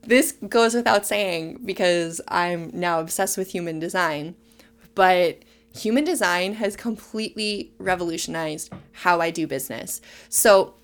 this 0.03 0.31
goes 0.49 0.75
without 0.75 1.07
saying 1.07 1.63
because 1.65 2.21
I'm 2.29 2.71
now 2.73 3.01
obsessed 3.01 3.37
with 3.37 3.51
human 3.51 3.81
design, 3.81 4.37
but 4.95 5.43
human 5.75 6.05
design 6.05 6.55
has 6.55 6.77
completely 6.77 7.73
revolutionized 7.79 8.73
how 8.93 9.21
I 9.21 9.31
do 9.31 9.47
business. 9.47 10.01
So, 10.29 10.75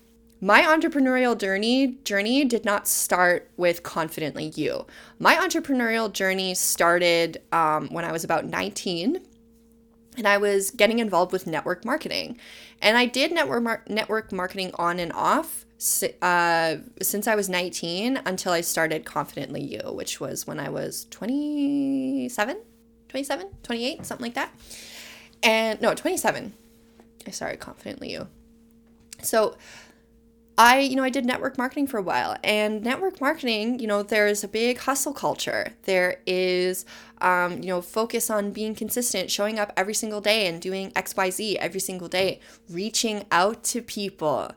my 0.41 0.61
entrepreneurial 0.61 1.37
journey 1.37 1.97
journey 2.03 2.43
did 2.45 2.65
not 2.65 2.87
start 2.87 3.49
with 3.57 3.83
confidently 3.83 4.51
you. 4.55 4.85
My 5.17 5.35
entrepreneurial 5.35 6.11
journey 6.11 6.53
started 6.55 7.41
um, 7.51 7.87
when 7.87 8.03
I 8.03 8.11
was 8.11 8.23
about 8.23 8.45
19, 8.45 9.21
and 10.17 10.27
I 10.27 10.37
was 10.37 10.71
getting 10.71 10.99
involved 10.99 11.31
with 11.31 11.47
network 11.47 11.85
marketing. 11.85 12.37
And 12.81 12.97
I 12.97 13.05
did 13.05 13.31
network 13.31 13.63
mar- 13.63 13.83
network 13.87 14.31
marketing 14.31 14.71
on 14.75 14.99
and 14.99 15.13
off 15.13 15.65
uh, 16.21 16.77
since 17.01 17.27
I 17.27 17.35
was 17.35 17.49
19 17.49 18.21
until 18.25 18.51
I 18.51 18.61
started 18.61 19.05
Confidently 19.05 19.61
You, 19.61 19.91
which 19.91 20.19
was 20.19 20.47
when 20.47 20.59
I 20.59 20.69
was 20.69 21.05
27, 21.11 22.57
27, 23.15 23.47
28, 23.63 24.05
something 24.05 24.25
like 24.25 24.33
that. 24.33 24.51
And 25.41 25.79
no, 25.79 25.93
27. 25.93 26.51
I 27.25 27.31
started 27.31 27.61
Confidently 27.61 28.11
You. 28.11 28.27
So 29.21 29.55
I, 30.57 30.79
you 30.79 30.97
know, 30.97 31.03
I 31.03 31.09
did 31.09 31.25
network 31.25 31.57
marketing 31.57 31.87
for 31.87 31.97
a 31.97 32.01
while, 32.01 32.35
and 32.43 32.83
network 32.83 33.21
marketing, 33.21 33.79
you 33.79 33.87
know, 33.87 34.03
there's 34.03 34.43
a 34.43 34.49
big 34.49 34.79
hustle 34.79 35.13
culture. 35.13 35.71
There 35.83 36.19
is, 36.27 36.83
um, 37.21 37.61
you 37.61 37.69
know, 37.69 37.81
focus 37.81 38.29
on 38.29 38.51
being 38.51 38.75
consistent, 38.75 39.31
showing 39.31 39.59
up 39.59 39.71
every 39.77 39.93
single 39.93 40.19
day 40.19 40.47
and 40.47 40.61
doing 40.61 40.91
X, 40.93 41.15
Y, 41.15 41.29
Z 41.29 41.57
every 41.59 41.79
single 41.79 42.09
day, 42.09 42.41
reaching 42.69 43.23
out 43.31 43.63
to 43.65 43.81
people 43.81 44.51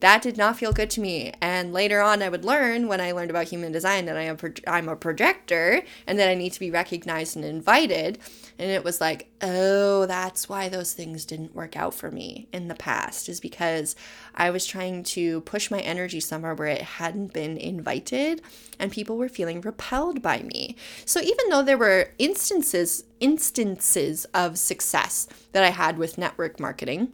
that 0.00 0.22
did 0.22 0.36
not 0.36 0.56
feel 0.56 0.72
good 0.72 0.90
to 0.90 1.00
me. 1.00 1.32
And 1.40 1.72
later 1.72 2.00
on, 2.00 2.22
I 2.22 2.28
would 2.28 2.44
learn 2.44 2.86
when 2.86 3.00
I 3.00 3.12
learned 3.12 3.30
about 3.30 3.48
human 3.48 3.72
design 3.72 4.04
that 4.06 4.16
I 4.16 4.22
am 4.22 4.36
pro- 4.36 4.52
I'm 4.66 4.88
a 4.88 4.94
projector 4.94 5.82
and 6.06 6.18
that 6.18 6.28
I 6.28 6.34
need 6.34 6.52
to 6.52 6.60
be 6.60 6.70
recognized 6.70 7.34
and 7.34 7.44
invited. 7.44 8.18
And 8.58 8.70
it 8.70 8.84
was 8.84 9.00
like, 9.00 9.30
oh, 9.42 10.06
that's 10.06 10.48
why 10.48 10.68
those 10.68 10.92
things 10.92 11.24
didn't 11.24 11.54
work 11.54 11.76
out 11.76 11.94
for 11.94 12.10
me 12.10 12.48
in 12.52 12.68
the 12.68 12.74
past, 12.74 13.28
is 13.28 13.40
because 13.40 13.96
I 14.34 14.50
was 14.50 14.66
trying 14.66 15.02
to 15.04 15.40
push 15.42 15.70
my 15.70 15.80
energy 15.80 16.20
somewhere 16.20 16.54
where 16.54 16.68
it 16.68 16.82
hadn't 16.82 17.32
been 17.32 17.56
invited 17.56 18.42
and 18.78 18.92
people 18.92 19.16
were 19.16 19.28
feeling 19.28 19.60
repelled 19.60 20.22
by 20.22 20.42
me. 20.42 20.76
So 21.04 21.20
even 21.20 21.48
though 21.50 21.62
there 21.62 21.78
were 21.78 22.12
instances 22.18 23.04
instances 23.20 24.26
of 24.26 24.58
success 24.58 25.26
that 25.50 25.64
I 25.64 25.70
had 25.70 25.98
with 25.98 26.18
network 26.18 26.60
marketing, 26.60 27.12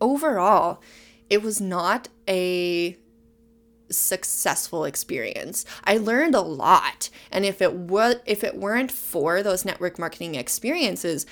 overall, 0.00 0.82
it 1.30 1.42
was 1.42 1.60
not 1.60 2.08
a 2.28 2.96
successful 3.90 4.84
experience. 4.84 5.64
I 5.84 5.96
learned 5.96 6.34
a 6.34 6.40
lot. 6.40 7.10
And 7.30 7.44
if 7.44 7.62
it 7.62 7.72
was 7.72 8.16
if 8.26 8.44
it 8.44 8.56
weren't 8.56 8.92
for 8.92 9.42
those 9.42 9.64
network 9.64 9.98
marketing 9.98 10.34
experiences, 10.34 11.26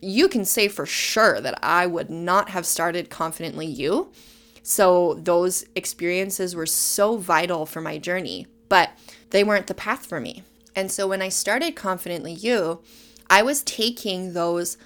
you 0.00 0.28
can 0.28 0.44
say 0.44 0.68
for 0.68 0.86
sure 0.86 1.40
that 1.40 1.58
I 1.62 1.86
would 1.86 2.10
not 2.10 2.50
have 2.50 2.66
started 2.66 3.10
confidently 3.10 3.66
you. 3.66 4.12
So 4.62 5.14
those 5.14 5.64
experiences 5.74 6.54
were 6.54 6.66
so 6.66 7.16
vital 7.16 7.66
for 7.66 7.80
my 7.80 7.98
journey, 7.98 8.46
but 8.68 8.90
they 9.30 9.44
weren't 9.44 9.66
the 9.66 9.74
path 9.74 10.06
for 10.06 10.20
me. 10.20 10.42
And 10.76 10.90
so 10.90 11.08
when 11.08 11.22
I 11.22 11.28
started 11.28 11.76
confidently 11.76 12.32
you, 12.32 12.82
I 13.28 13.42
was 13.42 13.62
taking 13.62 14.32
those 14.32 14.76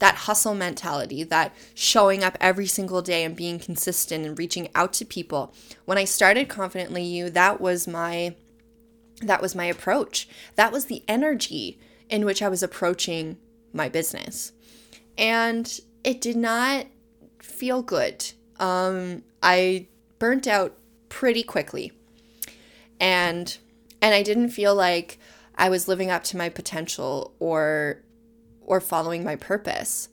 that 0.00 0.16
hustle 0.16 0.54
mentality, 0.54 1.22
that 1.22 1.54
showing 1.74 2.24
up 2.24 2.36
every 2.40 2.66
single 2.66 3.02
day 3.02 3.22
and 3.22 3.36
being 3.36 3.58
consistent 3.58 4.26
and 4.26 4.38
reaching 4.38 4.68
out 4.74 4.92
to 4.94 5.04
people. 5.04 5.54
When 5.84 5.98
I 5.98 6.04
started 6.04 6.48
confidently 6.48 7.04
you, 7.04 7.30
that 7.30 7.60
was 7.60 7.86
my 7.86 8.34
that 9.22 9.42
was 9.42 9.54
my 9.54 9.66
approach. 9.66 10.28
That 10.56 10.72
was 10.72 10.86
the 10.86 11.04
energy 11.06 11.78
in 12.08 12.24
which 12.24 12.42
I 12.42 12.48
was 12.48 12.62
approaching 12.62 13.36
my 13.72 13.90
business. 13.90 14.52
And 15.18 15.78
it 16.02 16.22
did 16.22 16.36
not 16.36 16.86
feel 17.38 17.82
good. 17.82 18.32
Um, 18.58 19.22
I 19.42 19.86
burnt 20.18 20.46
out 20.46 20.76
pretty 21.10 21.42
quickly. 21.42 21.92
And 22.98 23.56
and 24.00 24.14
I 24.14 24.22
didn't 24.22 24.48
feel 24.48 24.74
like 24.74 25.18
I 25.56 25.68
was 25.68 25.88
living 25.88 26.10
up 26.10 26.24
to 26.24 26.38
my 26.38 26.48
potential 26.48 27.34
or 27.38 28.02
or 28.60 28.80
following 28.80 29.24
my 29.24 29.36
purpose. 29.36 30.08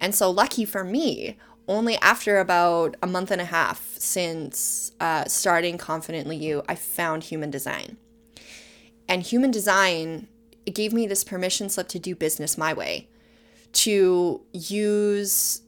And 0.00 0.14
so, 0.14 0.30
lucky 0.30 0.64
for 0.64 0.84
me, 0.84 1.36
only 1.68 1.96
after 1.96 2.38
about 2.38 2.96
a 3.02 3.06
month 3.06 3.30
and 3.30 3.40
a 3.40 3.46
half 3.46 3.96
since 3.98 4.92
uh, 5.00 5.24
starting 5.26 5.78
Confidently 5.78 6.36
You, 6.36 6.62
I 6.68 6.74
found 6.74 7.24
human 7.24 7.50
design. 7.50 7.96
And 9.08 9.22
human 9.22 9.50
design 9.50 10.28
it 10.66 10.74
gave 10.74 10.92
me 10.92 11.06
this 11.06 11.24
permission 11.24 11.68
slip 11.68 11.88
to 11.88 11.98
do 11.98 12.14
business 12.14 12.58
my 12.58 12.74
way, 12.74 13.08
to 13.72 14.40
use 14.52 15.62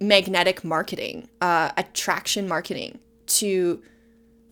magnetic 0.00 0.64
marketing, 0.64 1.28
uh, 1.40 1.70
attraction 1.76 2.48
marketing, 2.48 2.98
to 3.26 3.82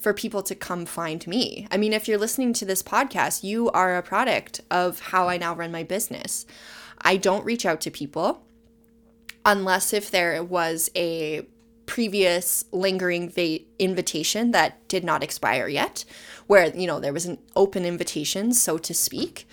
for 0.05 0.12
people 0.12 0.42
to 0.42 0.55
come 0.55 0.84
find 0.84 1.26
me. 1.26 1.66
I 1.70 1.78
mean, 1.78 1.94
if 1.94 2.07
you're 2.07 2.18
listening 2.18 2.52
to 2.52 2.66
this 2.66 2.82
podcast, 2.82 3.42
you 3.42 3.70
are 3.70 3.96
a 3.96 4.02
product 4.02 4.61
of 4.70 5.00
how 5.00 5.30
I 5.30 5.38
now 5.38 5.55
run 5.55 5.72
my 5.72 5.82
business. 5.82 6.44
I 7.00 7.16
don't 7.16 7.44
reach 7.44 7.64
out 7.64 7.80
to 7.80 7.90
people 7.90 8.44
unless 9.46 9.94
if 9.94 10.11
there 10.11 10.44
was 10.44 10.90
a 10.94 11.46
previous 11.86 12.66
lingering 12.70 13.30
va- 13.30 13.61
invitation 13.78 14.50
that 14.50 14.86
did 14.88 15.05
not 15.05 15.22
expire 15.22 15.68
yet, 15.68 16.05
where, 16.48 16.66
you 16.76 16.86
know, 16.86 17.00
there 17.00 17.12
was 17.12 17.24
an 17.24 17.38
open 17.57 17.86
invitation, 17.86 18.52
so 18.52 18.76
to 18.76 18.92
speak. 18.92 19.48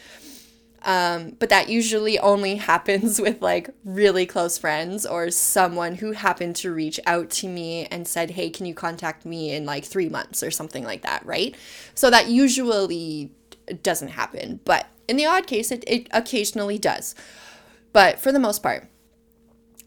Um, 0.83 1.35
but 1.39 1.49
that 1.49 1.69
usually 1.69 2.17
only 2.19 2.55
happens 2.71 3.19
with 3.19 3.41
like 3.41 3.69
really 3.85 4.25
close 4.25 4.57
friends 4.57 5.05
or 5.05 5.29
someone 5.29 5.95
who 5.95 6.11
happened 6.11 6.55
to 6.57 6.73
reach 6.73 6.99
out 7.05 7.29
to 7.31 7.47
me 7.47 7.85
and 7.85 8.07
said, 8.07 8.31
Hey, 8.31 8.49
can 8.49 8.65
you 8.65 8.73
contact 8.73 9.25
me 9.25 9.53
in 9.53 9.65
like 9.65 9.85
three 9.85 10.09
months 10.09 10.41
or 10.43 10.51
something 10.51 10.83
like 10.83 11.03
that, 11.03 11.25
right? 11.25 11.55
So 11.93 12.09
that 12.09 12.27
usually 12.27 13.31
doesn't 13.83 14.09
happen. 14.09 14.59
But 14.65 14.87
in 15.07 15.17
the 15.17 15.25
odd 15.25 15.47
case, 15.47 15.71
it, 15.71 15.83
it 15.87 16.07
occasionally 16.11 16.77
does. 16.77 17.15
But 17.93 18.19
for 18.19 18.31
the 18.31 18.39
most 18.39 18.63
part, 18.63 18.87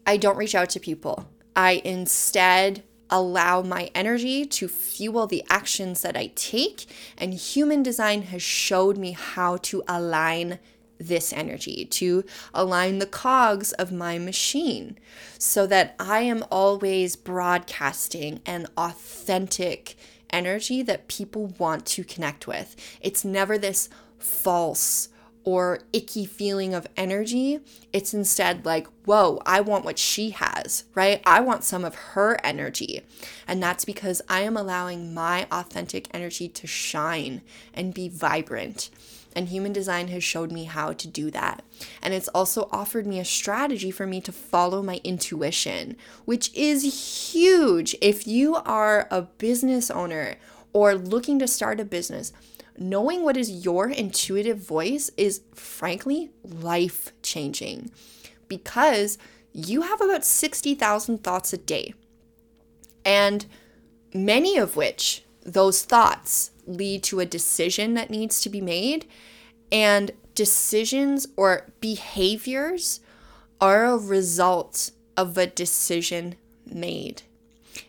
I 0.05 0.17
don't 0.17 0.37
reach 0.37 0.55
out 0.55 0.69
to 0.71 0.79
people. 0.79 1.27
I 1.55 1.81
instead 1.83 2.83
allow 3.09 3.61
my 3.61 3.89
energy 3.93 4.45
to 4.45 4.67
fuel 4.67 5.27
the 5.27 5.43
actions 5.49 6.01
that 6.01 6.17
I 6.17 6.31
take. 6.35 6.85
And 7.17 7.33
human 7.33 7.83
design 7.83 8.23
has 8.23 8.41
showed 8.41 8.97
me 8.97 9.11
how 9.11 9.57
to 9.57 9.83
align 9.87 10.59
this 10.97 11.33
energy, 11.33 11.85
to 11.85 12.23
align 12.53 12.99
the 12.99 13.05
cogs 13.05 13.71
of 13.73 13.91
my 13.91 14.17
machine 14.17 14.97
so 15.37 15.67
that 15.67 15.95
I 15.99 16.21
am 16.21 16.43
always 16.51 17.15
broadcasting 17.15 18.41
an 18.45 18.67
authentic 18.77 19.95
energy 20.29 20.81
that 20.81 21.07
people 21.07 21.47
want 21.57 21.85
to 21.85 22.03
connect 22.03 22.47
with. 22.47 22.75
It's 23.01 23.23
never 23.23 23.57
this 23.57 23.89
false 24.17 25.09
or 25.45 25.79
icky 25.93 26.25
feeling 26.25 26.73
of 26.73 26.87
energy. 26.97 27.59
It's 27.93 28.13
instead 28.13 28.65
like, 28.65 28.87
whoa, 29.05 29.41
I 29.45 29.61
want 29.61 29.85
what 29.85 29.99
she 29.99 30.31
has, 30.31 30.85
right? 30.95 31.21
I 31.25 31.39
want 31.39 31.63
some 31.63 31.85
of 31.85 31.95
her 31.95 32.37
energy. 32.43 33.03
And 33.47 33.61
that's 33.61 33.85
because 33.85 34.23
I 34.27 34.41
am 34.41 34.57
allowing 34.57 35.13
my 35.13 35.47
authentic 35.51 36.07
energy 36.13 36.49
to 36.49 36.67
shine 36.67 37.43
and 37.75 37.93
be 37.93 38.09
vibrant. 38.09 38.89
And 39.35 39.49
human 39.49 39.73
design 39.73 40.07
has 40.07 40.23
showed 40.23 40.51
me 40.51 40.63
how 40.63 40.93
to 40.93 41.07
do 41.07 41.29
that. 41.31 41.63
And 42.01 42.13
it's 42.13 42.29
also 42.29 42.69
offered 42.71 43.05
me 43.05 43.19
a 43.19 43.25
strategy 43.25 43.91
for 43.91 44.07
me 44.07 44.21
to 44.21 44.31
follow 44.31 44.81
my 44.81 45.01
intuition, 45.03 45.97
which 46.23 46.53
is 46.53 47.31
huge. 47.33 47.95
If 48.01 48.25
you 48.25 48.55
are 48.55 49.07
a 49.11 49.23
business 49.23 49.91
owner 49.91 50.37
or 50.71 50.95
looking 50.95 51.37
to 51.39 51.47
start 51.47 51.81
a 51.81 51.85
business, 51.85 52.31
knowing 52.77 53.23
what 53.23 53.37
is 53.37 53.65
your 53.65 53.89
intuitive 53.89 54.57
voice 54.57 55.11
is 55.17 55.41
frankly 55.53 56.31
life 56.43 57.11
changing 57.21 57.91
because 58.47 59.17
you 59.53 59.81
have 59.81 60.01
about 60.01 60.25
60,000 60.25 61.23
thoughts 61.23 61.53
a 61.53 61.57
day. 61.57 61.93
And 63.03 63.45
many 64.13 64.57
of 64.57 64.75
which, 64.75 65.23
those 65.43 65.83
thoughts, 65.83 66.51
lead 66.65 67.03
to 67.03 67.19
a 67.19 67.25
decision 67.25 67.93
that 67.93 68.09
needs 68.09 68.41
to 68.41 68.49
be 68.49 68.61
made. 68.61 69.05
And 69.71 70.11
decisions 70.35 71.27
or 71.35 71.67
behaviors 71.79 72.99
are 73.59 73.85
a 73.85 73.97
result 73.97 74.91
of 75.17 75.37
a 75.37 75.47
decision 75.47 76.35
made. 76.65 77.23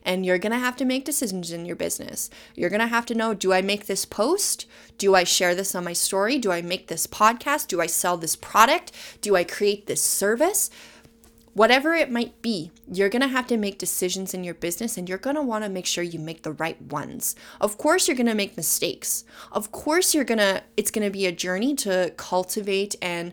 And 0.05 0.25
you're 0.25 0.39
going 0.39 0.53
to 0.53 0.59
have 0.59 0.77
to 0.77 0.85
make 0.85 1.05
decisions 1.05 1.53
in 1.53 1.65
your 1.65 1.77
business. 1.77 2.31
You're 2.55 2.71
going 2.71 2.81
to 2.81 2.87
have 2.87 3.07
to 3.07 3.15
know 3.15 3.35
do 3.35 3.53
I 3.53 3.63
make 3.63 3.87
this 3.87 4.05
post? 4.05 4.67
Do 4.99 5.15
I 5.15 5.25
share 5.25 5.55
this 5.55 5.75
on 5.75 5.85
my 5.85 5.93
story? 5.93 6.39
Do 6.39 6.51
I 6.51 6.63
make 6.63 6.89
this 6.89 7.07
podcast? 7.07 7.69
Do 7.69 7.81
I 7.81 7.87
sell 7.87 8.17
this 8.17 8.37
product? 8.37 8.93
Do 9.21 9.37
I 9.37 9.45
create 9.45 9.87
this 9.87 10.03
service? 10.03 10.71
Whatever 11.57 11.95
it 11.95 12.11
might 12.11 12.43
be, 12.43 12.71
you're 12.87 13.09
gonna 13.09 13.29
have 13.29 13.47
to 13.47 13.57
make 13.57 13.79
decisions 13.79 14.35
in 14.35 14.45
your 14.45 14.53
business 14.53 14.99
and 14.99 15.09
you're 15.09 15.17
gonna 15.17 15.43
wanna 15.43 15.71
make 15.71 15.87
sure 15.87 16.05
you 16.05 16.19
make 16.19 16.43
the 16.43 16.53
right 16.53 16.79
ones. 16.83 17.35
Of 17.63 17.79
course, 17.79 18.07
you're 18.07 18.17
gonna 18.17 18.35
make 18.35 18.59
mistakes. 18.59 19.25
Of 19.51 19.73
course, 19.73 20.15
you're 20.15 20.23
gonna, 20.23 20.65
it's 20.77 20.91
gonna 20.91 21.09
be 21.09 21.25
a 21.25 21.33
journey 21.33 21.75
to 21.77 22.13
cultivate 22.19 22.95
and 23.01 23.33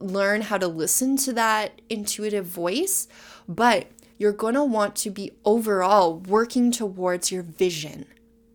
learn 0.00 0.40
how 0.40 0.58
to 0.58 0.66
listen 0.66 1.16
to 1.18 1.32
that 1.34 1.80
intuitive 1.88 2.46
voice. 2.46 3.06
But 3.48 3.86
you're 4.18 4.32
to 4.32 4.64
want 4.64 4.96
to 4.96 5.10
be 5.10 5.30
overall 5.44 6.18
working 6.18 6.72
towards 6.72 7.30
your 7.30 7.44
vision, 7.44 8.06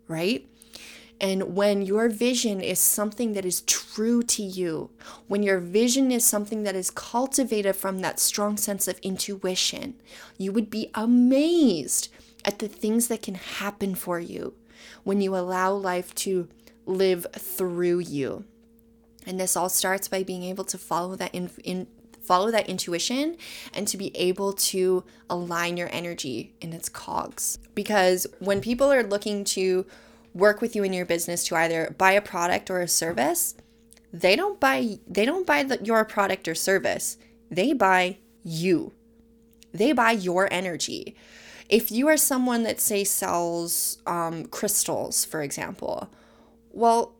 right? 0.09 0.45
And 1.19 1.55
when 1.55 1.81
your 1.81 2.09
vision 2.09 2.61
is 2.61 2.79
something 2.79 3.33
that 3.33 3.45
is 3.45 3.61
true 3.61 4.21
to 4.23 4.43
you, 4.43 4.91
when 5.27 5.41
your 5.41 5.59
vision 5.59 6.11
is 6.11 6.23
something 6.23 6.63
that 6.63 6.75
is 6.75 6.91
cultivated 6.91 7.75
from 7.75 7.99
that 7.99 8.19
strong 8.19 8.55
sense 8.55 8.87
of 8.87 8.99
intuition, 8.99 9.95
you 10.37 10.51
would 10.51 10.69
be 10.69 10.91
amazed 10.93 12.09
at 12.45 12.59
the 12.59 12.67
things 12.67 13.07
that 13.07 13.23
can 13.23 13.35
happen 13.35 13.95
for 13.95 14.19
you 14.19 14.53
when 15.03 15.19
you 15.19 15.35
allow 15.35 15.73
life 15.73 16.13
to 16.15 16.47
live 16.85 17.25
through 17.33 17.99
you. 17.99 18.45
And 19.25 19.39
this 19.39 19.57
all 19.57 19.69
starts 19.69 20.07
by 20.07 20.23
being 20.23 20.43
able 20.43 20.63
to 20.65 20.77
follow 20.77 21.15
that 21.15 21.33
in, 21.33 21.49
in 21.63 21.87
follow 22.21 22.51
that 22.51 22.69
intuition 22.69 23.37
and 23.73 23.87
to 23.87 23.97
be 23.97 24.15
able 24.15 24.51
to 24.51 25.03
align 25.29 25.77
your 25.77 25.89
energy 25.91 26.53
in 26.59 26.73
its 26.73 26.89
cogs. 26.89 27.57
Because 27.73 28.27
when 28.39 28.59
people 28.61 28.91
are 28.91 29.03
looking 29.03 29.43
to 29.45 29.85
work 30.37 30.61
with 30.61 30.75
you 30.75 30.83
in 30.83 30.93
your 30.93 31.05
business 31.05 31.43
to 31.45 31.55
either 31.55 31.93
buy 31.97 32.11
a 32.11 32.21
product 32.21 32.69
or 32.69 32.79
a 32.79 32.87
service, 32.87 33.55
they 34.13 34.35
don't 34.35 34.59
buy 34.59 34.99
they 35.07 35.25
don't 35.25 35.45
buy 35.45 35.63
the, 35.63 35.79
your 35.83 36.03
product 36.05 36.47
or 36.47 36.55
service. 36.55 37.17
They 37.49 37.73
buy 37.73 38.17
you. 38.43 38.93
They 39.73 39.91
buy 39.91 40.11
your 40.11 40.47
energy. 40.51 41.15
If 41.69 41.91
you 41.91 42.07
are 42.07 42.17
someone 42.17 42.63
that 42.63 42.79
say 42.79 43.03
sells 43.03 43.97
um, 44.05 44.45
crystals, 44.45 45.25
for 45.25 45.41
example, 45.41 46.09
well, 46.71 47.13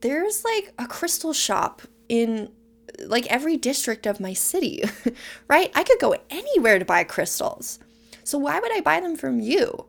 there's 0.00 0.44
like 0.44 0.72
a 0.78 0.86
crystal 0.86 1.32
shop 1.32 1.82
in 2.08 2.50
like 3.00 3.26
every 3.26 3.56
district 3.56 4.06
of 4.06 4.20
my 4.20 4.32
city, 4.32 4.82
right? 5.48 5.70
I 5.74 5.82
could 5.82 5.98
go 5.98 6.16
anywhere 6.30 6.78
to 6.78 6.84
buy 6.84 7.04
crystals. 7.04 7.78
So 8.22 8.38
why 8.38 8.60
would 8.60 8.72
I 8.72 8.80
buy 8.80 9.00
them 9.00 9.16
from 9.16 9.40
you? 9.40 9.86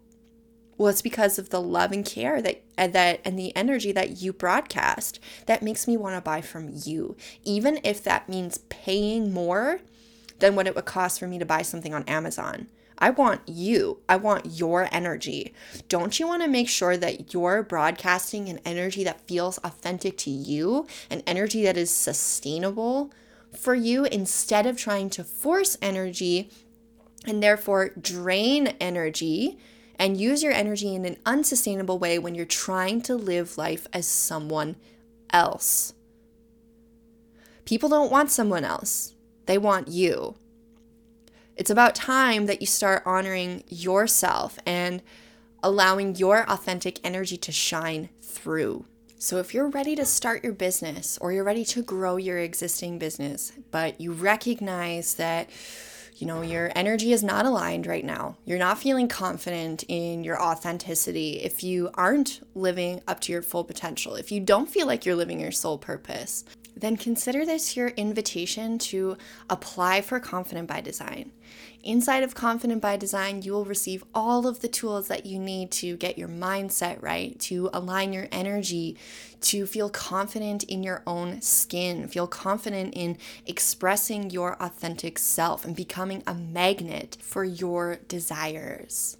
Well, 0.77 0.89
it's 0.89 1.01
because 1.01 1.39
of 1.39 1.49
the 1.49 1.61
love 1.61 1.91
and 1.91 2.05
care 2.05 2.41
that 2.41 2.61
and 2.77 2.93
that 2.93 3.21
and 3.25 3.37
the 3.37 3.55
energy 3.55 3.91
that 3.91 4.21
you 4.21 4.31
broadcast 4.31 5.19
that 5.47 5.63
makes 5.63 5.87
me 5.87 5.97
want 5.97 6.15
to 6.15 6.21
buy 6.21 6.41
from 6.41 6.71
you, 6.85 7.15
even 7.43 7.79
if 7.83 8.03
that 8.03 8.29
means 8.29 8.59
paying 8.69 9.33
more 9.33 9.79
than 10.39 10.55
what 10.55 10.67
it 10.67 10.75
would 10.75 10.85
cost 10.85 11.19
for 11.19 11.27
me 11.27 11.39
to 11.39 11.45
buy 11.45 11.63
something 11.63 11.93
on 11.93 12.03
Amazon. 12.03 12.67
I 12.99 13.11
want 13.11 13.41
you. 13.47 13.99
I 14.09 14.15
want 14.15 14.57
your 14.57 14.89
energy. 14.91 15.53
Don't 15.87 16.19
you 16.19 16.27
want 16.27 16.41
to 16.41 16.47
make 16.47 16.67
sure 16.67 16.97
that 16.97 17.33
you're 17.33 17.61
broadcasting 17.61 18.49
an 18.49 18.59
energy 18.65 19.03
that 19.03 19.27
feels 19.27 19.59
authentic 19.59 20.17
to 20.19 20.31
you, 20.31 20.87
an 21.09 21.21
energy 21.27 21.63
that 21.63 21.77
is 21.77 21.91
sustainable 21.91 23.11
for 23.55 23.75
you 23.75 24.05
instead 24.05 24.65
of 24.65 24.77
trying 24.77 25.09
to 25.11 25.23
force 25.23 25.77
energy 25.81 26.49
and 27.25 27.41
therefore 27.41 27.89
drain 27.99 28.67
energy 28.79 29.57
and 29.99 30.19
use 30.19 30.43
your 30.43 30.53
energy 30.53 30.93
in 30.93 31.05
an 31.05 31.17
unsustainable 31.25 31.99
way 31.99 32.19
when 32.19 32.35
you're 32.35 32.45
trying 32.45 33.01
to 33.01 33.15
live 33.15 33.57
life 33.57 33.87
as 33.93 34.07
someone 34.07 34.75
else? 35.31 35.93
People 37.65 37.89
don't 37.89 38.11
want 38.11 38.31
someone 38.31 38.63
else, 38.63 39.13
they 39.45 39.57
want 39.57 39.87
you. 39.87 40.35
It's 41.55 41.71
about 41.71 41.95
time 41.95 42.45
that 42.45 42.61
you 42.61 42.67
start 42.67 43.01
honoring 43.05 43.63
yourself 43.67 44.59
and 44.65 45.01
allowing 45.63 46.15
your 46.15 46.49
authentic 46.49 46.99
energy 47.03 47.35
to 47.37 47.51
shine 47.51 48.09
through. 48.21 48.85
So, 49.19 49.37
if 49.39 49.51
you're 49.51 49.69
ready 49.69 49.95
to 49.95 50.05
start 50.05 50.43
your 50.43 50.53
business 50.53 51.17
or 51.19 51.33
you're 51.33 51.43
ready 51.43 51.65
to 51.65 51.81
grow 51.81 52.17
your 52.17 52.37
existing 52.37 52.99
business, 52.99 53.51
but 53.71 53.99
you 53.99 54.11
recognize 54.11 55.15
that 55.15 55.49
you 56.21 56.27
know 56.27 56.41
your 56.41 56.71
energy 56.75 57.13
is 57.13 57.23
not 57.23 57.45
aligned 57.45 57.87
right 57.87 58.05
now, 58.05 58.37
you're 58.45 58.59
not 58.59 58.79
feeling 58.79 59.07
confident 59.07 59.83
in 59.87 60.23
your 60.23 60.41
authenticity, 60.41 61.39
if 61.41 61.63
you 61.63 61.89
aren't 61.93 62.41
living 62.55 63.01
up 63.07 63.19
to 63.21 63.31
your 63.31 63.41
full 63.41 63.63
potential, 63.63 64.15
if 64.15 64.31
you 64.31 64.39
don't 64.39 64.69
feel 64.69 64.87
like 64.87 65.05
you're 65.05 65.15
living 65.15 65.39
your 65.39 65.51
soul 65.51 65.77
purpose, 65.77 66.43
then 66.81 66.97
consider 66.97 67.45
this 67.45 67.75
your 67.75 67.89
invitation 67.89 68.77
to 68.79 69.17
apply 69.49 70.01
for 70.01 70.19
Confident 70.19 70.67
by 70.67 70.81
Design. 70.81 71.31
Inside 71.83 72.23
of 72.23 72.35
Confident 72.35 72.81
by 72.81 72.97
Design, 72.97 73.41
you 73.41 73.53
will 73.53 73.65
receive 73.65 74.03
all 74.13 74.47
of 74.47 74.59
the 74.59 74.67
tools 74.67 75.07
that 75.07 75.25
you 75.25 75.39
need 75.39 75.71
to 75.71 75.95
get 75.97 76.17
your 76.17 76.27
mindset 76.27 77.01
right, 77.01 77.39
to 77.41 77.69
align 77.73 78.13
your 78.13 78.27
energy, 78.31 78.97
to 79.41 79.65
feel 79.65 79.89
confident 79.89 80.63
in 80.63 80.83
your 80.83 81.03
own 81.07 81.41
skin, 81.41 82.07
feel 82.07 82.27
confident 82.27 82.93
in 82.93 83.17
expressing 83.45 84.29
your 84.29 84.61
authentic 84.61 85.17
self 85.17 85.63
and 85.63 85.75
becoming 85.75 86.23
a 86.27 86.33
magnet 86.33 87.17
for 87.21 87.43
your 87.43 87.99
desires. 88.07 89.17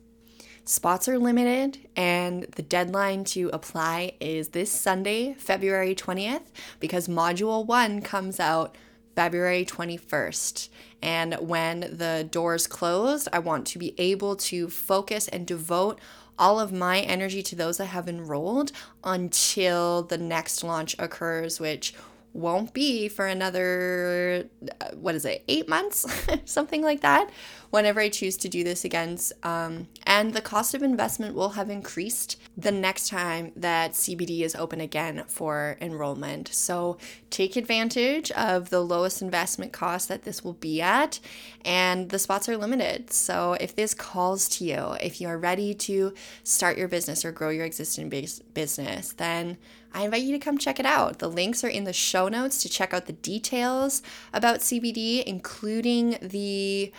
Spots 0.68 1.08
are 1.08 1.18
limited, 1.18 1.88
and 1.96 2.44
the 2.58 2.62
deadline 2.62 3.24
to 3.24 3.50
apply 3.54 4.12
is 4.20 4.50
this 4.50 4.70
Sunday, 4.70 5.34
February 5.36 5.96
20th, 5.96 6.42
because 6.82 7.08
Module 7.08 7.66
1 7.66 8.02
comes 8.02 8.38
out 8.38 8.76
February 9.16 9.64
21st. 9.64 10.68
And 11.02 11.36
when 11.36 11.80
the 11.80 12.28
doors 12.30 12.68
close, 12.68 13.30
I 13.32 13.40
want 13.40 13.66
to 13.68 13.80
be 13.80 13.96
able 13.98 14.36
to 14.36 14.68
focus 14.68 15.30
and 15.30 15.48
devote 15.48 16.02
all 16.38 16.60
of 16.60 16.74
my 16.74 17.00
energy 17.00 17.42
to 17.44 17.56
those 17.56 17.78
that 17.78 17.86
have 17.86 18.10
enrolled 18.10 18.74
until 19.06 20.04
the 20.04 20.18
next 20.18 20.66
launch 20.66 20.98
occurs, 21.00 21.62
which 21.62 21.94
won't 22.34 22.74
be 22.74 23.08
for 23.08 23.26
another, 23.26 24.48
uh, 24.82 24.90
what 24.96 25.16
is 25.16 25.26
it, 25.26 25.44
eight 25.48 25.68
months? 25.68 26.06
Something 26.46 26.84
like 26.84 27.02
that, 27.02 27.30
whenever 27.70 28.00
I 28.00 28.10
choose 28.10 28.38
to 28.38 28.50
do 28.50 28.64
this 28.64 28.86
again. 28.86 29.18
Um, 29.44 29.88
and 30.06 30.34
the 30.34 30.42
cost 30.42 30.74
of 30.74 30.84
investment 30.84 31.36
will 31.36 31.50
have 31.50 31.70
increased 31.70 32.40
the 32.56 32.72
next 32.72 33.10
time 33.10 33.52
that 33.56 33.92
CBD 33.92 34.42
is 34.42 34.56
open 34.56 34.82
again 34.82 35.24
for 35.28 35.78
enrollment. 35.80 36.50
So 36.54 36.98
take 37.30 37.56
advantage 37.56 38.32
of 38.32 38.70
the 38.70 38.82
lowest 38.82 39.22
investment 39.22 39.74
cost 39.74 40.08
that 40.08 40.24
this 40.24 40.44
will 40.44 40.54
be 40.54 40.82
at, 40.82 41.20
and 41.64 42.10
the 42.10 42.20
spots 42.20 42.50
are 42.50 42.58
limited. 42.58 43.12
So 43.12 43.58
if 43.60 43.76
this 43.76 43.94
calls 43.94 44.50
to 44.50 44.66
you, 44.66 44.96
if 45.02 45.22
you 45.22 45.28
are 45.28 45.38
ready 45.38 45.74
to 45.74 46.14
start 46.44 46.78
your 46.78 46.88
business 46.88 47.24
or 47.24 47.32
grow 47.32 47.50
your 47.50 47.66
existing 47.66 48.10
business, 48.10 49.14
then 49.14 49.58
I 49.94 50.04
invite 50.04 50.22
you 50.22 50.32
to 50.34 50.40
come 50.40 50.58
check 50.58 50.80
it 50.80 50.86
out. 50.86 51.20
The 51.20 51.30
links 51.30 51.64
are 51.64 51.70
in 51.70 51.86
the 51.86 51.94
show 51.94 52.28
notes 52.28 52.62
to 52.62 52.70
check 52.70 52.94
out 52.94 53.08
the 53.08 53.14
details 53.14 54.04
about 54.32 54.60
CBD, 54.60 55.24
including 55.24 56.18
the 56.22 56.92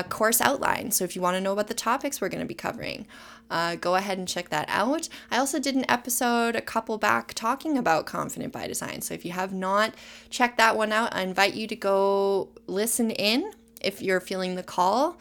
uh, 0.00 0.08
course 0.08 0.40
outline. 0.40 0.90
So 0.90 1.04
if 1.04 1.14
you 1.14 1.22
want 1.22 1.36
to 1.36 1.40
know 1.40 1.52
about 1.52 1.68
the 1.68 1.74
topics 1.74 2.20
we're 2.20 2.28
going 2.28 2.42
to 2.42 2.46
be 2.46 2.54
covering, 2.54 3.06
uh, 3.50 3.76
go 3.76 3.94
ahead 3.96 4.18
and 4.18 4.28
check 4.28 4.48
that 4.50 4.66
out. 4.68 5.08
I 5.30 5.38
also 5.38 5.58
did 5.58 5.74
an 5.74 5.84
episode 5.88 6.56
a 6.56 6.60
couple 6.60 6.98
back 6.98 7.34
talking 7.34 7.76
about 7.76 8.06
Confident 8.06 8.52
by 8.52 8.66
Design. 8.66 9.00
So 9.00 9.14
if 9.14 9.24
you 9.24 9.32
have 9.32 9.52
not 9.52 9.94
checked 10.28 10.56
that 10.58 10.76
one 10.76 10.92
out, 10.92 11.14
I 11.14 11.22
invite 11.22 11.54
you 11.54 11.66
to 11.66 11.76
go 11.76 12.48
listen 12.66 13.10
in 13.10 13.50
if 13.80 14.00
you're 14.00 14.20
feeling 14.20 14.54
the 14.54 14.62
call. 14.62 15.16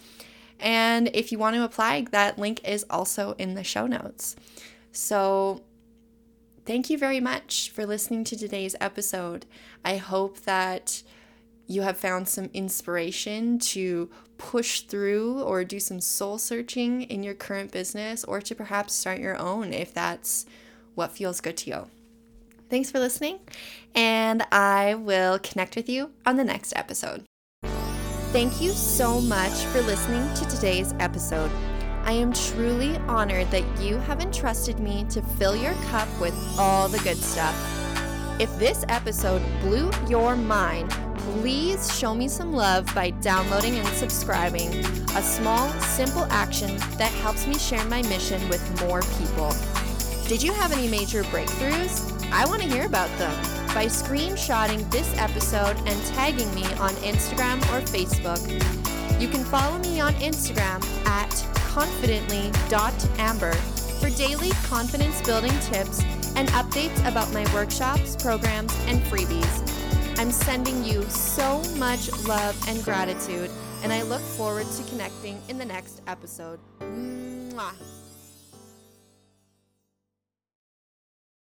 And 0.60 1.10
if 1.14 1.32
you 1.32 1.40
want 1.40 1.56
to 1.56 1.64
apply, 1.64 2.06
that 2.12 2.38
link 2.38 2.62
is 2.68 2.86
also 2.90 3.34
in 3.38 3.56
the 3.56 3.64
show 3.64 3.88
notes. 3.88 4.36
So 4.92 5.62
Thank 6.70 6.92
you 6.92 7.00
very 7.00 7.20
much 7.20 7.72
for 7.72 7.84
listening 7.84 8.24
to 8.26 8.38
today's 8.38 8.76
episode. 8.80 9.48
I 9.84 9.98
hope 9.98 10.42
that 10.42 11.02
you 11.66 11.82
have 11.82 11.98
found 11.98 12.28
some 12.28 12.52
inspiration 12.54 13.58
to 13.58 14.12
push 14.40 14.82
through 14.82 15.44
or 15.44 15.64
do 15.64 15.80
some 15.80 16.02
soul 16.02 16.40
searching 16.40 17.04
in 17.04 17.22
your 17.22 17.36
current 17.36 17.72
business 17.72 18.24
or 18.24 18.42
to 18.42 18.56
perhaps 18.56 18.96
start 18.96 19.20
your 19.20 19.38
own 19.38 19.72
if 19.74 19.94
that's 19.94 20.48
what 20.96 21.12
feels 21.12 21.42
good 21.42 21.58
to 21.58 21.70
you. 21.70 21.88
Thanks 22.70 22.90
for 22.90 23.00
listening, 23.00 23.40
and 23.96 24.44
I 24.52 24.96
will 24.96 25.40
connect 25.40 25.76
with 25.76 25.90
you 25.90 26.12
on 26.26 26.38
the 26.38 26.44
next 26.44 26.74
episode. 26.76 27.26
Thank 28.32 28.62
you 28.62 28.72
so 28.72 29.20
much 29.22 29.54
for 29.66 29.82
listening 29.82 30.32
to 30.36 30.46
today's 30.46 30.94
episode. 31.00 31.52
I 32.04 32.14
am 32.14 32.32
truly 32.32 32.96
honored 33.08 33.50
that 33.52 33.64
you 33.82 33.98
have 33.98 34.22
entrusted 34.22 34.80
me 34.80 35.06
to 35.10 35.22
fill 35.22 35.56
your 35.56 35.74
cup 35.90 36.08
with 36.22 36.36
all 36.58 36.88
the 36.88 37.00
good 37.00 37.18
stuff. 37.18 37.56
If 38.40 38.58
this 38.58 38.86
episode 38.88 39.42
blew 39.60 39.92
your 40.08 40.38
mind, 40.38 40.92
please 41.18 41.94
show 42.00 42.16
me 42.16 42.30
some 42.30 42.54
love 42.54 42.86
by 42.96 43.10
downloading 43.10 43.76
and 43.76 43.88
subscribing. 43.90 44.70
A 45.18 45.22
small, 45.22 45.68
simple 45.82 46.24
action 46.30 46.78
that 46.98 47.12
helps 47.22 47.46
me 47.46 47.58
share 47.58 47.84
my 47.86 48.02
mission 48.04 48.48
with 48.48 48.64
more 48.80 49.02
people. 49.18 49.54
Did 50.30 50.42
you 50.42 50.54
have 50.54 50.72
any 50.72 50.88
major 50.88 51.24
breakthroughs? 51.24 52.16
I 52.32 52.46
want 52.46 52.62
to 52.62 52.68
hear 52.70 52.86
about 52.86 53.10
them 53.18 53.36
by 53.74 53.88
screenshotting 53.88 54.90
this 54.90 55.14
episode 55.18 55.76
and 55.86 56.06
tagging 56.06 56.54
me 56.56 56.64
on 56.76 56.92
Instagram 57.04 57.58
or 57.74 57.82
Facebook. 57.82 58.40
You 59.20 59.28
can 59.28 59.44
follow 59.44 59.80
me 59.80 60.00
on 60.00 60.14
Instagram 60.14 60.82
at 61.06 61.46
confidently.amber 61.74 63.54
for 64.00 64.10
daily 64.12 64.52
confidence 64.64 65.22
building 65.24 65.60
tips 65.60 66.06
and 66.36 66.48
updates 66.50 67.00
about 67.08 67.32
my 67.34 67.52
workshops, 67.54 68.16
programs, 68.16 68.74
and 68.88 69.02
freebies. 69.04 70.18
I'm 70.20 70.32
sending 70.32 70.84
you 70.84 71.04
so 71.04 71.64
much 71.78 72.12
love 72.26 72.58
and 72.68 72.84
gratitude, 72.84 73.50
and 73.84 73.94
I 73.94 74.02
look 74.02 74.22
forward 74.22 74.68
to 74.78 74.84
connecting 74.84 75.42
in 75.48 75.58
the 75.58 75.66
next 75.66 76.02
episode. 76.08 76.60
Mwah. 76.82 77.99